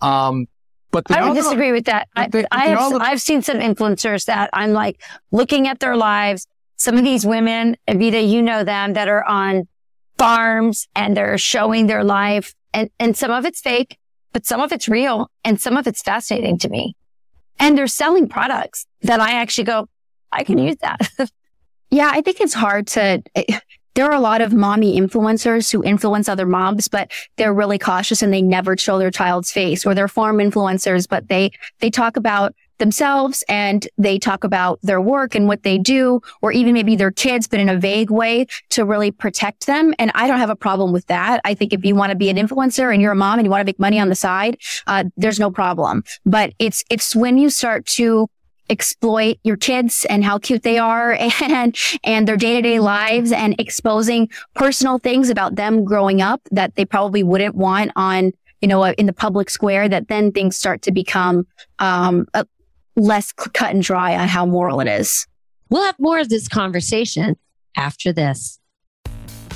Um, 0.00 0.46
but 0.90 1.04
I 1.10 1.14
they're 1.14 1.22
would 1.24 1.28
all- 1.30 1.34
disagree 1.34 1.72
with 1.72 1.86
that. 1.86 2.08
I, 2.14 2.28
they, 2.28 2.44
I 2.52 2.66
have, 2.66 2.78
all- 2.78 3.02
I've 3.02 3.20
seen 3.20 3.42
some 3.42 3.58
influencers 3.58 4.26
that 4.26 4.50
I'm 4.52 4.72
like 4.72 5.02
looking 5.32 5.66
at 5.68 5.80
their 5.80 5.96
lives. 5.96 6.46
Some 6.76 6.96
of 6.96 7.04
these 7.04 7.24
women, 7.26 7.76
Evita, 7.88 8.28
you 8.28 8.42
know 8.42 8.62
them 8.64 8.92
that 8.94 9.08
are 9.08 9.24
on 9.24 9.66
farms 10.18 10.86
and 10.94 11.16
they're 11.16 11.38
showing 11.38 11.86
their 11.86 12.04
life 12.04 12.54
and, 12.72 12.90
and 13.00 13.16
some 13.16 13.30
of 13.30 13.44
it's 13.44 13.60
fake, 13.60 13.98
but 14.32 14.46
some 14.46 14.60
of 14.60 14.72
it's 14.72 14.88
real 14.88 15.30
and 15.44 15.60
some 15.60 15.76
of 15.76 15.86
it's 15.86 16.02
fascinating 16.02 16.58
to 16.58 16.68
me. 16.68 16.94
And 17.58 17.76
they're 17.78 17.86
selling 17.86 18.28
products 18.28 18.86
that 19.02 19.20
I 19.20 19.32
actually 19.32 19.64
go, 19.64 19.88
I 20.32 20.44
can 20.44 20.58
use 20.58 20.76
that. 20.82 21.00
Yeah, 21.90 22.10
I 22.12 22.22
think 22.22 22.40
it's 22.40 22.54
hard 22.54 22.88
to. 22.88 23.22
There 23.94 24.06
are 24.06 24.14
a 24.14 24.20
lot 24.20 24.40
of 24.40 24.52
mommy 24.52 24.98
influencers 24.98 25.70
who 25.70 25.82
influence 25.84 26.28
other 26.28 26.46
moms, 26.46 26.88
but 26.88 27.10
they're 27.36 27.54
really 27.54 27.78
cautious 27.78 28.22
and 28.22 28.32
they 28.32 28.42
never 28.42 28.76
show 28.76 28.98
their 28.98 29.10
child's 29.10 29.52
face. 29.52 29.86
Or 29.86 29.94
they're 29.94 30.08
farm 30.08 30.38
influencers, 30.38 31.08
but 31.08 31.28
they 31.28 31.52
they 31.78 31.90
talk 31.90 32.16
about 32.16 32.54
themselves 32.78 33.44
and 33.48 33.86
they 33.98 34.18
talk 34.18 34.44
about 34.44 34.80
their 34.82 35.00
work 35.00 35.34
and 35.34 35.46
what 35.46 35.62
they 35.62 35.78
do, 35.78 36.20
or 36.42 36.52
even 36.52 36.74
maybe 36.74 36.96
their 36.96 37.10
kids, 37.10 37.46
but 37.46 37.60
in 37.60 37.68
a 37.68 37.78
vague 37.78 38.10
way 38.10 38.46
to 38.70 38.84
really 38.84 39.10
protect 39.10 39.66
them. 39.66 39.94
And 39.98 40.10
I 40.14 40.26
don't 40.26 40.38
have 40.38 40.50
a 40.50 40.56
problem 40.56 40.92
with 40.92 41.06
that. 41.06 41.40
I 41.44 41.54
think 41.54 41.72
if 41.72 41.84
you 41.84 41.94
want 41.94 42.10
to 42.10 42.16
be 42.16 42.28
an 42.30 42.36
influencer 42.36 42.92
and 42.92 43.00
you're 43.00 43.12
a 43.12 43.16
mom 43.16 43.38
and 43.38 43.46
you 43.46 43.50
want 43.50 43.60
to 43.60 43.64
make 43.64 43.78
money 43.78 44.00
on 44.00 44.08
the 44.08 44.14
side, 44.14 44.58
uh, 44.86 45.04
there's 45.16 45.38
no 45.38 45.50
problem. 45.50 46.02
But 46.26 46.52
it's 46.58 46.84
it's 46.90 47.14
when 47.14 47.38
you 47.38 47.50
start 47.50 47.86
to 47.86 48.28
exploit 48.70 49.38
your 49.44 49.56
kids 49.56 50.06
and 50.08 50.24
how 50.24 50.38
cute 50.38 50.62
they 50.62 50.78
are 50.78 51.12
and 51.42 51.76
and 52.02 52.26
their 52.26 52.36
day-to-day 52.36 52.80
lives 52.80 53.32
and 53.32 53.54
exposing 53.58 54.28
personal 54.54 54.98
things 54.98 55.30
about 55.30 55.56
them 55.56 55.84
growing 55.84 56.22
up 56.22 56.40
that 56.50 56.74
they 56.76 56.84
probably 56.84 57.22
wouldn't 57.22 57.54
want 57.54 57.90
on 57.96 58.32
you 58.60 58.68
know 58.68 58.84
in 58.84 59.06
the 59.06 59.12
public 59.12 59.50
square 59.50 59.88
that 59.88 60.08
then 60.08 60.32
things 60.32 60.56
start 60.56 60.82
to 60.82 60.92
become 60.92 61.46
um 61.78 62.26
less 62.96 63.32
cut 63.32 63.72
and 63.72 63.82
dry 63.82 64.16
on 64.16 64.28
how 64.28 64.46
moral 64.46 64.80
it 64.80 64.88
is 64.88 65.26
We'll 65.70 65.84
have 65.84 65.98
more 65.98 66.18
of 66.18 66.28
this 66.28 66.46
conversation 66.48 67.36
after 67.76 68.12
this. 68.12 68.60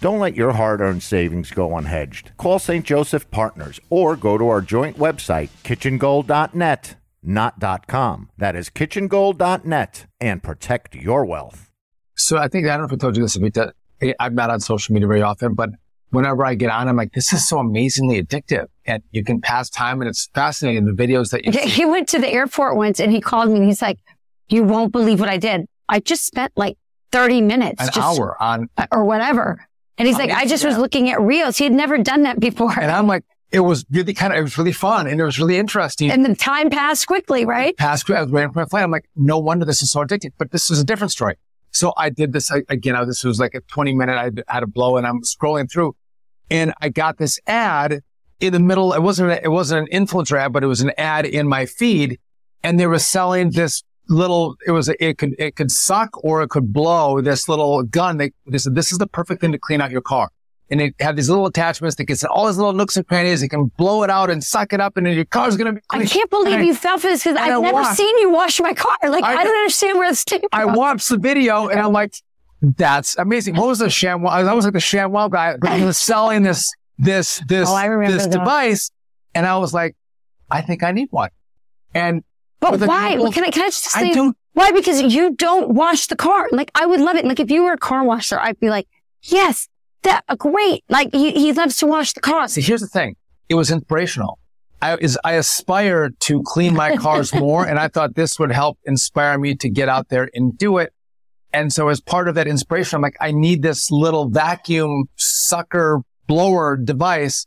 Don't 0.00 0.20
let 0.20 0.36
your 0.36 0.52
hard 0.52 0.80
earned 0.80 1.02
savings 1.02 1.50
go 1.50 1.70
unhedged. 1.70 2.36
Call 2.36 2.58
St. 2.60 2.84
Joseph 2.84 3.28
Partners 3.32 3.80
or 3.90 4.14
go 4.14 4.38
to 4.38 4.48
our 4.48 4.60
joint 4.60 4.96
website, 4.96 5.48
kitchengold.net, 5.64 6.94
not 7.22 7.86
.com. 7.88 8.30
That 8.38 8.54
is 8.54 8.70
kitchengold.net 8.70 10.06
and 10.20 10.42
protect 10.42 10.94
your 10.94 11.24
wealth. 11.24 11.68
So 12.16 12.36
I 12.38 12.46
think 12.48 12.66
I 12.66 12.70
don't 12.76 12.80
know 12.80 12.84
if 12.86 12.92
I 12.92 12.96
told 12.96 13.16
you 13.16 13.22
this, 13.22 13.36
Evita. 13.36 13.72
Eh, 14.00 14.12
I'm 14.20 14.36
not 14.36 14.50
on 14.50 14.60
social 14.60 14.92
media 14.92 15.08
very 15.08 15.22
often, 15.22 15.54
but 15.54 15.70
whenever 16.10 16.46
I 16.46 16.54
get 16.54 16.70
on, 16.70 16.86
I'm 16.88 16.96
like, 16.96 17.12
this 17.12 17.32
is 17.32 17.48
so 17.48 17.58
amazingly 17.58 18.22
addictive, 18.22 18.66
and 18.86 19.02
you 19.10 19.24
can 19.24 19.40
pass 19.40 19.68
time, 19.68 20.00
and 20.00 20.08
it's 20.08 20.28
fascinating. 20.32 20.84
The 20.84 20.92
videos 20.92 21.30
that 21.30 21.44
you 21.44 21.50
Yeah, 21.52 21.62
see. 21.62 21.68
he 21.70 21.84
went 21.84 22.08
to 22.10 22.20
the 22.20 22.28
airport 22.28 22.76
once 22.76 23.00
and 23.00 23.10
he 23.10 23.20
called 23.20 23.50
me 23.50 23.56
and 23.56 23.64
he's 23.64 23.82
like, 23.82 23.98
you 24.48 24.62
won't 24.62 24.92
believe 24.92 25.18
what 25.18 25.28
I 25.28 25.36
did. 25.38 25.66
I 25.88 25.98
just 25.98 26.24
spent 26.24 26.52
like 26.56 26.76
30 27.10 27.40
minutes. 27.40 27.80
an 27.82 27.90
just- 27.92 27.98
hour 28.20 28.40
on, 28.40 28.68
Or 28.92 29.04
whatever. 29.04 29.66
And 29.98 30.06
he's 30.06 30.16
like, 30.16 30.30
oh, 30.30 30.34
I 30.34 30.46
just 30.46 30.64
was 30.64 30.78
looking 30.78 31.10
at 31.10 31.20
reels. 31.20 31.56
He 31.56 31.64
had 31.64 31.72
never 31.72 31.98
done 31.98 32.22
that 32.22 32.38
before. 32.40 32.78
and 32.78 32.90
I'm 32.90 33.06
like, 33.06 33.24
it 33.50 33.60
was 33.60 33.84
really 33.90 34.14
kind 34.14 34.32
of, 34.32 34.38
it 34.38 34.42
was 34.42 34.58
really 34.58 34.72
fun, 34.72 35.06
and 35.06 35.18
it 35.20 35.24
was 35.24 35.38
really 35.38 35.56
interesting. 35.58 36.10
And 36.10 36.24
the 36.24 36.34
time 36.34 36.70
passed 36.70 37.06
quickly, 37.06 37.44
right? 37.46 37.76
past, 37.76 38.08
I 38.10 38.22
was 38.22 38.30
waiting 38.30 38.52
for 38.52 38.60
my 38.60 38.66
flight. 38.66 38.84
I'm 38.84 38.90
like, 38.90 39.08
no 39.16 39.38
wonder 39.38 39.64
this 39.64 39.82
is 39.82 39.90
so 39.90 40.00
addictive. 40.04 40.32
But 40.38 40.50
this 40.52 40.70
is 40.70 40.80
a 40.80 40.84
different 40.84 41.12
story. 41.12 41.36
So 41.70 41.92
I 41.96 42.10
did 42.10 42.32
this 42.32 42.50
I- 42.52 42.62
again. 42.68 42.94
I, 42.94 43.04
this 43.04 43.24
was 43.24 43.40
like 43.40 43.54
a 43.54 43.60
20 43.60 43.94
minute. 43.94 44.16
I 44.16 44.52
had 44.52 44.62
a 44.62 44.66
blow, 44.66 44.96
and 44.98 45.06
I'm 45.06 45.22
scrolling 45.22 45.70
through, 45.70 45.96
and 46.50 46.74
I 46.80 46.90
got 46.90 47.18
this 47.18 47.40
ad 47.46 48.02
in 48.40 48.52
the 48.52 48.60
middle. 48.60 48.92
It 48.92 49.02
wasn't. 49.02 49.30
A, 49.30 49.42
it 49.42 49.48
wasn't 49.48 49.88
an 49.90 50.06
influencer 50.06 50.38
ad, 50.38 50.52
but 50.52 50.62
it 50.62 50.66
was 50.66 50.80
an 50.82 50.92
ad 50.98 51.24
in 51.26 51.48
my 51.48 51.64
feed, 51.66 52.18
and 52.62 52.78
they 52.78 52.86
were 52.86 52.98
selling 52.98 53.50
this 53.50 53.82
little. 54.08 54.56
It 54.66 54.72
was. 54.72 54.88
A, 54.88 55.04
it 55.04 55.18
could. 55.18 55.34
It 55.38 55.56
could 55.56 55.70
suck 55.70 56.22
or 56.24 56.42
it 56.42 56.48
could 56.50 56.72
blow. 56.72 57.20
This 57.20 57.48
little 57.48 57.82
gun. 57.82 58.16
They, 58.18 58.32
they 58.46 58.58
said 58.58 58.74
this 58.74 58.92
is 58.92 58.98
the 58.98 59.06
perfect 59.06 59.40
thing 59.40 59.52
to 59.52 59.58
clean 59.58 59.80
out 59.80 59.90
your 59.90 60.00
car. 60.00 60.30
And 60.70 60.82
it 60.82 60.94
had 61.00 61.16
these 61.16 61.30
little 61.30 61.46
attachments 61.46 61.96
that 61.96 62.04
gets 62.04 62.22
all 62.24 62.46
these 62.46 62.58
little 62.58 62.74
nooks 62.74 62.96
and 62.98 63.06
crannies. 63.06 63.42
You 63.42 63.48
can 63.48 63.72
blow 63.78 64.02
it 64.02 64.10
out 64.10 64.28
and 64.28 64.44
suck 64.44 64.74
it 64.74 64.80
up, 64.80 64.98
and 64.98 65.06
then 65.06 65.14
your 65.14 65.24
car's 65.24 65.56
gonna 65.56 65.72
be. 65.72 65.80
clean. 65.88 66.02
I 66.02 66.06
can't 66.06 66.28
believe 66.28 66.56
And 66.56 66.66
you 66.66 66.74
fell 66.74 66.98
for 66.98 67.06
this 67.06 67.24
because 67.24 67.38
I 67.38 67.54
I've 67.56 67.62
never 67.62 67.84
seen 67.94 68.18
you 68.18 68.30
wash 68.30 68.60
my 68.60 68.74
car. 68.74 68.96
Like, 69.08 69.24
I, 69.24 69.36
I- 69.36 69.44
don't 69.44 69.56
understand 69.56 69.98
where 69.98 70.10
this 70.10 70.24
came 70.24 70.40
I 70.52 70.66
watched 70.66 71.08
the 71.08 71.16
video 71.16 71.68
and 71.68 71.80
I'm 71.80 71.92
like, 71.92 72.14
that's 72.60 73.16
amazing. 73.16 73.56
What 73.56 73.68
was 73.68 73.78
the 73.78 73.86
ShamWow? 73.86 74.28
i 74.28 74.52
was 74.52 74.64
like 74.64 74.74
the 74.74 74.78
ShamWow 74.80 75.30
guy 75.30 75.78
who 75.78 75.86
was 75.86 75.96
selling 76.10 76.42
this, 76.42 76.70
this, 76.98 77.40
this, 77.48 77.68
Oh, 77.70 78.00
this 78.06 78.24
that. 78.24 78.32
device. 78.32 78.90
And 79.34 79.46
I 79.46 79.56
was 79.58 79.72
like, 79.72 79.96
I 80.50 80.60
think 80.60 80.82
I 80.82 80.92
need 80.92 81.08
one. 81.10 81.30
And 81.94 82.24
But 82.60 82.72
But 82.72 82.80
the 82.80 82.86
why? 82.86 83.16
can 83.32 83.44
I, 83.44 83.50
can 83.50 83.62
I 83.62 83.68
just 83.68 83.96
I 83.96 84.02
say 84.02 84.14
don't, 84.14 84.36
why? 84.52 84.72
Because 84.72 85.00
you 85.00 85.34
don't 85.34 85.70
wash 85.70 86.08
the 86.08 86.16
car. 86.16 86.48
Like, 86.50 86.70
I 86.74 86.86
would 86.86 87.00
love 87.00 87.16
it. 87.16 87.24
Like, 87.24 87.40
if 87.40 87.50
you 87.50 87.62
were 87.62 87.72
a 87.72 87.78
car 87.78 88.04
washer, 88.04 88.38
I'd 88.40 88.58
be 88.58 88.70
like, 88.70 88.88
yes, 89.22 89.68
that 90.02 90.24
uh, 90.28 90.34
great. 90.34 90.84
Like, 90.88 91.10
he, 91.12 91.32
he 91.32 91.52
loves 91.52 91.76
to 91.76 91.86
wash 91.86 92.12
the 92.12 92.20
car. 92.20 92.48
see, 92.48 92.60
here's 92.60 92.80
the 92.80 92.88
thing. 92.88 93.14
It 93.48 93.54
was 93.54 93.70
inspirational. 93.70 94.38
I 94.80 94.96
is, 94.96 95.18
I 95.24 95.32
aspire 95.32 96.10
to 96.10 96.42
clean 96.44 96.74
my 96.74 96.96
cars 96.96 97.34
more. 97.34 97.66
and 97.66 97.78
I 97.78 97.88
thought 97.88 98.14
this 98.14 98.38
would 98.38 98.52
help 98.52 98.78
inspire 98.84 99.38
me 99.38 99.54
to 99.56 99.68
get 99.68 99.88
out 99.88 100.08
there 100.08 100.28
and 100.34 100.56
do 100.56 100.78
it. 100.78 100.92
And 101.52 101.72
so 101.72 101.88
as 101.88 102.00
part 102.00 102.28
of 102.28 102.34
that 102.34 102.46
inspiration, 102.46 102.96
I'm 102.96 103.02
like, 103.02 103.16
I 103.20 103.32
need 103.32 103.62
this 103.62 103.90
little 103.90 104.28
vacuum 104.28 105.04
sucker 105.16 106.02
blower 106.26 106.76
device. 106.76 107.46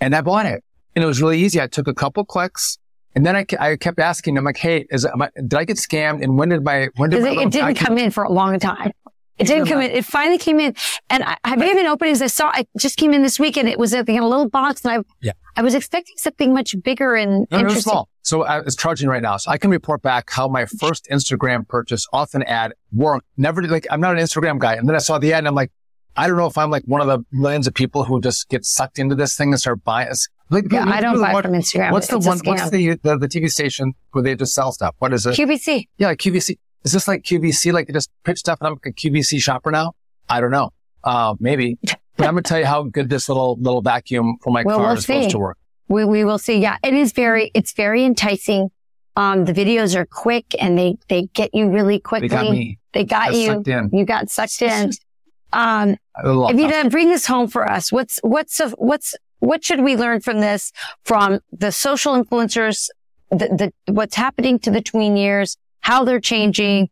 And 0.00 0.14
I 0.14 0.20
bought 0.22 0.46
it. 0.46 0.64
And 0.94 1.04
it 1.04 1.06
was 1.06 1.22
really 1.22 1.38
easy. 1.40 1.60
I 1.60 1.68
took 1.68 1.86
a 1.88 1.94
couple 1.94 2.24
clicks 2.24 2.78
and 3.14 3.24
then 3.26 3.36
I, 3.36 3.46
I 3.60 3.76
kept 3.76 3.98
asking, 3.98 4.38
I'm 4.38 4.44
like, 4.44 4.56
Hey, 4.56 4.86
is 4.90 5.04
am 5.04 5.22
I, 5.22 5.30
did 5.36 5.54
I 5.54 5.64
get 5.64 5.76
scammed? 5.76 6.22
And 6.22 6.38
when 6.38 6.48
did 6.48 6.64
my, 6.64 6.88
when 6.96 7.10
did 7.10 7.22
my 7.22 7.30
it, 7.30 7.38
it 7.38 7.50
didn't 7.50 7.74
come 7.76 7.98
in 7.98 8.10
for 8.10 8.24
a 8.24 8.32
long 8.32 8.58
time. 8.58 8.92
It 9.38 9.46
didn't 9.46 9.66
come 9.66 9.80
in. 9.80 9.90
It 9.90 10.04
finally 10.04 10.38
came 10.38 10.60
in. 10.60 10.74
And 11.10 11.24
I, 11.24 11.36
I 11.42 11.56
may 11.56 11.68
have 11.74 11.86
openings. 11.86 12.22
I 12.22 12.26
saw, 12.28 12.52
it 12.56 12.68
just 12.78 12.96
came 12.96 13.12
in 13.12 13.22
this 13.22 13.40
weekend. 13.40 13.68
It 13.68 13.78
was 13.78 13.92
in 13.92 14.08
a 14.08 14.26
little 14.28 14.48
box 14.48 14.84
and 14.84 14.92
I, 15.00 15.04
Yeah. 15.20 15.32
I 15.56 15.62
was 15.62 15.74
expecting 15.74 16.14
something 16.16 16.54
much 16.54 16.74
bigger 16.82 17.14
and 17.14 17.46
No, 17.50 17.58
interesting. 17.58 17.82
small. 17.82 18.08
So 18.22 18.44
I 18.44 18.60
was 18.60 18.76
charging 18.76 19.08
right 19.08 19.22
now. 19.22 19.36
So 19.38 19.50
I 19.50 19.58
can 19.58 19.70
report 19.70 20.00
back 20.00 20.30
how 20.30 20.48
my 20.48 20.64
first 20.66 21.08
Instagram 21.10 21.66
purchase 21.66 22.06
off 22.12 22.34
an 22.34 22.42
ad 22.44 22.72
worked. 22.92 23.26
Never 23.36 23.60
did, 23.62 23.70
like, 23.70 23.86
I'm 23.90 24.00
not 24.00 24.16
an 24.16 24.22
Instagram 24.22 24.58
guy. 24.58 24.74
And 24.74 24.88
then 24.88 24.94
I 24.94 25.00
saw 25.00 25.18
the 25.18 25.32
ad 25.32 25.38
and 25.40 25.48
I'm 25.48 25.54
like, 25.56 25.72
I 26.16 26.26
don't 26.26 26.36
know 26.36 26.46
if 26.46 26.58
I'm 26.58 26.70
like 26.70 26.84
one 26.84 27.00
of 27.00 27.06
the 27.06 27.24
millions 27.32 27.66
of 27.66 27.74
people 27.74 28.04
who 28.04 28.20
just 28.20 28.48
get 28.48 28.64
sucked 28.64 28.98
into 28.98 29.14
this 29.14 29.36
thing 29.36 29.52
and 29.52 29.60
start 29.60 29.82
buying. 29.84 30.10
Like, 30.50 30.64
Yeah, 30.70 30.84
I 30.86 31.00
don't 31.00 31.20
buy 31.20 31.32
what- 31.32 31.44
from 31.44 31.54
Instagram. 31.54 31.92
What's 31.92 32.08
the 32.08 32.18
one? 32.18 32.38
What's 32.44 32.70
the, 32.70 32.98
the 33.02 33.16
the 33.18 33.28
TV 33.28 33.50
station 33.50 33.94
where 34.12 34.22
they 34.22 34.34
just 34.36 34.54
sell 34.54 34.72
stuff? 34.72 34.94
What 34.98 35.12
is 35.14 35.24
it? 35.26 35.34
QVC. 35.36 35.88
yeah, 35.98 36.08
like 36.08 36.18
QVC. 36.18 36.58
Is 36.84 36.92
this 36.92 37.08
like 37.08 37.22
QVC? 37.22 37.72
Like 37.72 37.86
they 37.86 37.92
just 37.94 38.10
pitch 38.24 38.38
stuff 38.40 38.58
and 38.60 38.66
I'm 38.68 38.72
like 38.74 38.86
a 38.86 38.92
QVC 38.92 39.40
shopper 39.40 39.70
now? 39.70 39.92
I 40.28 40.40
don't 40.40 40.50
know. 40.50 40.70
Uh, 41.04 41.34
maybe. 41.40 41.78
But 42.14 42.26
I'm 42.26 42.34
gonna 42.34 42.42
tell 42.42 42.58
you 42.58 42.66
how 42.66 42.82
good 42.82 43.08
this 43.08 43.30
little 43.30 43.56
little 43.58 43.80
vacuum 43.80 44.36
for 44.42 44.50
my 44.52 44.62
Well, 44.64 44.76
car 44.76 44.88
we'll 44.88 44.96
is 44.98 45.06
supposed 45.06 45.30
to 45.30 45.38
work. 45.38 45.56
We, 45.88 46.04
we 46.04 46.24
will 46.26 46.38
see. 46.38 46.58
Yeah, 46.58 46.76
it 46.84 46.92
is 46.92 47.12
very, 47.12 47.50
it's 47.54 47.72
very 47.72 48.04
enticing. 48.04 48.70
Um, 49.16 49.46
the 49.46 49.54
videos 49.54 49.96
are 49.96 50.04
quick 50.04 50.54
and 50.60 50.78
they, 50.78 50.98
they 51.08 51.22
get 51.32 51.54
you 51.54 51.70
really 51.70 51.98
quickly. 52.00 52.28
They 52.28 52.34
got 52.36 52.50
me. 52.50 52.78
They 52.92 53.04
got 53.04 53.30
Got 53.30 53.34
you. 53.38 53.62
in. 53.66 53.90
You 53.94 54.04
got 54.04 54.28
sucked 54.28 54.60
in. 54.60 54.90
Um, 55.52 55.96
if 56.16 56.58
you 56.58 56.70
to 56.70 56.90
bring 56.90 57.08
this 57.08 57.26
home 57.26 57.48
for 57.48 57.70
us, 57.70 57.92
what's, 57.92 58.18
what's, 58.22 58.58
a, 58.60 58.70
what's, 58.70 59.14
what 59.40 59.64
should 59.64 59.80
we 59.80 59.96
learn 59.96 60.20
from 60.20 60.40
this 60.40 60.72
from 61.04 61.40
the 61.50 61.72
social 61.72 62.14
influencers, 62.14 62.88
the, 63.30 63.72
the, 63.86 63.92
what's 63.92 64.14
happening 64.14 64.58
to 64.60 64.70
the 64.70 64.80
tween 64.80 65.16
years, 65.16 65.56
how 65.80 66.04
they're 66.04 66.20
changing, 66.20 66.88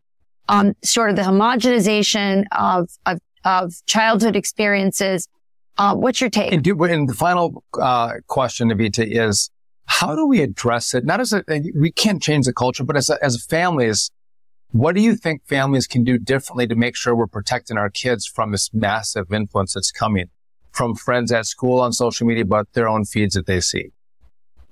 um, 0.49 0.75
sort 0.83 1.11
of 1.11 1.17
the 1.17 1.23
homogenization 1.23 2.45
of, 2.53 2.91
of, 3.07 3.21
of 3.45 3.75
childhood 3.87 4.37
experiences. 4.37 5.29
Uh, 5.79 5.95
what's 5.95 6.21
your 6.21 6.29
take? 6.29 6.53
And, 6.53 6.63
do, 6.63 6.83
and 6.85 7.09
the 7.09 7.15
final 7.15 7.65
uh, 7.81 8.15
question, 8.27 8.69
Evita, 8.71 9.07
is 9.09 9.51
how 9.87 10.15
do 10.15 10.27
we 10.27 10.43
address 10.43 10.93
it? 10.93 11.05
Not 11.05 11.21
as 11.21 11.33
a, 11.33 11.45
we 11.75 11.91
can't 11.91 12.23
change 12.23 12.47
the 12.47 12.53
culture, 12.53 12.85
but 12.85 12.97
as 12.97 13.11
a, 13.11 13.19
as 13.25 13.43
families, 13.45 14.11
what 14.73 14.95
do 14.95 15.01
you 15.01 15.17
think 15.17 15.45
families 15.47 15.87
can 15.87 16.05
do 16.05 16.19
differently 16.19 16.67
to 16.67 16.75
make 16.75 16.97
sure 16.97 17.15
we're 17.15 17.27
protecting 17.27 17.77
our 17.77 17.91
kids 17.91 18.27
from 18.27 18.53
this 18.53 18.73
massive 18.73 19.33
influence 19.33 19.75
that's 19.75 19.91
coming 19.91 20.27
from 20.73 20.95
friends 20.95 21.33
at 21.33 21.47
school 21.47 21.81
on 21.81 21.93
social 21.93 22.27
media, 22.27 22.45
but 22.45 22.73
their 22.73 22.89
own 22.89 23.05
feeds 23.05 23.35
that 23.35 23.47
they 23.47 23.61
see? 23.61 23.91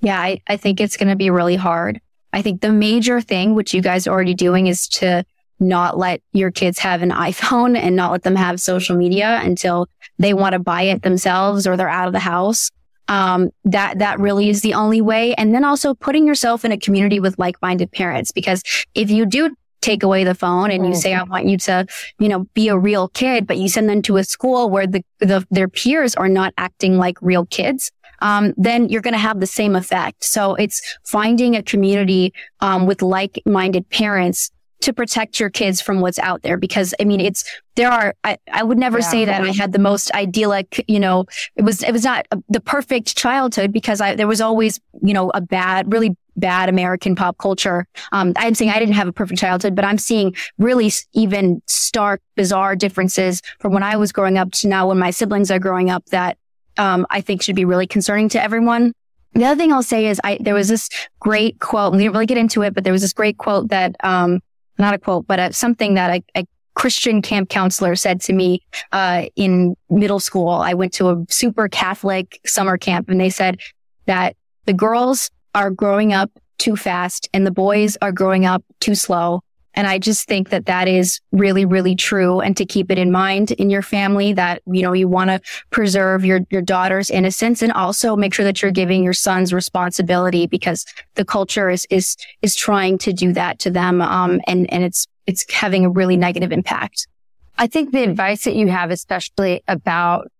Yeah, 0.00 0.20
I, 0.20 0.40
I 0.46 0.56
think 0.56 0.80
it's 0.80 0.96
going 0.96 1.08
to 1.08 1.16
be 1.16 1.30
really 1.30 1.56
hard. 1.56 2.00
I 2.32 2.42
think 2.42 2.60
the 2.60 2.72
major 2.72 3.20
thing, 3.20 3.54
which 3.54 3.74
you 3.74 3.82
guys 3.82 4.06
are 4.06 4.12
already 4.12 4.34
doing, 4.34 4.68
is 4.68 4.86
to 4.88 5.24
not 5.58 5.98
let 5.98 6.22
your 6.32 6.52
kids 6.52 6.78
have 6.78 7.02
an 7.02 7.10
iPhone 7.28 7.76
and 7.76 7.96
not 7.96 8.12
let 8.12 8.22
them 8.22 8.36
have 8.36 8.60
social 8.60 8.96
media 8.96 9.40
until 9.42 9.88
they 10.18 10.34
want 10.34 10.52
to 10.52 10.60
buy 10.60 10.82
it 10.82 11.02
themselves 11.02 11.66
or 11.66 11.76
they're 11.76 11.88
out 11.88 12.06
of 12.06 12.12
the 12.12 12.20
house. 12.20 12.70
Um, 13.08 13.50
that, 13.64 14.00
that 14.00 14.20
really 14.20 14.50
is 14.50 14.60
the 14.60 14.74
only 14.74 15.00
way. 15.00 15.34
And 15.34 15.54
then 15.54 15.64
also 15.64 15.94
putting 15.94 16.26
yourself 16.26 16.64
in 16.64 16.72
a 16.72 16.78
community 16.78 17.20
with 17.20 17.38
like-minded 17.38 17.90
parents, 17.90 18.32
because 18.32 18.62
if 18.94 19.10
you 19.10 19.24
do 19.24 19.56
take 19.80 20.02
away 20.02 20.24
the 20.24 20.34
phone 20.34 20.70
and 20.70 20.86
you 20.86 20.94
say, 20.94 21.14
I 21.14 21.22
want 21.22 21.46
you 21.46 21.56
to, 21.58 21.86
you 22.18 22.28
know, 22.28 22.46
be 22.54 22.68
a 22.68 22.78
real 22.78 23.08
kid, 23.08 23.46
but 23.46 23.58
you 23.58 23.68
send 23.68 23.88
them 23.88 24.02
to 24.02 24.16
a 24.16 24.24
school 24.24 24.70
where 24.70 24.86
the, 24.86 25.04
the 25.20 25.46
their 25.50 25.68
peers 25.68 26.14
are 26.14 26.28
not 26.28 26.52
acting 26.58 26.98
like 26.98 27.16
real 27.22 27.46
kids, 27.46 27.92
um, 28.20 28.54
then 28.56 28.88
you're 28.88 29.02
going 29.02 29.14
to 29.14 29.18
have 29.18 29.40
the 29.40 29.46
same 29.46 29.76
effect. 29.76 30.24
So 30.24 30.54
it's 30.56 30.82
finding 31.04 31.54
a 31.56 31.62
community 31.62 32.32
um, 32.60 32.86
with 32.86 33.02
like-minded 33.02 33.88
parents 33.90 34.50
to 34.80 34.92
protect 34.92 35.40
your 35.40 35.50
kids 35.50 35.80
from 35.80 36.00
what's 36.00 36.20
out 36.20 36.42
there. 36.42 36.56
Because 36.56 36.94
I 37.00 37.04
mean, 37.04 37.20
it's 37.20 37.44
there 37.74 37.90
are. 37.90 38.14
I, 38.22 38.38
I 38.52 38.62
would 38.62 38.78
never 38.78 38.98
Yeah. 38.98 39.10
say 39.10 39.24
that 39.24 39.42
I 39.42 39.50
had 39.52 39.72
the 39.72 39.78
most 39.80 40.12
idyllic. 40.14 40.84
You 40.88 41.00
know, 41.00 41.26
it 41.56 41.62
was 41.62 41.82
it 41.82 41.92
was 41.92 42.04
not 42.04 42.26
a, 42.30 42.38
the 42.48 42.60
perfect 42.60 43.16
childhood 43.16 43.72
because 43.72 44.00
I 44.00 44.14
there 44.14 44.28
was 44.28 44.40
always 44.40 44.80
you 45.02 45.14
know 45.14 45.30
a 45.34 45.40
bad, 45.40 45.92
really 45.92 46.16
bad 46.38 46.68
American 46.68 47.14
pop 47.14 47.38
culture. 47.38 47.86
Um, 48.12 48.32
I'm 48.36 48.54
saying 48.54 48.70
I 48.70 48.78
didn't 48.78 48.94
have 48.94 49.08
a 49.08 49.12
perfect 49.12 49.40
childhood, 49.40 49.74
but 49.74 49.84
I'm 49.84 49.98
seeing 49.98 50.34
really 50.58 50.90
even 51.12 51.62
stark, 51.66 52.20
bizarre 52.36 52.76
differences 52.76 53.42
from 53.58 53.72
when 53.72 53.82
I 53.82 53.96
was 53.96 54.12
growing 54.12 54.38
up 54.38 54.52
to 54.52 54.68
now 54.68 54.88
when 54.88 54.98
my 54.98 55.10
siblings 55.10 55.50
are 55.50 55.58
growing 55.58 55.90
up 55.90 56.04
that 56.06 56.38
um, 56.76 57.06
I 57.10 57.20
think 57.20 57.42
should 57.42 57.56
be 57.56 57.64
really 57.64 57.86
concerning 57.86 58.28
to 58.30 58.42
everyone. 58.42 58.92
The 59.34 59.44
other 59.44 59.56
thing 59.56 59.72
I'll 59.72 59.82
say 59.82 60.06
is 60.06 60.20
I, 60.24 60.38
there 60.40 60.54
was 60.54 60.68
this 60.68 60.88
great 61.20 61.60
quote, 61.60 61.92
we 61.92 61.98
didn't 61.98 62.12
really 62.12 62.26
get 62.26 62.38
into 62.38 62.62
it, 62.62 62.74
but 62.74 62.84
there 62.84 62.92
was 62.92 63.02
this 63.02 63.12
great 63.12 63.38
quote 63.38 63.68
that, 63.68 63.94
um, 64.02 64.40
not 64.78 64.94
a 64.94 64.98
quote, 64.98 65.26
but 65.26 65.38
uh, 65.38 65.52
something 65.52 65.94
that 65.94 66.10
a, 66.10 66.40
a 66.40 66.46
Christian 66.74 67.20
camp 67.20 67.48
counselor 67.48 67.96
said 67.96 68.20
to 68.22 68.32
me, 68.32 68.62
uh, 68.92 69.26
in 69.34 69.76
middle 69.90 70.20
school. 70.20 70.48
I 70.48 70.74
went 70.74 70.92
to 70.94 71.08
a 71.10 71.26
super 71.28 71.68
Catholic 71.68 72.40
summer 72.46 72.78
camp 72.78 73.08
and 73.08 73.20
they 73.20 73.30
said 73.30 73.60
that 74.06 74.36
the 74.64 74.72
girls 74.72 75.30
are 75.58 75.70
growing 75.70 76.12
up 76.12 76.30
too 76.58 76.76
fast 76.76 77.28
and 77.34 77.44
the 77.44 77.50
boys 77.50 77.96
are 78.00 78.12
growing 78.12 78.46
up 78.46 78.62
too 78.78 78.94
slow. 78.94 79.40
And 79.74 79.88
I 79.88 79.98
just 79.98 80.28
think 80.28 80.50
that 80.50 80.66
that 80.66 80.86
is 80.86 81.20
really, 81.32 81.64
really 81.64 81.96
true. 81.96 82.40
And 82.40 82.56
to 82.56 82.64
keep 82.64 82.92
it 82.92 82.98
in 82.98 83.10
mind 83.10 83.50
in 83.50 83.68
your 83.68 83.82
family 83.82 84.32
that, 84.34 84.62
you 84.66 84.82
know, 84.82 84.92
you 84.92 85.08
want 85.08 85.30
to 85.30 85.40
preserve 85.70 86.24
your, 86.24 86.40
your 86.50 86.62
daughter's 86.62 87.10
innocence 87.10 87.60
and 87.60 87.72
also 87.72 88.14
make 88.14 88.34
sure 88.34 88.44
that 88.44 88.62
you're 88.62 88.70
giving 88.70 89.02
your 89.02 89.12
sons 89.12 89.52
responsibility 89.52 90.46
because 90.46 90.86
the 91.14 91.24
culture 91.24 91.68
is, 91.70 91.86
is, 91.90 92.16
is 92.40 92.54
trying 92.54 92.96
to 92.98 93.12
do 93.12 93.32
that 93.32 93.58
to 93.60 93.70
them. 93.70 94.00
Um, 94.00 94.40
and, 94.46 94.72
and 94.72 94.84
it's, 94.84 95.06
it's 95.26 95.44
having 95.52 95.84
a 95.84 95.90
really 95.90 96.16
negative 96.16 96.52
impact. 96.52 97.08
I 97.56 97.66
think 97.66 97.90
the 97.90 98.04
advice 98.04 98.44
that 98.44 98.54
you 98.54 98.68
have, 98.68 98.92
especially 98.92 99.62
about 99.66 100.30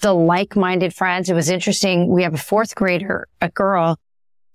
the 0.00 0.14
like-minded 0.14 0.94
friends, 0.94 1.28
it 1.28 1.34
was 1.34 1.50
interesting. 1.50 2.08
We 2.08 2.22
have 2.22 2.32
a 2.32 2.38
fourth 2.38 2.74
grader, 2.74 3.28
a 3.42 3.50
girl, 3.50 3.98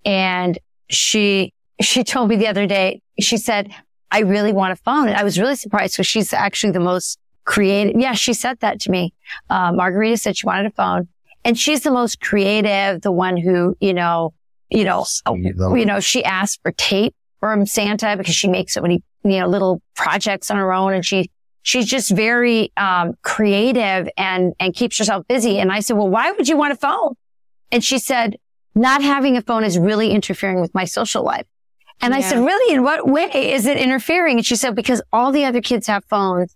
and 0.05 0.57
she, 0.89 1.53
she 1.81 2.03
told 2.03 2.29
me 2.29 2.35
the 2.35 2.47
other 2.47 2.67
day, 2.67 3.01
she 3.19 3.37
said, 3.37 3.71
I 4.11 4.19
really 4.19 4.51
want 4.51 4.73
a 4.73 4.75
phone. 4.75 5.07
And 5.07 5.17
I 5.17 5.23
was 5.23 5.39
really 5.39 5.55
surprised 5.55 5.93
because 5.93 6.07
she's 6.07 6.33
actually 6.33 6.73
the 6.73 6.79
most 6.79 7.17
creative. 7.45 7.99
Yeah, 7.99 8.13
she 8.13 8.33
said 8.33 8.59
that 8.59 8.79
to 8.81 8.91
me. 8.91 9.13
Uh, 9.49 9.71
Margarita 9.71 10.17
said 10.17 10.37
she 10.37 10.45
wanted 10.45 10.65
a 10.65 10.71
phone 10.71 11.07
and 11.43 11.57
she's 11.57 11.81
the 11.81 11.91
most 11.91 12.19
creative, 12.19 13.01
the 13.01 13.11
one 13.11 13.37
who, 13.37 13.75
you 13.79 13.93
know, 13.93 14.33
you 14.69 14.83
know, 14.83 15.05
you 15.75 15.85
know, 15.85 15.99
she 15.99 16.23
asked 16.23 16.59
for 16.61 16.71
tape 16.71 17.15
from 17.39 17.65
Santa 17.65 18.15
because 18.17 18.35
she 18.35 18.47
makes 18.47 18.73
so 18.73 18.81
many, 18.81 19.01
you 19.23 19.39
know, 19.39 19.47
little 19.47 19.81
projects 19.95 20.51
on 20.51 20.57
her 20.57 20.71
own 20.71 20.93
and 20.93 21.05
she, 21.05 21.29
she's 21.63 21.85
just 21.85 22.11
very, 22.11 22.71
um, 22.77 23.13
creative 23.23 24.07
and, 24.17 24.53
and 24.59 24.73
keeps 24.73 24.97
herself 24.97 25.27
busy. 25.27 25.59
And 25.59 25.71
I 25.71 25.79
said, 25.79 25.97
well, 25.97 26.09
why 26.09 26.31
would 26.31 26.47
you 26.47 26.57
want 26.57 26.73
a 26.73 26.77
phone? 26.77 27.15
And 27.71 27.83
she 27.83 27.97
said, 27.97 28.37
not 28.75 29.01
having 29.01 29.37
a 29.37 29.41
phone 29.41 29.63
is 29.63 29.77
really 29.77 30.11
interfering 30.11 30.61
with 30.61 30.73
my 30.73 30.85
social 30.85 31.23
life. 31.23 31.45
And 32.03 32.15
I 32.15 32.21
said, 32.21 32.43
really? 32.43 32.73
In 32.73 32.83
what 32.83 33.07
way 33.07 33.53
is 33.53 33.67
it 33.67 33.77
interfering? 33.77 34.37
And 34.37 34.45
she 34.45 34.55
said, 34.55 34.75
because 34.75 35.01
all 35.13 35.31
the 35.31 35.45
other 35.45 35.61
kids 35.61 35.85
have 35.87 36.03
phones 36.05 36.55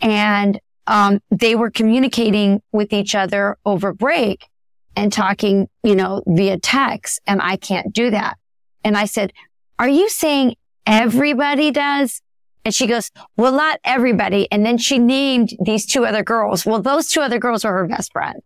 and, 0.00 0.60
um, 0.86 1.20
they 1.30 1.54
were 1.54 1.70
communicating 1.70 2.62
with 2.72 2.92
each 2.92 3.14
other 3.14 3.56
over 3.64 3.92
break 3.92 4.46
and 4.94 5.12
talking, 5.12 5.68
you 5.82 5.96
know, 5.96 6.22
via 6.26 6.58
text. 6.58 7.20
And 7.26 7.40
I 7.42 7.56
can't 7.56 7.92
do 7.92 8.10
that. 8.10 8.36
And 8.84 8.96
I 8.96 9.06
said, 9.06 9.32
are 9.78 9.88
you 9.88 10.08
saying 10.08 10.56
everybody 10.86 11.70
does? 11.70 12.22
And 12.64 12.74
she 12.74 12.86
goes, 12.86 13.10
well, 13.36 13.52
not 13.52 13.80
everybody. 13.84 14.46
And 14.52 14.64
then 14.64 14.78
she 14.78 14.98
named 14.98 15.50
these 15.60 15.86
two 15.86 16.04
other 16.04 16.22
girls. 16.22 16.66
Well, 16.66 16.82
those 16.82 17.08
two 17.08 17.20
other 17.20 17.38
girls 17.38 17.64
were 17.64 17.72
her 17.72 17.86
best 17.86 18.12
friend. 18.12 18.42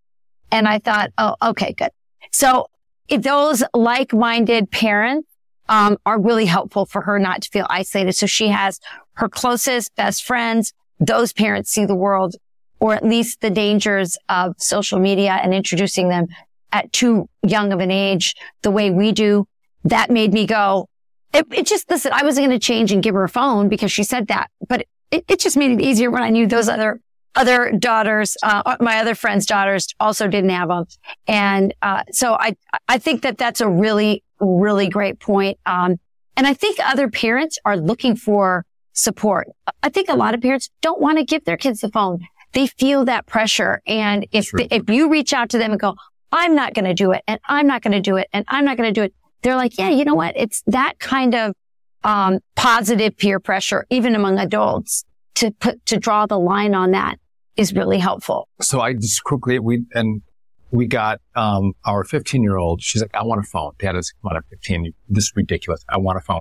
And 0.51 0.69
I 0.69 0.79
thought, 0.79 1.11
oh, 1.19 1.37
okay, 1.43 1.73
good. 1.73 1.91
So 2.33 2.69
if 3.11 3.23
those 3.23 3.63
like-minded 3.75 4.71
parents, 4.71 5.27
um, 5.71 5.99
are 6.05 6.21
really 6.21 6.47
helpful 6.47 6.85
for 6.85 7.03
her 7.03 7.19
not 7.19 7.43
to 7.43 7.49
feel 7.49 7.67
isolated. 7.71 8.13
So 8.15 8.27
she 8.27 8.49
has 8.49 8.81
her 9.15 9.29
closest 9.29 9.95
best 9.95 10.25
friends. 10.25 10.73
Those 10.99 11.33
parents 11.33 11.71
see 11.71 11.87
the 11.87 11.95
world 11.95 12.35
or 12.81 12.95
at 12.95 13.05
least 13.05 13.41
the 13.41 13.51
dangers 13.51 14.19
of 14.29 14.55
social 14.59 14.99
media 14.99 15.33
and 15.33 15.55
introducing 15.55 16.09
them 16.09 16.27
at 16.73 16.93
too 16.93 17.29
young 17.47 17.73
of 17.73 17.79
an 17.79 17.91
age 17.91 18.35
the 18.63 18.71
way 18.71 18.91
we 18.91 19.13
do. 19.13 19.47
That 19.85 20.11
made 20.11 20.33
me 20.33 20.45
go, 20.47 20.89
it, 21.33 21.47
it 21.53 21.67
just, 21.67 21.89
listen, 21.89 22.13
I 22.13 22.25
wasn't 22.25 22.49
going 22.49 22.59
to 22.59 22.67
change 22.67 22.91
and 22.91 23.03
give 23.03 23.15
her 23.15 23.25
a 23.25 23.29
phone 23.29 23.69
because 23.69 23.93
she 23.93 24.03
said 24.03 24.27
that, 24.27 24.51
but 24.69 24.87
it, 25.11 25.25
it 25.29 25.39
just 25.39 25.57
made 25.57 25.71
it 25.71 25.81
easier 25.81 26.11
when 26.11 26.23
I 26.23 26.31
knew 26.31 26.47
those 26.47 26.69
other, 26.69 27.01
other 27.35 27.73
daughters, 27.79 28.37
uh, 28.43 28.77
my 28.81 28.99
other 28.99 29.15
friends' 29.15 29.47
daughters 29.47 29.89
also 30.01 30.27
didn't 30.27 30.51
have 30.51 30.69
them. 30.69 30.85
And, 31.27 31.75
uh, 31.83 32.03
so 32.11 32.35
I, 32.35 32.57
I 32.89 32.99
think 32.99 33.23
that 33.23 33.39
that's 33.39 33.61
a 33.61 33.69
really, 33.69 34.25
really 34.41 34.89
great 34.89 35.21
point. 35.21 35.59
Um, 35.67 35.99
and 36.37 36.47
I 36.47 36.55
think 36.55 36.79
other 36.83 37.09
parents 37.09 37.59
are 37.65 37.77
looking 37.77 38.17
for 38.17 38.65
support. 38.93 39.49
I 39.83 39.89
think 39.89 40.09
a 40.09 40.17
lot 40.17 40.35
of 40.35 40.41
parents 40.41 40.71
don't 40.81 41.01
want 41.01 41.19
to 41.19 41.25
give 41.25 41.45
their 41.45 41.57
kids 41.57 41.81
the 41.81 41.89
phone. 41.91 42.21
They 42.53 42.67
feel 42.67 43.05
that 43.05 43.27
pressure. 43.27 43.81
And 43.87 44.27
if, 44.33 44.47
True. 44.47 44.67
if 44.71 44.89
you 44.91 45.09
reach 45.09 45.33
out 45.33 45.51
to 45.51 45.59
them 45.59 45.71
and 45.71 45.81
go, 45.81 45.95
I'm 46.33 46.55
not 46.55 46.75
going 46.75 46.85
to 46.85 46.95
do 46.95 47.13
it 47.13 47.23
and 47.27 47.39
I'm 47.49 47.67
not 47.67 47.83
going 47.83 47.93
to 47.93 48.01
do 48.01 48.17
it 48.17 48.29
and 48.33 48.45
I'm 48.49 48.65
not 48.65 48.77
going 48.77 48.93
to 48.93 49.01
do 49.01 49.05
it, 49.05 49.15
they're 49.43 49.57
like, 49.57 49.79
yeah, 49.79 49.91
you 49.91 50.05
know 50.05 50.15
what? 50.15 50.35
It's 50.37 50.63
that 50.67 50.99
kind 50.99 51.35
of, 51.35 51.55
um, 52.03 52.41
positive 52.57 53.17
peer 53.17 53.39
pressure, 53.41 53.87
even 53.91 54.15
among 54.15 54.39
adults 54.39 55.05
to 55.37 55.51
put, 55.53 55.85
to 55.87 55.99
draw 55.99 56.27
the 56.27 56.39
line 56.39 56.75
on 56.75 56.93
that 56.93 57.19
is 57.57 57.75
really 57.75 57.99
helpful. 57.99 58.49
So 58.61 58.81
I 58.81 58.95
just 58.95 59.25
quickly, 59.25 59.59
we, 59.59 59.85
and 59.95 60.23
we 60.71 60.87
got, 60.87 61.21
um, 61.35 61.73
our 61.85 62.05
15 62.05 62.43
year 62.43 62.57
old. 62.57 62.83
She's 62.83 63.03
like, 63.03 63.15
I 63.15 63.25
want 63.25 63.41
a 63.41 63.49
phone. 63.49 63.73
Dad 63.79 63.97
is, 63.97 64.13
come 64.23 64.31
on, 64.31 64.37
I'm 64.37 64.43
15. 64.51 64.93
This 65.09 65.25
is 65.25 65.33
ridiculous. 65.35 65.85
I 65.89 65.99
want 65.99 66.19
a 66.19 66.21
phone. 66.21 66.41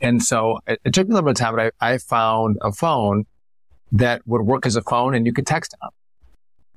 And 0.00 0.22
so 0.22 0.58
it, 0.66 0.80
it 0.84 0.92
took 0.92 1.08
me 1.08 1.12
a 1.12 1.14
little 1.14 1.28
bit 1.28 1.40
of 1.40 1.44
time, 1.44 1.56
but 1.56 1.72
I, 1.80 1.94
I 1.94 1.98
found 1.98 2.58
a 2.60 2.72
phone 2.72 3.24
that 3.92 4.22
would 4.26 4.42
work 4.42 4.66
as 4.66 4.76
a 4.76 4.82
phone 4.82 5.14
and 5.14 5.26
you 5.26 5.32
could 5.32 5.46
text 5.46 5.74
on. 5.82 5.90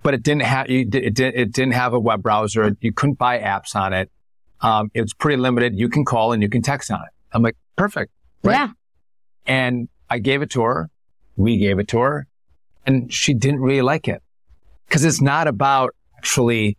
But 0.04 0.14
it 0.14 0.24
didn't 0.24 0.44
have, 0.44 0.70
it, 0.70 0.90
did, 0.90 1.04
it 1.20 1.52
didn't 1.52 1.74
have 1.74 1.94
a 1.94 2.00
web 2.00 2.22
browser. 2.22 2.78
You 2.80 2.94
couldn't 2.94 3.18
buy 3.18 3.40
apps 3.40 3.76
on 3.76 3.94
it. 3.94 4.12
Um, 4.62 4.90
it 4.94 5.02
was 5.02 5.14
pretty 5.14 5.38
limited. 5.38 5.78
You 5.78 5.90
can 5.90 6.06
call 6.06 6.32
and 6.32 6.42
you 6.42 6.50
can 6.50 6.62
text 6.62 6.90
on 6.92 7.02
it. 7.02 7.10
I'm 7.32 7.44
like, 7.44 7.58
perfect. 7.76 8.12
Right? 8.44 8.54
Yeah. 8.54 8.70
And 9.46 9.90
I 10.10 10.20
gave 10.20 10.42
it 10.42 10.52
to 10.52 10.62
her. 10.62 10.90
We 11.38 11.58
gave 11.58 11.80
it 11.80 11.88
to 11.90 12.00
her 12.00 12.28
and 12.86 13.14
she 13.14 13.34
didn't 13.34 13.62
really 13.62 13.82
like 13.82 14.08
it 14.08 14.22
because 14.88 15.06
it's 15.06 15.22
not 15.22 15.48
about 15.48 15.96
actually 16.18 16.78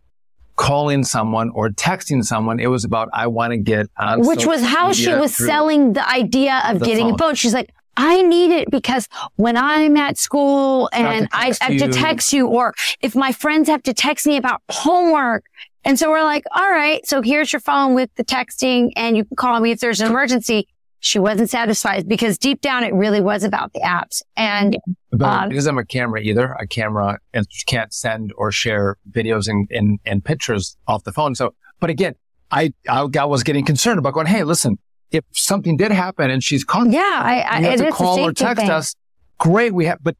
calling 0.55 1.05
someone 1.05 1.49
or 1.51 1.69
texting 1.69 2.23
someone. 2.23 2.59
It 2.59 2.67
was 2.67 2.83
about, 2.83 3.09
I 3.13 3.27
want 3.27 3.51
to 3.51 3.57
get 3.57 3.87
on. 3.97 4.27
Which 4.27 4.45
was 4.45 4.61
how 4.61 4.91
she 4.91 5.13
was 5.13 5.33
selling 5.33 5.93
the 5.93 6.07
idea 6.07 6.61
of 6.67 6.83
getting 6.83 7.05
phone. 7.05 7.13
a 7.13 7.17
phone. 7.17 7.35
She's 7.35 7.53
like, 7.53 7.73
I 7.95 8.21
need 8.21 8.51
it 8.51 8.69
because 8.69 9.07
when 9.35 9.55
I'm 9.55 9.95
at 9.97 10.17
school 10.17 10.89
and 10.91 11.29
I 11.31 11.53
have 11.61 11.77
to 11.79 11.87
text 11.89 12.33
you, 12.33 12.47
or 12.47 12.73
if 13.01 13.15
my 13.15 13.31
friends 13.31 13.69
have 13.69 13.83
to 13.83 13.93
text 13.93 14.25
me 14.27 14.37
about 14.37 14.61
homework. 14.69 15.45
And 15.85 15.97
so 15.97 16.09
we're 16.09 16.23
like, 16.23 16.43
all 16.51 16.69
right, 16.69 17.05
so 17.05 17.21
here's 17.21 17.53
your 17.53 17.61
phone 17.61 17.95
with 17.95 18.09
the 18.15 18.25
texting 18.25 18.91
and 18.97 19.15
you 19.15 19.23
can 19.23 19.37
call 19.37 19.59
me 19.61 19.71
if 19.71 19.79
there's 19.79 20.01
an 20.01 20.07
emergency 20.07 20.67
she 20.99 21.19
wasn't 21.19 21.49
satisfied 21.49 22.07
because 22.07 22.37
deep 22.37 22.61
down 22.61 22.83
it 22.83 22.93
really 22.93 23.21
was 23.21 23.43
about 23.43 23.73
the 23.73 23.79
apps. 23.81 24.21
And 24.35 24.77
but 25.11 25.43
um, 25.43 25.49
because 25.49 25.65
I'm 25.65 25.77
a 25.77 25.85
camera 25.85 26.21
either, 26.21 26.53
a 26.59 26.67
camera 26.67 27.19
and 27.33 27.47
can't 27.67 27.93
send 27.93 28.33
or 28.37 28.51
share 28.51 28.97
videos 29.09 29.47
and, 29.47 29.67
and, 29.71 29.99
and 30.05 30.23
pictures 30.23 30.77
off 30.87 31.03
the 31.03 31.13
phone. 31.13 31.35
So, 31.35 31.53
but 31.79 31.89
again, 31.89 32.15
I, 32.51 32.73
I, 32.87 33.07
I 33.17 33.25
was 33.25 33.43
getting 33.43 33.65
concerned 33.65 33.99
about 33.99 34.13
going, 34.13 34.27
Hey, 34.27 34.43
listen, 34.43 34.77
if 35.11 35.23
something 35.31 35.77
did 35.77 35.91
happen 35.91 36.29
and 36.29 36.43
she's 36.43 36.63
calling, 36.63 36.91
yeah, 36.91 36.99
I, 36.99 37.45
I 37.49 37.61
have 37.61 37.79
to 37.79 37.91
call 37.91 38.19
or 38.19 38.33
text 38.33 38.61
thing. 38.61 38.69
us. 38.69 38.95
Great. 39.37 39.73
We 39.73 39.85
have, 39.85 39.99
but 40.03 40.17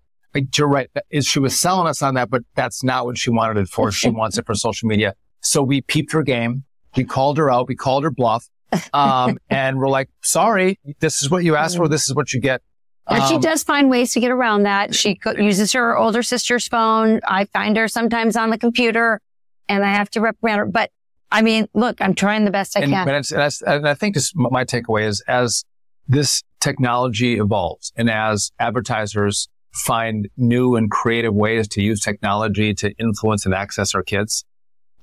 you're 0.56 0.68
right. 0.68 0.90
Is 1.10 1.26
she 1.26 1.40
was 1.40 1.60
selling 1.60 1.88
us 1.88 2.02
on 2.02 2.14
that, 2.14 2.30
but 2.30 2.44
that's 2.56 2.84
not 2.84 3.06
what 3.06 3.18
she 3.18 3.30
wanted 3.30 3.58
it 3.58 3.68
for. 3.68 3.92
she 3.92 4.10
wants 4.10 4.38
it 4.38 4.46
for 4.46 4.56
social 4.56 4.88
media. 4.88 5.14
So 5.42 5.62
we 5.62 5.82
peeped 5.82 6.12
her 6.14 6.24
game. 6.24 6.64
We 6.96 7.04
called 7.04 7.38
her 7.38 7.52
out. 7.52 7.68
We 7.68 7.76
called 7.76 8.04
her 8.04 8.12
bluff. 8.12 8.48
Um, 8.94 9.38
and 9.50 9.80
we're 9.80 9.90
like, 9.90 10.10
sorry, 10.22 10.80
this 11.00 11.22
is 11.22 11.30
what 11.30 11.44
you 11.44 11.56
asked 11.56 11.78
for. 11.78 11.88
This 11.88 12.10
is 12.10 12.16
what 12.16 12.34
you 12.34 12.40
get. 12.40 12.62
And 13.08 13.24
she 13.24 13.36
um, 13.36 13.42
does 13.42 13.64
find 13.64 13.90
ways 13.90 14.14
to 14.14 14.20
get 14.20 14.32
around 14.32 14.64
that. 14.64 14.94
She 14.94 15.16
co- 15.16 15.32
uses 15.32 15.74
her 15.74 15.98
older 15.98 16.22
sister's 16.22 16.68
phone. 16.68 17.22
I 17.28 17.46
find 17.46 17.76
her 17.78 17.88
sometimes 17.88 18.36
on 18.36 18.52
the 18.52 18.58
computer 18.58 19.20
and 19.68 19.84
I 19.84 19.94
have 19.94 20.10
to 20.12 20.22
reprimand 20.22 20.60
her. 20.60 20.66
But 20.66 20.92
I 21.32 21.42
mean, 21.42 21.68
look, 21.74 22.02
I'm 22.02 22.14
trying 22.14 22.46
the 22.46 22.52
best 22.52 22.78
I 22.78 22.82
and, 22.82 22.92
can. 22.92 23.08
And, 23.10 23.54
and, 23.66 23.88
I 23.88 23.94
think 23.94 24.16
this, 24.16 24.32
my 24.36 24.64
takeaway 24.64 25.08
is 25.08 25.22
as 25.28 25.64
this 26.08 26.44
technology 26.60 27.40
evolves 27.40 27.92
and 27.96 28.10
as 28.10 28.52
advertisers 28.60 29.48
find 29.72 30.28
new 30.36 30.76
and 30.76 30.90
creative 30.90 31.34
ways 31.34 31.68
to 31.70 31.82
use 31.82 32.02
technology 32.02 32.74
to 32.74 32.92
influence 32.94 33.46
and 33.46 33.54
access 33.54 33.94
our 33.94 34.04
kids, 34.04 34.44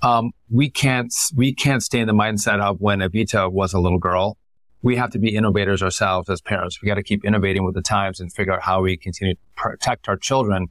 um, 0.02 0.32
we 0.50 0.70
can't 0.70 1.12
we 1.34 1.54
can't 1.54 1.82
stay 1.82 2.00
in 2.00 2.06
the 2.06 2.14
mindset 2.14 2.60
of 2.60 2.80
when 2.80 3.00
Evita 3.00 3.50
was 3.50 3.72
a 3.72 3.80
little 3.80 3.98
girl. 3.98 4.36
We 4.82 4.96
have 4.96 5.10
to 5.10 5.18
be 5.18 5.34
innovators 5.34 5.82
ourselves 5.82 6.28
as 6.28 6.40
parents. 6.40 6.80
We 6.80 6.86
got 6.86 6.94
to 6.94 7.02
keep 7.02 7.24
innovating 7.24 7.64
with 7.64 7.74
the 7.74 7.82
times 7.82 8.20
and 8.20 8.32
figure 8.32 8.52
out 8.52 8.62
how 8.62 8.82
we 8.82 8.96
continue 8.96 9.34
to 9.34 9.40
protect 9.56 10.08
our 10.08 10.16
children 10.16 10.68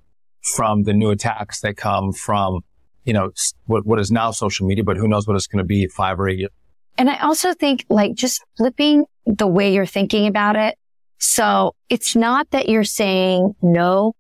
from 0.54 0.84
the 0.84 0.94
new 0.94 1.10
attacks 1.10 1.62
that 1.62 1.76
come 1.76 2.14
from, 2.14 2.62
you 3.04 3.14
know, 3.14 3.32
what, 3.66 3.86
what 3.86 4.00
is 4.00 4.12
now 4.12 4.32
social 4.32 4.68
media, 4.68 4.84
but 4.84 4.96
who 4.96 5.08
knows 5.08 5.28
what 5.28 5.36
it's 5.36 5.48
going 5.48 5.58
to 5.58 5.68
be 5.68 5.88
five 5.88 6.20
or 6.20 6.30
eight 6.30 6.40
years. 6.40 6.52
And 6.98 7.10
I 7.10 7.18
also 7.18 7.54
think 7.54 7.86
like 7.90 8.14
just 8.14 8.42
flipping 8.56 9.06
the 9.26 9.48
way 9.48 9.74
you're 9.74 9.86
thinking 9.86 10.28
about 10.28 10.56
it. 10.56 10.78
So 11.18 11.76
it's 11.90 12.16
not 12.16 12.50
that 12.52 12.70
you're 12.70 12.84
saying 12.84 13.56
no 13.62 14.14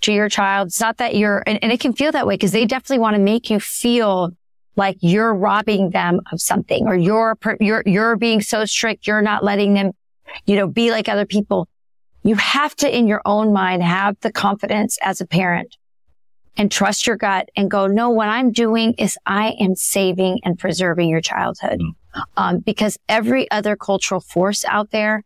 to 0.00 0.12
your 0.12 0.28
child. 0.28 0.68
It's 0.68 0.80
not 0.80 0.96
that 0.96 1.14
you're, 1.14 1.42
and, 1.46 1.62
and 1.62 1.70
it 1.70 1.78
can 1.78 1.92
feel 1.92 2.10
that 2.12 2.26
way 2.26 2.34
because 2.34 2.52
they 2.52 2.64
definitely 2.64 3.00
want 3.00 3.14
to 3.14 3.22
make 3.22 3.50
you 3.50 3.60
feel 3.60 4.32
like 4.76 4.98
you're 5.00 5.34
robbing 5.34 5.90
them 5.90 6.20
of 6.30 6.40
something 6.40 6.86
or 6.86 6.94
you're, 6.94 7.36
you're, 7.60 7.82
you're 7.86 8.16
being 8.16 8.40
so 8.40 8.64
strict. 8.64 9.06
You're 9.06 9.22
not 9.22 9.42
letting 9.42 9.74
them, 9.74 9.92
you 10.44 10.56
know, 10.56 10.66
be 10.66 10.90
like 10.90 11.08
other 11.08 11.26
people. 11.26 11.68
You 12.22 12.34
have 12.36 12.76
to, 12.76 12.94
in 12.94 13.06
your 13.06 13.22
own 13.24 13.52
mind, 13.52 13.82
have 13.82 14.16
the 14.20 14.32
confidence 14.32 14.98
as 15.02 15.20
a 15.20 15.26
parent 15.26 15.76
and 16.56 16.70
trust 16.70 17.06
your 17.06 17.16
gut 17.16 17.48
and 17.56 17.70
go, 17.70 17.86
no, 17.86 18.10
what 18.10 18.28
I'm 18.28 18.52
doing 18.52 18.94
is 18.94 19.18
I 19.26 19.50
am 19.60 19.74
saving 19.74 20.40
and 20.44 20.58
preserving 20.58 21.08
your 21.08 21.20
childhood. 21.20 21.80
Mm. 21.80 22.22
Um, 22.36 22.58
because 22.60 22.98
every 23.08 23.50
other 23.50 23.76
cultural 23.76 24.20
force 24.20 24.64
out 24.64 24.90
there, 24.90 25.22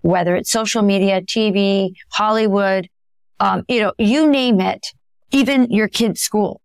whether 0.00 0.34
it's 0.34 0.50
social 0.50 0.82
media, 0.82 1.22
TV, 1.22 1.94
Hollywood, 2.10 2.88
um, 3.38 3.64
you 3.68 3.80
know, 3.80 3.92
you 3.98 4.28
name 4.28 4.60
it, 4.60 4.88
even 5.30 5.70
your 5.70 5.88
kid's 5.88 6.20
school, 6.20 6.60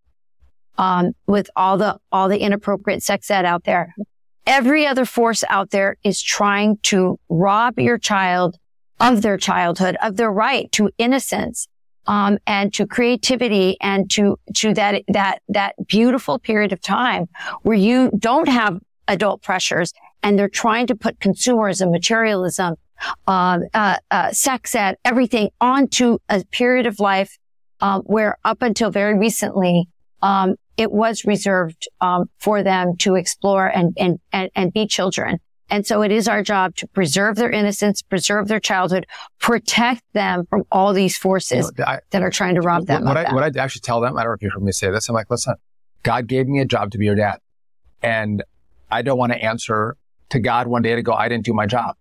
um, 0.78 1.14
with 1.26 1.50
all 1.56 1.78
the, 1.78 1.98
all 2.12 2.30
the 2.30 2.40
inappropriate 2.40 3.04
sex 3.04 3.30
ed 3.32 3.46
out 3.46 3.64
there. 3.64 3.94
Every 4.46 4.88
other 4.88 5.06
force 5.06 5.44
out 5.50 5.72
there 5.72 5.98
is 6.04 6.22
trying 6.22 6.78
to 6.84 7.20
rob 7.30 7.80
your 7.80 7.98
child 7.98 8.58
of 9.00 9.22
their 9.22 9.38
childhood, 9.38 9.98
of 10.02 10.16
their 10.16 10.32
right 10.32 10.72
to 10.74 10.90
innocence, 10.98 11.68
um, 12.08 12.38
and 12.48 12.74
to 12.74 12.88
creativity 12.88 13.78
and 13.82 14.10
to, 14.12 14.40
to 14.56 14.74
that, 14.74 15.04
that, 15.10 15.42
that 15.50 15.76
beautiful 15.88 16.40
period 16.40 16.72
of 16.72 16.82
time 16.82 17.28
where 17.64 17.78
you 17.78 18.10
don't 18.18 18.48
have 18.48 18.80
adult 19.08 19.42
pressures 19.42 19.94
and 20.24 20.40
they're 20.40 20.50
trying 20.50 20.88
to 20.88 20.96
put 20.96 21.20
consumerism, 21.20 21.92
materialism, 21.92 22.76
uh, 23.28 23.60
uh, 23.74 23.98
uh, 24.10 24.32
sex 24.32 24.74
ed, 24.74 24.98
everything 25.06 25.50
onto 25.62 26.18
a 26.30 26.44
period 26.46 26.86
of 26.86 27.00
life, 27.00 27.38
um, 27.82 28.02
where 28.04 28.38
up 28.44 28.62
until 28.62 28.90
very 28.90 29.18
recently, 29.18 29.88
um, 30.22 30.56
it 30.78 30.92
was 30.92 31.26
reserved 31.26 31.88
um, 32.02 32.30
for 32.40 32.64
them 32.64 32.96
to 32.98 33.16
explore 33.16 33.68
and, 33.68 33.96
and, 34.00 34.20
and, 34.32 34.50
and 34.56 34.72
be 34.72 34.88
children. 34.88 35.40
And 35.70 35.86
so 35.86 36.02
it 36.02 36.12
is 36.12 36.28
our 36.28 36.44
job 36.44 36.76
to 36.78 36.88
preserve 36.88 37.36
their 37.36 37.50
innocence, 37.50 38.02
preserve 38.02 38.48
their 38.48 38.60
childhood, 38.60 39.06
protect 39.40 40.02
them 40.14 40.46
from 40.50 40.64
all 40.72 40.94
these 40.94 41.18
forces 41.18 41.72
you 41.78 41.84
know, 41.84 41.92
I, 41.92 42.00
that 42.12 42.22
are 42.22 42.30
trying 42.30 42.56
to 42.56 42.62
rob 42.62 42.86
them. 42.86 43.04
What, 43.04 43.18
I, 43.18 43.34
what 43.34 43.44
I 43.44 43.60
actually 43.60 43.82
tell 43.82 44.00
them, 44.00 44.18
I 44.18 44.24
don't 44.24 44.32
know 44.32 44.36
if 44.36 44.42
you 44.42 44.50
heard 44.50 44.64
me 44.64 44.72
say 44.72 44.92
this. 44.92 45.10
I'm 45.10 45.16
like, 45.16 45.30
listen, 45.30 45.56
God 46.04 46.28
gave 46.28 46.48
me 46.48 46.62
a 46.62 46.66
job 46.66 46.92
to 46.92 46.98
be 46.98 47.06
your 47.06 47.16
dad. 47.16 47.40
And 48.02 48.44
I 48.90 49.02
don't 49.02 49.18
want 49.18 49.34
to 49.34 49.44
answer 49.44 49.98
to 50.30 50.40
God 50.40 50.68
one 50.68 50.84
day 50.84 50.96
to 50.96 51.02
go, 51.02 51.14
I 51.14 51.28
didn't 51.28 51.44
do 51.44 51.54
my 51.54 51.66
job. 51.66 51.96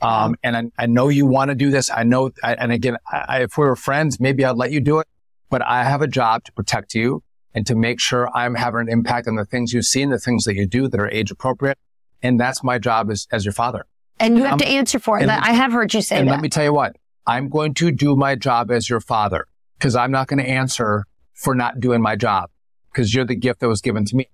Um, 0.00 0.34
and 0.42 0.56
I, 0.56 0.64
I, 0.76 0.86
know 0.86 1.08
you 1.08 1.24
want 1.24 1.50
to 1.50 1.54
do 1.54 1.70
this. 1.70 1.90
I 1.90 2.02
know, 2.02 2.30
I, 2.42 2.54
and 2.54 2.72
again, 2.72 2.98
I, 3.10 3.42
if 3.42 3.56
we 3.56 3.64
were 3.64 3.76
friends, 3.76 4.20
maybe 4.20 4.44
I'd 4.44 4.56
let 4.56 4.70
you 4.70 4.80
do 4.80 4.98
it, 4.98 5.06
but 5.48 5.62
I 5.62 5.84
have 5.84 6.02
a 6.02 6.06
job 6.06 6.44
to 6.44 6.52
protect 6.52 6.94
you 6.94 7.22
and 7.54 7.66
to 7.66 7.74
make 7.74 8.00
sure 8.00 8.28
I'm 8.36 8.54
having 8.54 8.80
an 8.80 8.88
impact 8.88 9.28
on 9.28 9.36
the 9.36 9.44
things 9.44 9.72
you 9.72 9.82
see 9.82 10.02
and 10.02 10.12
the 10.12 10.18
things 10.18 10.44
that 10.44 10.54
you 10.54 10.66
do 10.66 10.88
that 10.88 10.98
are 10.98 11.08
age 11.10 11.30
appropriate. 11.30 11.78
And 12.22 12.40
that's 12.40 12.64
my 12.64 12.78
job 12.78 13.10
as, 13.10 13.28
as 13.30 13.44
your 13.44 13.52
father. 13.52 13.86
And 14.18 14.36
you 14.36 14.44
have 14.44 14.58
to 14.58 14.66
answer 14.66 14.98
for 14.98 15.18
it. 15.18 15.28
I 15.28 15.52
have 15.52 15.72
heard 15.72 15.92
you 15.92 16.00
say 16.00 16.16
that 16.16 16.20
and 16.20 16.28
that. 16.28 16.32
let 16.34 16.40
me 16.40 16.48
tell 16.48 16.64
you 16.64 16.72
what, 16.72 16.96
I'm 17.26 17.48
going 17.48 17.74
to 17.74 17.90
do 17.90 18.16
my 18.16 18.34
job 18.34 18.70
as 18.70 18.88
your 18.88 19.00
father 19.00 19.46
because 19.78 19.96
I'm 19.96 20.10
not 20.10 20.28
going 20.28 20.38
to 20.38 20.48
answer 20.48 21.04
for 21.32 21.54
not 21.54 21.80
doing 21.80 22.00
my 22.00 22.16
job 22.16 22.50
because 22.92 23.14
you're 23.14 23.24
the 23.24 23.34
gift 23.34 23.60
that 23.60 23.68
was 23.68 23.80
given 23.80 24.04
to 24.04 24.16
me. 24.16 24.28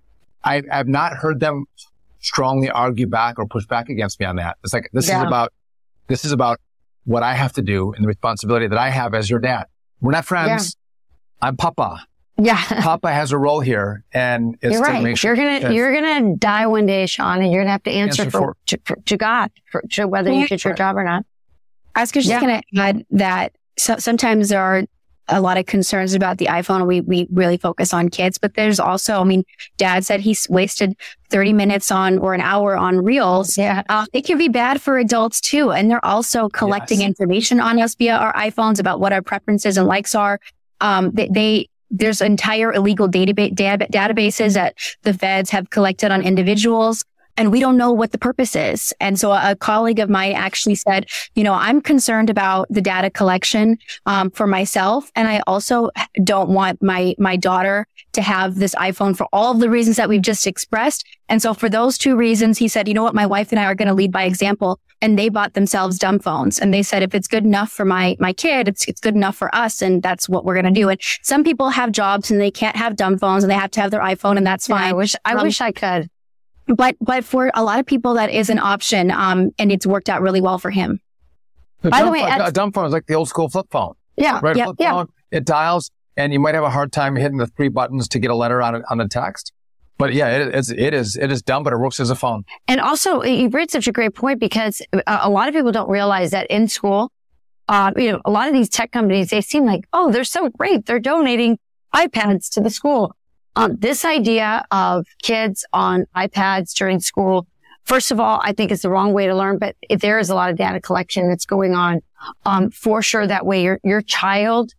I, 0.45 0.63
have 0.71 0.89
not 0.89 1.15
heard 1.15 1.41
them 1.41 1.67
strongly 2.21 2.71
argue 2.71 3.07
back 3.07 3.39
or 3.39 3.47
push 3.47 3.67
back 3.67 3.89
against 3.89 4.21
me 4.21 4.27
on 4.27 4.37
that. 4.37 4.59
It's 4.63 4.73
like, 4.73 4.91
this 4.93 5.09
yeah. 5.09 5.21
is 5.21 5.27
about, 5.27 5.53
this 6.07 6.25
is 6.25 6.33
about 6.33 6.61
what 7.05 7.23
I 7.23 7.35
have 7.35 7.53
to 7.55 7.63
do 7.63 7.93
and 7.93 8.05
the 8.05 8.09
responsibility 8.09 8.67
that 8.69 8.79
I 8.79 8.91
have 8.91 9.15
as 9.15 9.29
your 9.29 9.41
dad. 9.41 9.67
We're 10.01 10.13
not 10.13 10.25
friends. 10.25 10.77
Yeah. 11.43 11.49
I'm 11.49 11.57
Papa. 11.57 12.07
Yeah. 12.41 12.63
Papa 12.83 13.13
has 13.13 13.33
a 13.33 13.39
role 13.39 13.61
here 13.61 14.05
and 14.13 14.57
it's 14.63 14.73
you're 14.73 14.83
right. 14.83 15.17
Sure, 15.17 15.35
you're 15.35 15.61
gonna, 15.61 15.75
you're 15.75 15.95
gonna 15.95 16.37
die 16.37 16.67
one 16.67 16.87
day, 16.87 17.07
Sean, 17.07 17.43
and 17.43 17.53
you're 17.53 17.63
gonna 17.63 17.73
have 17.73 17.83
to 17.85 17.91
answer, 17.91 18.23
answer 18.23 18.31
for, 18.31 18.41
for, 18.41 18.57
to, 18.67 18.81
for, 18.85 18.97
to, 18.97 19.17
God 19.17 19.51
for, 19.71 19.83
to 19.93 20.07
whether 20.07 20.33
you 20.33 20.49
did 20.49 20.65
your 20.65 20.75
job 20.75 20.97
or 20.97 21.05
not. 21.05 21.25
I 21.95 22.01
was 22.01 22.13
just 22.13 22.29
yeah. 22.29 22.41
gonna 22.41 22.63
add 22.77 23.05
that 23.11 23.53
so, 23.79 23.97
sometimes 23.97 24.51
there 24.51 24.61
are 24.61 24.85
a 25.31 25.41
lot 25.41 25.57
of 25.57 25.67
concerns 25.67 26.13
about 26.13 26.39
the 26.39 26.47
iPhone. 26.47 26.87
We, 26.87 27.01
we 27.01 27.27
really 27.31 27.57
focus 27.57 27.95
on 27.95 28.09
kids, 28.09 28.37
but 28.37 28.55
there's 28.55 28.81
also, 28.81 29.21
I 29.21 29.25
mean, 29.25 29.45
dad 29.77 30.05
said 30.05 30.21
he's 30.21 30.49
wasted 30.51 30.97
30 31.31 31.53
minutes 31.53 31.91
on 31.91 32.19
or 32.19 32.35
an 32.35 32.41
hour 32.41 32.77
on 32.77 32.99
reels. 32.99 33.57
Yeah. 33.57 33.83
Uh, 33.89 34.07
it 34.13 34.23
can 34.25 34.39
be 34.39 34.49
bad 34.49 34.83
for 34.83 34.99
adults 34.99 35.41
too. 35.41 35.71
And 35.71 35.91
they're 35.91 36.05
also 36.05 36.49
collecting 36.49 37.01
yes. 37.01 37.09
information 37.09 37.61
on 37.61 37.81
us 37.81 37.95
via 37.95 38.17
our 38.17 38.33
iPhones 38.35 38.81
about 38.81 39.01
what 39.01 39.13
our 39.13 39.23
preferences 39.23 39.77
and 39.77 39.87
likes 39.87 40.15
are. 40.15 40.41
Um, 40.81 41.13
they, 41.13 41.29
they 41.29 41.69
there's 41.91 42.21
entire 42.21 42.73
illegal 42.73 43.09
database 43.09 43.55
databases 43.55 44.55
that 44.55 44.77
the 45.03 45.13
feds 45.13 45.51
have 45.51 45.71
collected 45.71 46.11
on 46.11 46.23
individuals. 46.23 47.05
And 47.41 47.51
we 47.51 47.59
don't 47.59 47.79
know 47.79 47.91
what 47.91 48.13
the 48.13 48.19
purpose 48.19 48.55
is. 48.55 48.93
And 49.01 49.19
so 49.19 49.33
a 49.33 49.57
colleague 49.59 49.99
of 49.99 50.11
mine 50.11 50.33
actually 50.33 50.75
said, 50.75 51.07
you 51.35 51.43
know, 51.43 51.55
I'm 51.55 51.81
concerned 51.81 52.29
about 52.29 52.67
the 52.69 52.83
data 52.83 53.09
collection 53.09 53.79
um, 54.05 54.31
for 54.31 54.47
myself, 54.47 55.11
and 55.17 55.27
I 55.27 55.41
also 55.47 55.89
don't 56.23 56.51
want 56.51 56.83
my 56.83 57.15
my 57.19 57.37
daughter 57.37 57.87
to 58.13 58.21
have 58.21 58.57
this 58.57 58.75
iPhone 58.75 59.17
for 59.17 59.27
all 59.33 59.53
of 59.53 59.61
the 59.61 59.71
reasons 59.71 59.97
that 59.97 60.11
we've 60.11 60.21
just 60.21 60.47
expressed. 60.47 61.03
And 61.31 61.41
so 61.41 61.55
for 61.55 61.71
those 61.71 61.97
two 61.97 62.15
reasons, 62.15 62.59
he 62.59 62.69
said, 62.69 62.89
you 62.89 62.95
know 62.95 63.05
what, 63.05 63.15
my 63.15 63.25
wife 63.25 63.53
and 63.53 63.59
I 63.59 63.65
are 63.65 63.75
going 63.75 63.89
to 63.89 63.95
lead 63.95 64.13
by 64.13 64.25
example. 64.25 64.79
And 65.01 65.19
they 65.19 65.31
bought 65.31 65.55
themselves 65.55 65.99
dumb 65.99 66.19
phones. 66.19 66.59
And 66.59 66.75
they 66.75 66.83
said, 66.83 67.03
if 67.03 67.15
it's 67.15 67.29
good 67.29 67.45
enough 67.45 67.71
for 67.71 67.87
my, 67.87 68.17
my 68.19 68.35
kid, 68.35 68.69
it's, 68.69 68.87
it's 68.87 69.01
good 69.01 69.15
enough 69.15 69.37
for 69.37 69.55
us. 69.55 69.81
And 69.81 70.03
that's 70.03 70.29
what 70.29 70.45
we're 70.45 70.61
going 70.61 70.75
to 70.75 70.79
do. 70.79 70.89
And 70.91 71.01
some 71.23 71.43
people 71.43 71.71
have 71.71 71.93
jobs 71.93 72.31
and 72.31 72.39
they 72.41 72.51
can't 72.51 72.77
have 72.77 72.97
dumb 72.97 73.17
phones 73.17 73.45
and 73.45 73.51
they 73.51 73.55
have 73.55 73.71
to 73.73 73.81
have 73.81 73.93
their 73.93 74.03
iPhone 74.03 74.37
and 74.37 74.47
that's 74.47 74.67
fine. 74.67 74.83
Yeah, 74.83 74.91
I 74.91 74.93
wish, 74.93 75.15
I 75.25 75.35
um, 75.35 75.43
wish 75.45 75.61
I 75.61 75.73
could. 75.73 76.11
But, 76.75 76.97
but 77.01 77.25
for 77.25 77.51
a 77.55 77.63
lot 77.63 77.81
of 77.81 77.87
people, 77.87 78.15
that 78.15 78.31
is 78.31 78.51
an 78.51 78.59
option. 78.59 79.11
Um, 79.11 79.51
and 79.59 79.73
it's 79.73 79.87
worked 79.87 80.09
out 80.09 80.23
really 80.23 80.41
well 80.41 80.59
for 80.59 80.71
him. 80.71 81.01
By 81.83 82.03
the 82.03 82.11
way, 82.11 82.21
phone, 82.21 82.41
a 82.41 82.53
dumb 82.53 82.73
phone 82.73 82.87
is 82.87 82.93
like 82.93 83.07
the 83.07 83.15
old 83.15 83.29
school 83.29 83.49
flip 83.49 83.67
phone. 83.71 83.95
Yeah. 84.17 84.39
Right. 84.43 84.57
Yeah, 84.57 84.65
flip 84.65 84.77
yeah. 84.79 84.91
phone. 84.93 85.09
It 85.31 85.45
dials 85.45 85.91
and 86.17 86.33
you 86.33 86.41
might 86.41 86.55
have 86.55 86.65
a 86.65 86.71
hard 86.71 86.93
time 86.93 87.17
hitting 87.17 87.39
the 87.39 87.47
three 87.47 87.69
buttons 87.69 88.09
to 88.09 88.19
get 88.19 88.31
a 88.31 88.35
letter 88.35 88.61
on 88.61 88.83
on 88.91 89.01
a 89.01 89.09
text. 89.09 89.53
But 89.99 90.15
yeah, 90.15 90.29
it 90.29 90.55
is 90.55 90.71
it 90.71 90.95
is 90.95 91.17
it 91.17 91.31
is 91.31 91.43
dumb, 91.43 91.63
but 91.63 91.73
it 91.73 91.79
works 91.79 92.01
as 92.01 92.11
a 92.11 92.15
phone. 92.15 92.45
And 92.69 92.81
also, 92.81 93.23
you 93.23 93.49
raised 93.49 93.71
such 93.71 93.87
a 93.87 93.93
great 93.93 94.15
point 94.15 94.41
because 94.41 94.83
a, 94.93 95.03
a 95.23 95.31
lot 95.31 95.49
of 95.49 95.55
people 95.55 95.73
don't 95.73 95.91
realize 95.91 96.31
that 96.31 96.47
in 96.49 96.69
school, 96.69 97.13
uh, 97.69 97.93
you 97.97 98.13
know, 98.13 98.21
a 98.25 98.31
lot 98.31 98.49
of 98.49 98.55
these 98.55 98.69
tech 98.69 98.93
companies 98.93 99.31
they 99.31 99.41
seem 99.41 99.65
like 99.65 99.85
oh 99.93 100.11
they're 100.11 100.25
so 100.25 100.49
great, 100.51 100.87
they're 100.87 100.99
donating 100.99 101.59
iPads 101.95 102.51
to 102.51 102.61
the 102.61 102.71
school. 102.71 103.15
Um, 103.57 103.77
this 103.79 104.05
idea 104.05 104.65
of 104.71 105.07
kids 105.23 105.65
on 105.73 106.07
iPads 106.17 106.73
during 106.75 107.01
school, 107.01 107.47
first 107.85 108.11
of 108.11 108.21
all, 108.21 108.41
I 108.43 108.53
think 108.53 108.71
is 108.71 108.83
the 108.83 108.91
wrong 108.91 109.13
way 109.13 109.27
to 109.27 109.35
learn. 109.35 109.59
But 109.59 109.77
if 109.89 110.01
there 110.01 110.19
is 110.19 110.31
a 110.31 110.35
lot 110.35 110.51
of 110.51 110.57
data 110.57 110.81
collection 110.81 111.29
that's 111.29 111.47
going 111.47 111.75
on, 111.75 112.01
um, 112.45 112.71
for 112.71 113.03
sure, 113.03 113.27
that 113.27 113.47
way 113.47 113.63
your 113.63 113.81
your 113.83 114.03
child 114.03 114.73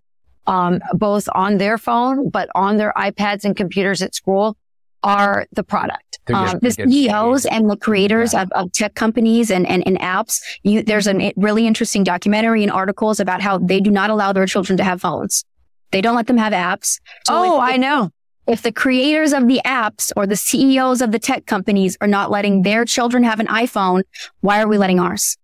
um, 0.48 0.80
both 0.94 1.28
on 1.34 1.58
their 1.58 1.78
phone, 1.78 2.30
but 2.30 2.50
on 2.56 2.78
their 2.78 2.94
iPads 2.98 3.46
and 3.46 3.56
computers 3.56 4.02
at 4.02 4.16
school 4.16 4.58
are 5.04 5.48
the 5.52 5.64
product. 5.64 6.20
Um, 6.32 6.60
the 6.62 6.72
CEOs 6.72 7.46
and 7.46 7.70
the 7.70 7.76
creators 7.76 8.34
yeah. 8.34 8.44
of, 8.44 8.52
of, 8.52 8.72
tech 8.72 8.94
companies 8.94 9.50
and, 9.50 9.68
and, 9.68 9.86
and 9.88 10.00
apps, 10.00 10.40
you, 10.64 10.84
there's 10.84 11.08
a 11.08 11.34
really 11.36 11.66
interesting 11.66 12.04
documentary 12.04 12.62
and 12.62 12.72
articles 12.72 13.20
about 13.20 13.42
how 13.42 13.58
they 13.58 13.80
do 13.80 13.90
not 13.90 14.10
allow 14.12 14.32
their 14.32 14.46
children 14.46 14.78
to 14.78 14.84
have 14.84 15.02
phones. 15.02 15.44
They 15.92 16.02
don't 16.02 16.16
let 16.16 16.28
them 16.28 16.38
have 16.38 16.54
apps. 16.54 17.00
So 17.26 17.34
oh, 17.34 17.56
if, 17.56 17.62
I 17.62 17.78
know. 17.78 18.12
If 18.48 18.64
the 18.64 18.72
creators 18.72 19.34
of 19.34 19.48
the 19.48 19.62
apps 19.66 20.12
or 20.16 20.26
the 20.26 20.36
CEOs 20.36 21.02
of 21.02 21.12
the 21.12 21.20
tech 21.20 21.46
companies 21.46 21.98
are 22.02 22.08
not 22.08 22.32
letting 22.32 22.64
their 22.64 22.86
children 22.86 23.24
have 23.24 23.40
an 23.40 23.48
iPhone, 23.48 24.04
why 24.42 24.62
are 24.62 24.68
we 24.68 24.78
letting 24.78 25.00
ours? 25.00 25.38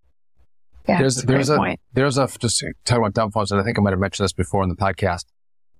Yeah, 0.87 0.99
there's 0.99 1.17
there's 1.23 1.49
a 1.49 1.57
point. 1.57 1.79
there's 1.93 2.17
a 2.17 2.27
just 2.39 2.63
talking 2.85 3.03
about 3.03 3.13
dumb 3.13 3.31
phones, 3.31 3.51
and 3.51 3.59
I 3.59 3.63
think 3.63 3.77
I 3.77 3.81
might 3.81 3.91
have 3.91 3.99
mentioned 3.99 4.23
this 4.23 4.33
before 4.33 4.63
in 4.63 4.69
the 4.69 4.75
podcast. 4.75 5.25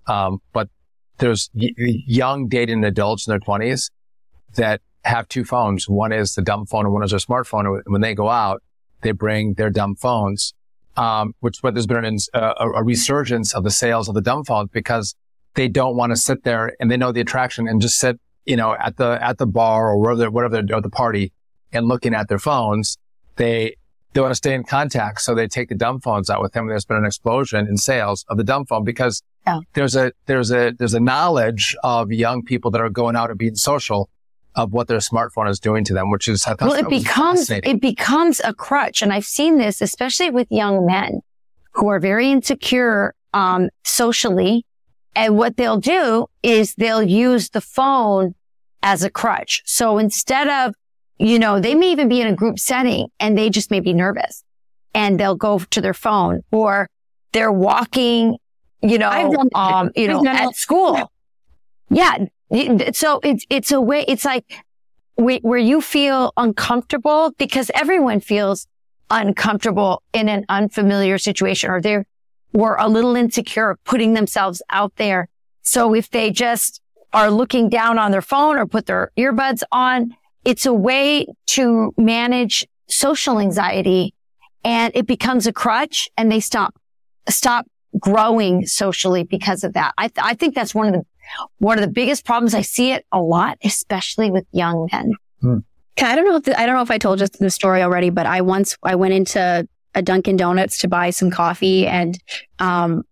Um, 0.05 0.41
but 0.53 0.70
there's 1.18 1.49
y- 1.53 1.72
young 1.78 2.47
dating 2.49 2.84
adults 2.84 3.26
in 3.26 3.32
their 3.32 3.39
twenties 3.39 3.89
that 4.55 4.82
have 5.05 5.28
two 5.30 5.45
phones. 5.45 5.88
One 5.88 6.11
is 6.11 6.36
the 6.36 6.41
dumb 6.41 6.65
phone, 6.65 6.86
and 6.86 6.93
one 6.93 7.03
is 7.03 7.11
their 7.11 7.20
smartphone. 7.20 7.65
And 7.65 7.84
when 7.86 8.01
they 8.01 8.13
go 8.13 8.30
out, 8.30 8.61
they 9.01 9.11
bring 9.11 9.53
their 9.53 9.70
dumb 9.70 9.95
phones. 9.95 10.53
Um, 10.97 11.36
which 11.41 11.61
but 11.61 11.76
there's 11.76 11.86
been 11.86 12.03
an, 12.03 12.18
uh, 12.34 12.53
a 12.76 12.84
resurgence 12.84 13.53
of 13.53 13.63
the 13.63 13.70
sales 13.72 14.09
of 14.09 14.15
the 14.15 14.22
dumb 14.22 14.43
phones 14.43 14.70
because 14.72 15.15
they 15.57 15.67
don't 15.67 15.97
want 15.97 16.11
to 16.11 16.15
sit 16.15 16.43
there 16.43 16.73
and 16.79 16.89
they 16.89 16.95
know 16.95 17.11
the 17.11 17.19
attraction 17.19 17.67
and 17.67 17.81
just 17.81 17.97
sit, 17.97 18.17
you 18.45 18.55
know, 18.55 18.75
at 18.79 18.95
the 18.95 19.19
at 19.21 19.37
the 19.39 19.47
bar 19.47 19.89
or 19.89 19.97
wherever 19.99 20.31
whatever 20.31 20.61
they're, 20.61 20.77
or 20.77 20.81
the 20.81 20.89
party 20.89 21.33
and 21.73 21.87
looking 21.87 22.13
at 22.13 22.29
their 22.29 22.39
phones. 22.39 22.97
They 23.35 23.75
they 24.13 24.21
want 24.21 24.31
to 24.31 24.35
stay 24.35 24.53
in 24.53 24.63
contact. 24.63 25.21
So 25.21 25.35
they 25.35 25.47
take 25.47 25.69
the 25.69 25.75
dumb 25.75 25.99
phones 25.99 26.29
out 26.29 26.41
with 26.41 26.53
them. 26.53 26.67
There's 26.67 26.85
been 26.85 26.97
an 26.97 27.05
explosion 27.05 27.67
in 27.67 27.77
sales 27.77 28.23
of 28.29 28.37
the 28.37 28.43
dumb 28.43 28.65
phone 28.65 28.83
because 28.83 29.21
yeah. 29.45 29.59
there's 29.73 29.95
a, 29.95 30.11
there's 30.25 30.51
a, 30.51 30.73
there's 30.77 30.93
a 30.93 30.99
knowledge 30.99 31.75
of 31.83 32.11
young 32.11 32.43
people 32.43 32.71
that 32.71 32.81
are 32.81 32.89
going 32.89 33.15
out 33.15 33.29
and 33.29 33.37
being 33.37 33.55
social 33.55 34.09
of 34.55 34.73
what 34.73 34.87
their 34.87 34.97
smartphone 34.99 35.47
is 35.49 35.59
doing 35.59 35.83
to 35.83 35.93
them, 35.93 36.09
which 36.09 36.27
is, 36.27 36.47
well, 36.59 36.73
it 36.73 36.89
becomes, 36.89 37.51
it 37.51 37.79
becomes 37.79 38.41
a 38.43 38.53
crutch. 38.55 39.03
And 39.03 39.13
I've 39.13 39.25
seen 39.25 39.59
this, 39.59 39.81
especially 39.81 40.31
with 40.31 40.47
young 40.49 40.85
men 40.87 41.21
who 41.73 41.87
are 41.89 41.99
very 41.99 42.31
insecure, 42.31 43.13
um, 43.33 43.69
socially. 43.83 44.65
And 45.18 45.38
what 45.38 45.57
they'll 45.57 45.80
do 45.80 46.28
is 46.43 46.76
they'll 46.76 47.03
use 47.03 47.49
the 47.49 47.61
phone 47.61 48.36
as 48.82 49.03
a 49.03 49.09
crutch. 49.09 49.63
So 49.65 49.97
instead 49.97 50.47
of 50.47 50.76
you 51.20 51.39
know, 51.39 51.59
they 51.59 51.76
may 51.76 51.91
even 51.91 52.09
be 52.09 52.22
in 52.22 52.28
a 52.28 52.36
group 52.36 52.59
setting 52.59 53.07
and 53.20 53.38
they 53.38 53.49
just 53.49 53.72
may 53.72 53.80
be 53.80 53.93
nervous 53.93 54.43
and 54.93 55.20
they'll 55.20 55.36
go 55.36 55.59
to 55.59 55.82
their 55.82 55.93
phone 55.93 56.43
or 56.51 56.89
they're 57.32 57.51
walking, 57.51 58.38
you 58.82 58.97
know, 58.97 59.09
um, 59.55 59.91
you 59.95 60.07
know, 60.07 60.24
at 60.26 60.55
school. 60.55 61.11
Yeah. 61.89 62.26
So 62.93 63.20
it's, 63.24 63.45
it's 63.49 63.72
a 63.72 63.82
way, 63.82 64.05
it's 64.07 64.26
like 64.26 64.63
where 65.15 65.57
you 65.57 65.82
feel 65.82 66.34
uncomfortable 66.38 67.34
because 67.38 67.72
everyone 67.74 68.20
feels 68.20 68.68
uncomfortable 69.09 70.03
in 70.13 70.30
an 70.30 70.45
unfamiliar 70.49 71.18
situation 71.18 71.72
or 71.72 71.82
they 71.82 72.03
were 72.57 72.75
a 72.79 72.87
little 72.87 73.15
insecure 73.15 73.77
putting 73.85 74.15
themselves 74.15 74.63
out 74.71 74.91
there. 74.95 75.29
So 75.61 75.93
if 75.93 76.09
they 76.09 76.31
just 76.31 76.81
are 77.13 77.29
looking 77.29 77.69
down 77.69 77.99
on 77.99 78.09
their 78.09 78.21
phone 78.23 78.57
or 78.57 78.65
put 78.65 78.87
their 78.87 79.11
earbuds 79.15 79.61
on, 79.71 80.15
it's 80.43 80.65
a 80.65 80.73
way 80.73 81.27
to 81.45 81.93
manage 81.97 82.65
social 82.87 83.37
anxiety 83.39 84.15
and 84.63 84.91
it 84.95 85.05
becomes 85.05 85.45
a 85.45 85.53
crutch 85.53 86.09
and 86.17 86.31
they 86.31 86.39
stop, 86.39 86.73
stop 87.29 87.67
growing 87.99 88.65
socially 88.65 89.23
because 89.23 89.63
of 89.63 89.73
that. 89.73 89.93
I, 89.95 90.07
th- 90.07 90.25
I 90.25 90.33
think 90.33 90.55
that's 90.55 90.73
one 90.73 90.87
of 90.87 90.93
the, 90.93 91.03
one 91.59 91.77
of 91.77 91.85
the 91.85 91.91
biggest 91.91 92.25
problems. 92.25 92.55
I 92.55 92.63
see 92.63 92.91
it 92.91 93.05
a 93.11 93.21
lot, 93.21 93.59
especially 93.63 94.31
with 94.31 94.47
young 94.51 94.89
men. 94.91 95.13
Hmm. 95.41 95.57
I 96.01 96.15
don't 96.15 96.25
know 96.25 96.37
if 96.37 96.43
the, 96.43 96.59
I 96.59 96.65
don't 96.65 96.75
know 96.75 96.81
if 96.81 96.89
I 96.89 96.97
told 96.97 97.19
you 97.21 97.27
the 97.27 97.51
story 97.51 97.83
already, 97.83 98.09
but 98.09 98.25
I 98.25 98.41
once 98.41 98.75
I 98.81 98.95
went 98.95 99.13
into 99.13 99.67
a 99.97 100.01
Dunkin' 100.01 100.37
Donuts 100.37 100.77
to 100.79 100.87
buy 100.87 101.09
some 101.09 101.31
coffee, 101.31 101.87
and 101.87 102.17
um, 102.59 103.03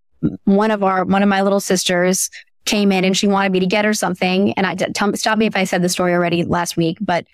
one 0.46 0.72
of 0.72 0.84
our 0.84 1.04
one 1.04 1.24
of 1.24 1.28
my 1.28 1.42
little 1.42 1.60
sisters 1.60 2.30
came 2.66 2.92
in 2.92 3.04
and 3.04 3.16
she 3.16 3.28
wanted 3.28 3.52
me 3.52 3.60
to 3.60 3.66
get 3.66 3.86
her 3.86 3.94
something. 3.94 4.54
And 4.54 4.66
I 4.66 4.76
tell, 4.76 5.14
stop 5.16 5.38
me 5.38 5.46
if 5.46 5.56
I 5.56 5.64
said 5.64 5.82
the 5.82 5.90
story 5.90 6.14
already 6.14 6.44
last 6.44 6.78
week, 6.78 6.98
but 7.00 7.26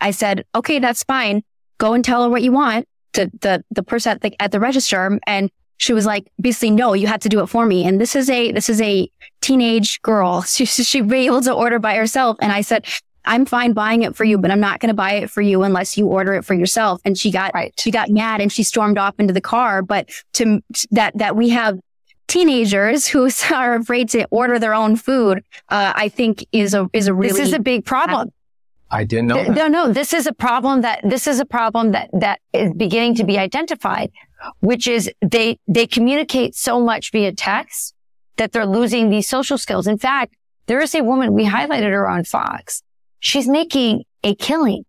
I 0.00 0.12
said, 0.12 0.44
okay, 0.54 0.78
that's 0.78 1.02
fine. 1.02 1.42
Go 1.78 1.92
and 1.92 2.04
tell 2.04 2.22
her 2.22 2.30
what 2.30 2.42
you 2.42 2.52
want 2.52 2.86
to 3.14 3.30
the, 3.40 3.64
the 3.70 3.82
person 3.82 4.12
at 4.12 4.20
the, 4.22 4.40
at 4.40 4.52
the 4.52 4.60
register. 4.60 5.18
And 5.26 5.50
she 5.78 5.92
was 5.92 6.06
like, 6.06 6.30
basically, 6.40 6.70
no, 6.70 6.94
you 6.94 7.06
have 7.06 7.20
to 7.20 7.28
do 7.28 7.40
it 7.40 7.48
for 7.48 7.66
me. 7.66 7.84
And 7.84 8.00
this 8.00 8.16
is 8.16 8.30
a, 8.30 8.52
this 8.52 8.68
is 8.68 8.80
a 8.80 9.10
teenage 9.40 10.00
girl. 10.02 10.42
She, 10.46 10.64
she'd 10.64 11.08
be 11.08 11.26
able 11.26 11.42
to 11.42 11.52
order 11.52 11.78
by 11.78 11.96
herself. 11.96 12.36
And 12.40 12.52
I 12.52 12.60
said, 12.60 12.86
I'm 13.26 13.44
fine 13.44 13.72
buying 13.72 14.02
it 14.02 14.14
for 14.14 14.24
you, 14.24 14.38
but 14.38 14.50
I'm 14.50 14.60
not 14.60 14.80
going 14.80 14.88
to 14.88 14.94
buy 14.94 15.14
it 15.14 15.30
for 15.30 15.42
you 15.42 15.62
unless 15.62 15.98
you 15.98 16.06
order 16.06 16.34
it 16.34 16.44
for 16.44 16.54
yourself. 16.54 17.00
And 17.04 17.18
she 17.18 17.30
got, 17.30 17.52
right. 17.54 17.74
she 17.78 17.90
got 17.90 18.08
mad 18.10 18.40
and 18.40 18.52
she 18.52 18.62
stormed 18.62 18.98
off 18.98 19.14
into 19.18 19.32
the 19.32 19.40
car. 19.40 19.82
But 19.82 20.10
to 20.34 20.62
that, 20.92 21.16
that 21.18 21.36
we 21.36 21.50
have 21.50 21.78
teenagers 22.28 23.06
who 23.06 23.28
are 23.52 23.74
afraid 23.74 24.08
to 24.10 24.26
order 24.30 24.58
their 24.58 24.74
own 24.74 24.96
food, 24.96 25.38
uh, 25.68 25.92
I 25.94 26.08
think 26.08 26.46
is 26.52 26.74
a 26.74 26.88
is 26.92 27.08
a 27.08 27.14
really 27.14 27.32
this 27.32 27.48
is 27.48 27.52
a 27.52 27.60
big 27.60 27.84
problem. 27.84 28.32
I 28.88 29.02
didn't 29.02 29.26
know. 29.26 29.42
No, 29.42 29.66
no, 29.66 29.92
this 29.92 30.12
is 30.12 30.26
a 30.26 30.32
problem 30.32 30.82
that 30.82 31.00
this 31.02 31.26
is 31.26 31.40
a 31.40 31.44
problem 31.44 31.90
that 31.92 32.08
that 32.12 32.40
is 32.52 32.72
beginning 32.74 33.16
to 33.16 33.24
be 33.24 33.36
identified, 33.38 34.12
which 34.60 34.86
is 34.86 35.10
they 35.20 35.58
they 35.66 35.86
communicate 35.86 36.54
so 36.54 36.80
much 36.80 37.10
via 37.10 37.32
text 37.32 37.94
that 38.36 38.52
they're 38.52 38.66
losing 38.66 39.10
these 39.10 39.26
social 39.26 39.58
skills. 39.58 39.86
In 39.86 39.98
fact, 39.98 40.36
there 40.66 40.80
is 40.80 40.94
a 40.94 41.02
woman 41.02 41.32
we 41.32 41.46
highlighted 41.46 41.90
her 41.90 42.08
on 42.08 42.24
Fox. 42.24 42.82
She's 43.26 43.48
making 43.48 44.04
a 44.22 44.36
killing. 44.36 44.84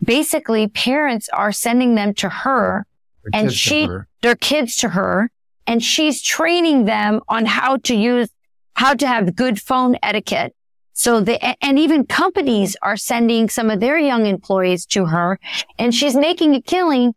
Basically, 0.00 0.68
parents 0.68 1.28
are 1.32 1.50
sending 1.50 1.96
them 1.96 2.14
to 2.14 2.28
her, 2.28 2.86
and 3.32 3.52
she 3.52 3.86
her. 3.86 4.06
their 4.22 4.36
kids 4.36 4.76
to 4.76 4.90
her, 4.90 5.32
and 5.66 5.82
she's 5.82 6.22
training 6.22 6.84
them 6.84 7.20
on 7.28 7.46
how 7.46 7.78
to 7.78 7.94
use, 7.96 8.28
how 8.74 8.94
to 8.94 9.04
have 9.04 9.34
good 9.34 9.60
phone 9.60 9.96
etiquette. 10.00 10.54
So 10.92 11.20
the, 11.20 11.42
and 11.64 11.76
even 11.76 12.06
companies 12.06 12.76
are 12.82 12.96
sending 12.96 13.48
some 13.48 13.68
of 13.68 13.80
their 13.80 13.98
young 13.98 14.26
employees 14.26 14.86
to 14.86 15.06
her 15.06 15.40
and 15.78 15.94
she's 15.94 16.14
making 16.14 16.54
a 16.54 16.60
killing 16.60 17.14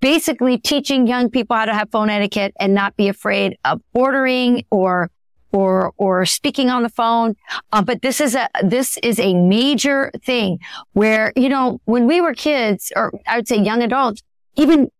basically 0.00 0.56
teaching 0.56 1.06
young 1.06 1.28
people 1.28 1.54
how 1.54 1.66
to 1.66 1.74
have 1.74 1.90
phone 1.90 2.08
etiquette 2.08 2.54
and 2.58 2.72
not 2.72 2.96
be 2.96 3.08
afraid 3.08 3.58
of 3.64 3.82
ordering 3.92 4.64
or 4.70 5.10
or 5.52 5.92
or 5.96 6.26
speaking 6.26 6.70
on 6.70 6.82
the 6.82 6.88
phone. 6.88 7.36
Uh, 7.72 7.82
but 7.82 8.02
this 8.02 8.20
is 8.20 8.34
a 8.34 8.48
this 8.62 8.98
is 9.02 9.18
a 9.18 9.34
major 9.34 10.10
thing 10.24 10.58
where 10.92 11.32
you 11.36 11.48
know 11.48 11.80
when 11.84 12.06
we 12.06 12.20
were 12.20 12.34
kids, 12.34 12.92
or 12.96 13.12
I 13.26 13.36
would 13.36 13.48
say 13.48 13.58
young 13.60 13.82
adults, 13.82 14.22
even 14.56 14.90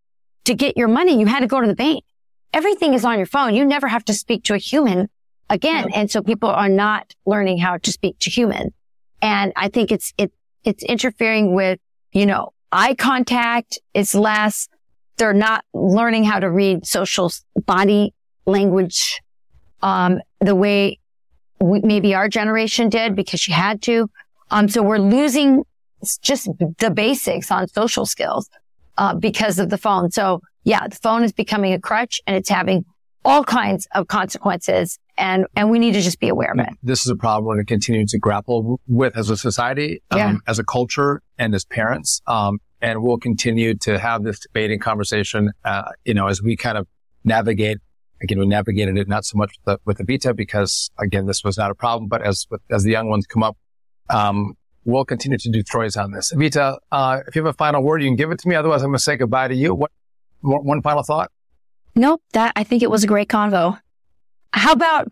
to 0.45 0.55
get 0.55 0.77
your 0.77 0.89
money, 0.89 1.19
you 1.19 1.27
had 1.27 1.41
to 1.41 1.47
go 1.47 1.61
to 1.61 1.67
the 1.67 1.75
bank 1.75 2.05
everything 2.53 2.95
is 2.95 3.05
on 3.05 3.17
your 3.17 3.27
phone. 3.27 3.55
You 3.55 3.65
never 3.65 3.89
have 3.89 4.05
to 4.07 4.15
speak 4.15 4.45
to 4.45 4.55
a 4.55 4.59
human 4.59 5.09
again. 5.49 5.91
And 5.95 6.11
so 6.11 6.23
people 6.23 6.49
are 6.49 6.69
not 6.69 7.15
learning 7.27 7.59
how 7.59 7.79
to 7.79 7.93
speak 7.93 8.19
to 8.21 8.31
human. 8.31 8.73
And 9.23 9.53
I 9.57 9.69
think 9.69 9.93
it's, 9.93 10.13
it, 10.19 10.33
It's 10.65 10.83
interfering 10.83 11.55
with, 11.55 11.79
you 12.13 12.27
know, 12.27 12.53
eye 12.73 12.95
contact. 12.95 13.79
It's 13.95 14.15
less. 14.15 14.69
They're 15.17 15.33
not 15.33 15.65
learning 15.73 16.25
how 16.25 16.41
to 16.41 16.51
read 16.51 16.87
social 16.87 17.31
body 17.67 18.15
language, 18.47 19.21
um, 19.83 20.21
the 20.41 20.55
way 20.55 20.99
we, 21.61 21.81
maybe 21.81 22.15
our 22.15 22.29
generation 22.29 22.89
did 22.89 23.15
because 23.15 23.41
she 23.41 23.53
had 23.53 23.83
to. 23.83 24.09
Um, 24.51 24.69
so 24.69 24.83
we're 24.83 24.99
losing 24.99 25.63
just 26.23 26.49
the 26.79 26.91
basics 26.91 27.51
on 27.51 27.69
social 27.69 28.07
skills, 28.07 28.49
uh, 28.97 29.15
because 29.15 29.59
of 29.59 29.71
the 29.71 29.79
phone. 29.79 30.11
So 30.11 30.41
yeah, 30.65 30.87
the 30.89 30.97
phone 30.97 31.23
is 31.25 31.33
becoming 31.33 31.73
a 31.73 31.81
crutch 31.81 32.21
and 32.27 32.37
it's 32.37 32.49
having 32.49 32.85
all 33.25 33.45
kinds 33.45 33.87
of 33.95 34.09
consequences 34.09 34.99
and, 35.19 35.47
and 35.55 35.71
we 35.71 35.79
need 35.79 35.93
to 35.93 36.01
just 36.01 36.19
be 36.21 36.29
aware 36.29 36.53
of 36.53 36.59
it. 36.59 36.71
This 36.83 37.03
is 37.05 37.09
a 37.09 37.17
problem 37.17 37.45
we're 37.45 37.57
going 37.57 37.67
to 37.67 37.71
continue 37.71 38.07
to 38.07 38.19
grapple 38.19 38.81
with 38.89 39.17
as 39.17 39.29
a 39.29 39.37
society, 39.37 40.03
um, 40.11 40.19
Yeah. 40.19 40.35
as 40.47 40.59
a 40.59 40.65
culture 40.65 41.21
and 41.39 41.55
as 41.55 41.67
parents. 41.67 42.23
Um, 42.27 42.59
and 42.81 43.03
we'll 43.03 43.19
continue 43.19 43.75
to 43.79 43.99
have 43.99 44.23
this 44.25 44.41
debate 44.41 44.71
and 44.71 44.81
conversation, 44.81 45.51
uh, 45.67 45.83
you 46.07 46.15
know, 46.15 46.29
as 46.29 46.43
we 46.43 46.57
kind 46.57 46.79
of 46.79 46.87
navigate. 47.25 47.77
Again, 48.23 48.39
we 48.39 48.47
navigated 48.47 48.99
it 48.99 49.09
not 49.09 49.25
so 49.25 49.39
much 49.39 49.53
with 49.57 49.65
the, 49.65 49.81
with 49.87 49.99
the 49.99 50.05
Vita 50.05 50.35
because 50.35 50.91
again, 50.99 51.27
this 51.27 51.43
was 51.43 51.57
not 51.57 51.71
a 51.71 51.75
problem, 51.75 52.09
but 52.09 52.23
as, 52.23 52.47
with, 52.51 52.61
as 52.71 52.83
the 52.83 52.91
young 52.91 53.09
ones 53.09 53.27
come 53.27 53.43
up, 53.43 53.57
um, 54.11 54.55
we'll 54.85 55.05
continue 55.05 55.39
to 55.39 55.51
do 55.51 55.63
stories 55.63 55.97
on 55.97 56.13
this. 56.13 56.33
Vita, 56.37 56.79
uh, 56.93 57.21
if 57.27 57.35
you 57.35 57.45
have 57.45 57.55
a 57.55 57.57
final 57.57 57.83
word, 57.83 58.03
you 58.03 58.09
can 58.09 58.17
give 58.17 58.31
it 58.31 58.39
to 58.41 58.49
me. 58.49 58.55
Otherwise, 58.55 58.83
I'm 58.83 58.89
going 58.89 58.99
to 58.99 59.03
say 59.03 59.17
goodbye 59.17 59.49
to 59.49 59.55
you. 59.55 59.75
What, 59.75 59.91
one 60.41 60.65
one 60.65 60.83
final 60.83 61.03
thought? 61.03 61.31
Nope. 61.95 62.23
That 62.33 62.53
I 62.57 62.65
think 62.65 62.83
it 62.83 62.91
was 62.91 63.05
a 63.05 63.07
great 63.07 63.29
convo. 63.29 63.79
How 64.53 64.73
about 64.73 65.09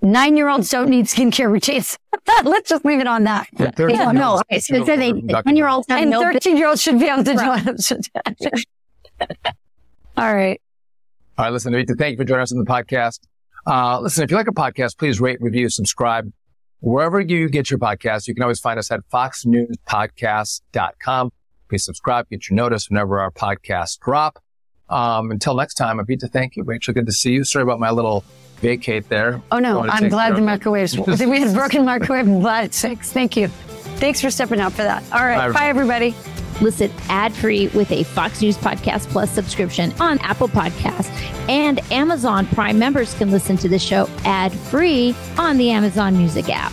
nine 0.00 0.36
year 0.36 0.48
olds 0.48 0.70
don't 0.70 0.88
need 0.88 1.06
skincare 1.06 1.50
routines? 1.50 1.98
Let's 2.44 2.68
just 2.68 2.84
leave 2.84 3.00
it 3.00 3.06
on 3.06 3.24
that. 3.24 3.48
Yeah, 3.58 4.12
no, 4.12 4.40
okay, 4.40 4.60
so 4.60 4.84
they, 4.84 5.12
when 5.12 5.56
you're 5.56 5.68
And 5.88 6.10
no 6.10 6.20
13 6.22 6.56
year 6.56 6.68
olds 6.68 6.82
should 6.82 6.98
be 6.98 7.06
able 7.06 7.24
to 7.24 7.34
do 7.34 7.96
it. 9.20 9.46
All 10.16 10.34
right. 10.34 10.60
All 11.38 11.46
right, 11.46 11.52
listen, 11.52 11.72
Evita, 11.72 11.96
thank 11.96 12.12
you 12.12 12.16
for 12.18 12.24
joining 12.24 12.42
us 12.42 12.52
on 12.52 12.58
the 12.58 12.64
podcast. 12.64 13.20
Uh, 13.66 14.00
listen, 14.00 14.24
if 14.24 14.30
you 14.30 14.36
like 14.36 14.48
a 14.48 14.52
podcast, 14.52 14.98
please 14.98 15.20
rate, 15.20 15.40
review, 15.40 15.68
subscribe. 15.68 16.32
Wherever 16.80 17.20
you 17.20 17.48
get 17.48 17.70
your 17.70 17.78
podcast, 17.78 18.26
you 18.28 18.34
can 18.34 18.42
always 18.42 18.60
find 18.60 18.78
us 18.78 18.90
at 18.90 19.00
foxnewspodcast.com. 19.10 21.32
Please 21.68 21.84
subscribe, 21.84 22.28
get 22.28 22.50
your 22.50 22.56
notice 22.56 22.90
whenever 22.90 23.20
our 23.20 23.30
podcasts 23.30 23.98
drop. 23.98 24.42
Um, 24.90 25.30
until 25.30 25.54
next 25.54 25.74
time, 25.74 25.98
Evita, 25.98 26.30
thank 26.30 26.56
you. 26.56 26.64
Rachel, 26.64 26.92
good 26.92 27.06
to 27.06 27.12
see 27.12 27.32
you. 27.32 27.44
Sorry 27.44 27.62
about 27.62 27.80
my 27.80 27.90
little 27.90 28.24
vacate 28.56 29.08
there. 29.08 29.40
Oh 29.50 29.58
no, 29.58 29.82
I'm 29.82 30.08
glad 30.08 30.36
the 30.36 30.40
microwave's, 30.40 30.98
we 31.26 31.40
had 31.40 31.54
broken 31.54 31.84
microwave. 31.84 32.26
It's 32.64 32.82
fixed. 32.82 33.12
Thank 33.12 33.36
you. 33.36 33.48
Thanks 33.48 34.20
for 34.20 34.30
stepping 34.30 34.60
out 34.60 34.72
for 34.72 34.82
that. 34.82 35.02
All 35.12 35.24
right. 35.24 35.48
Bye, 35.48 35.52
Bye, 35.52 35.68
everybody. 35.68 36.14
Listen 36.60 36.92
ad 37.08 37.32
free 37.32 37.68
with 37.68 37.90
a 37.90 38.04
Fox 38.04 38.42
News 38.42 38.56
Podcast 38.56 39.08
Plus 39.08 39.30
subscription 39.30 39.92
on 40.00 40.18
Apple 40.18 40.48
Podcasts. 40.48 41.10
And 41.48 41.80
Amazon 41.92 42.46
Prime 42.46 42.78
members 42.78 43.14
can 43.14 43.30
listen 43.30 43.56
to 43.58 43.68
the 43.68 43.78
show 43.78 44.08
ad 44.24 44.52
free 44.52 45.14
on 45.38 45.56
the 45.56 45.70
Amazon 45.70 46.16
Music 46.16 46.48
app. 46.48 46.72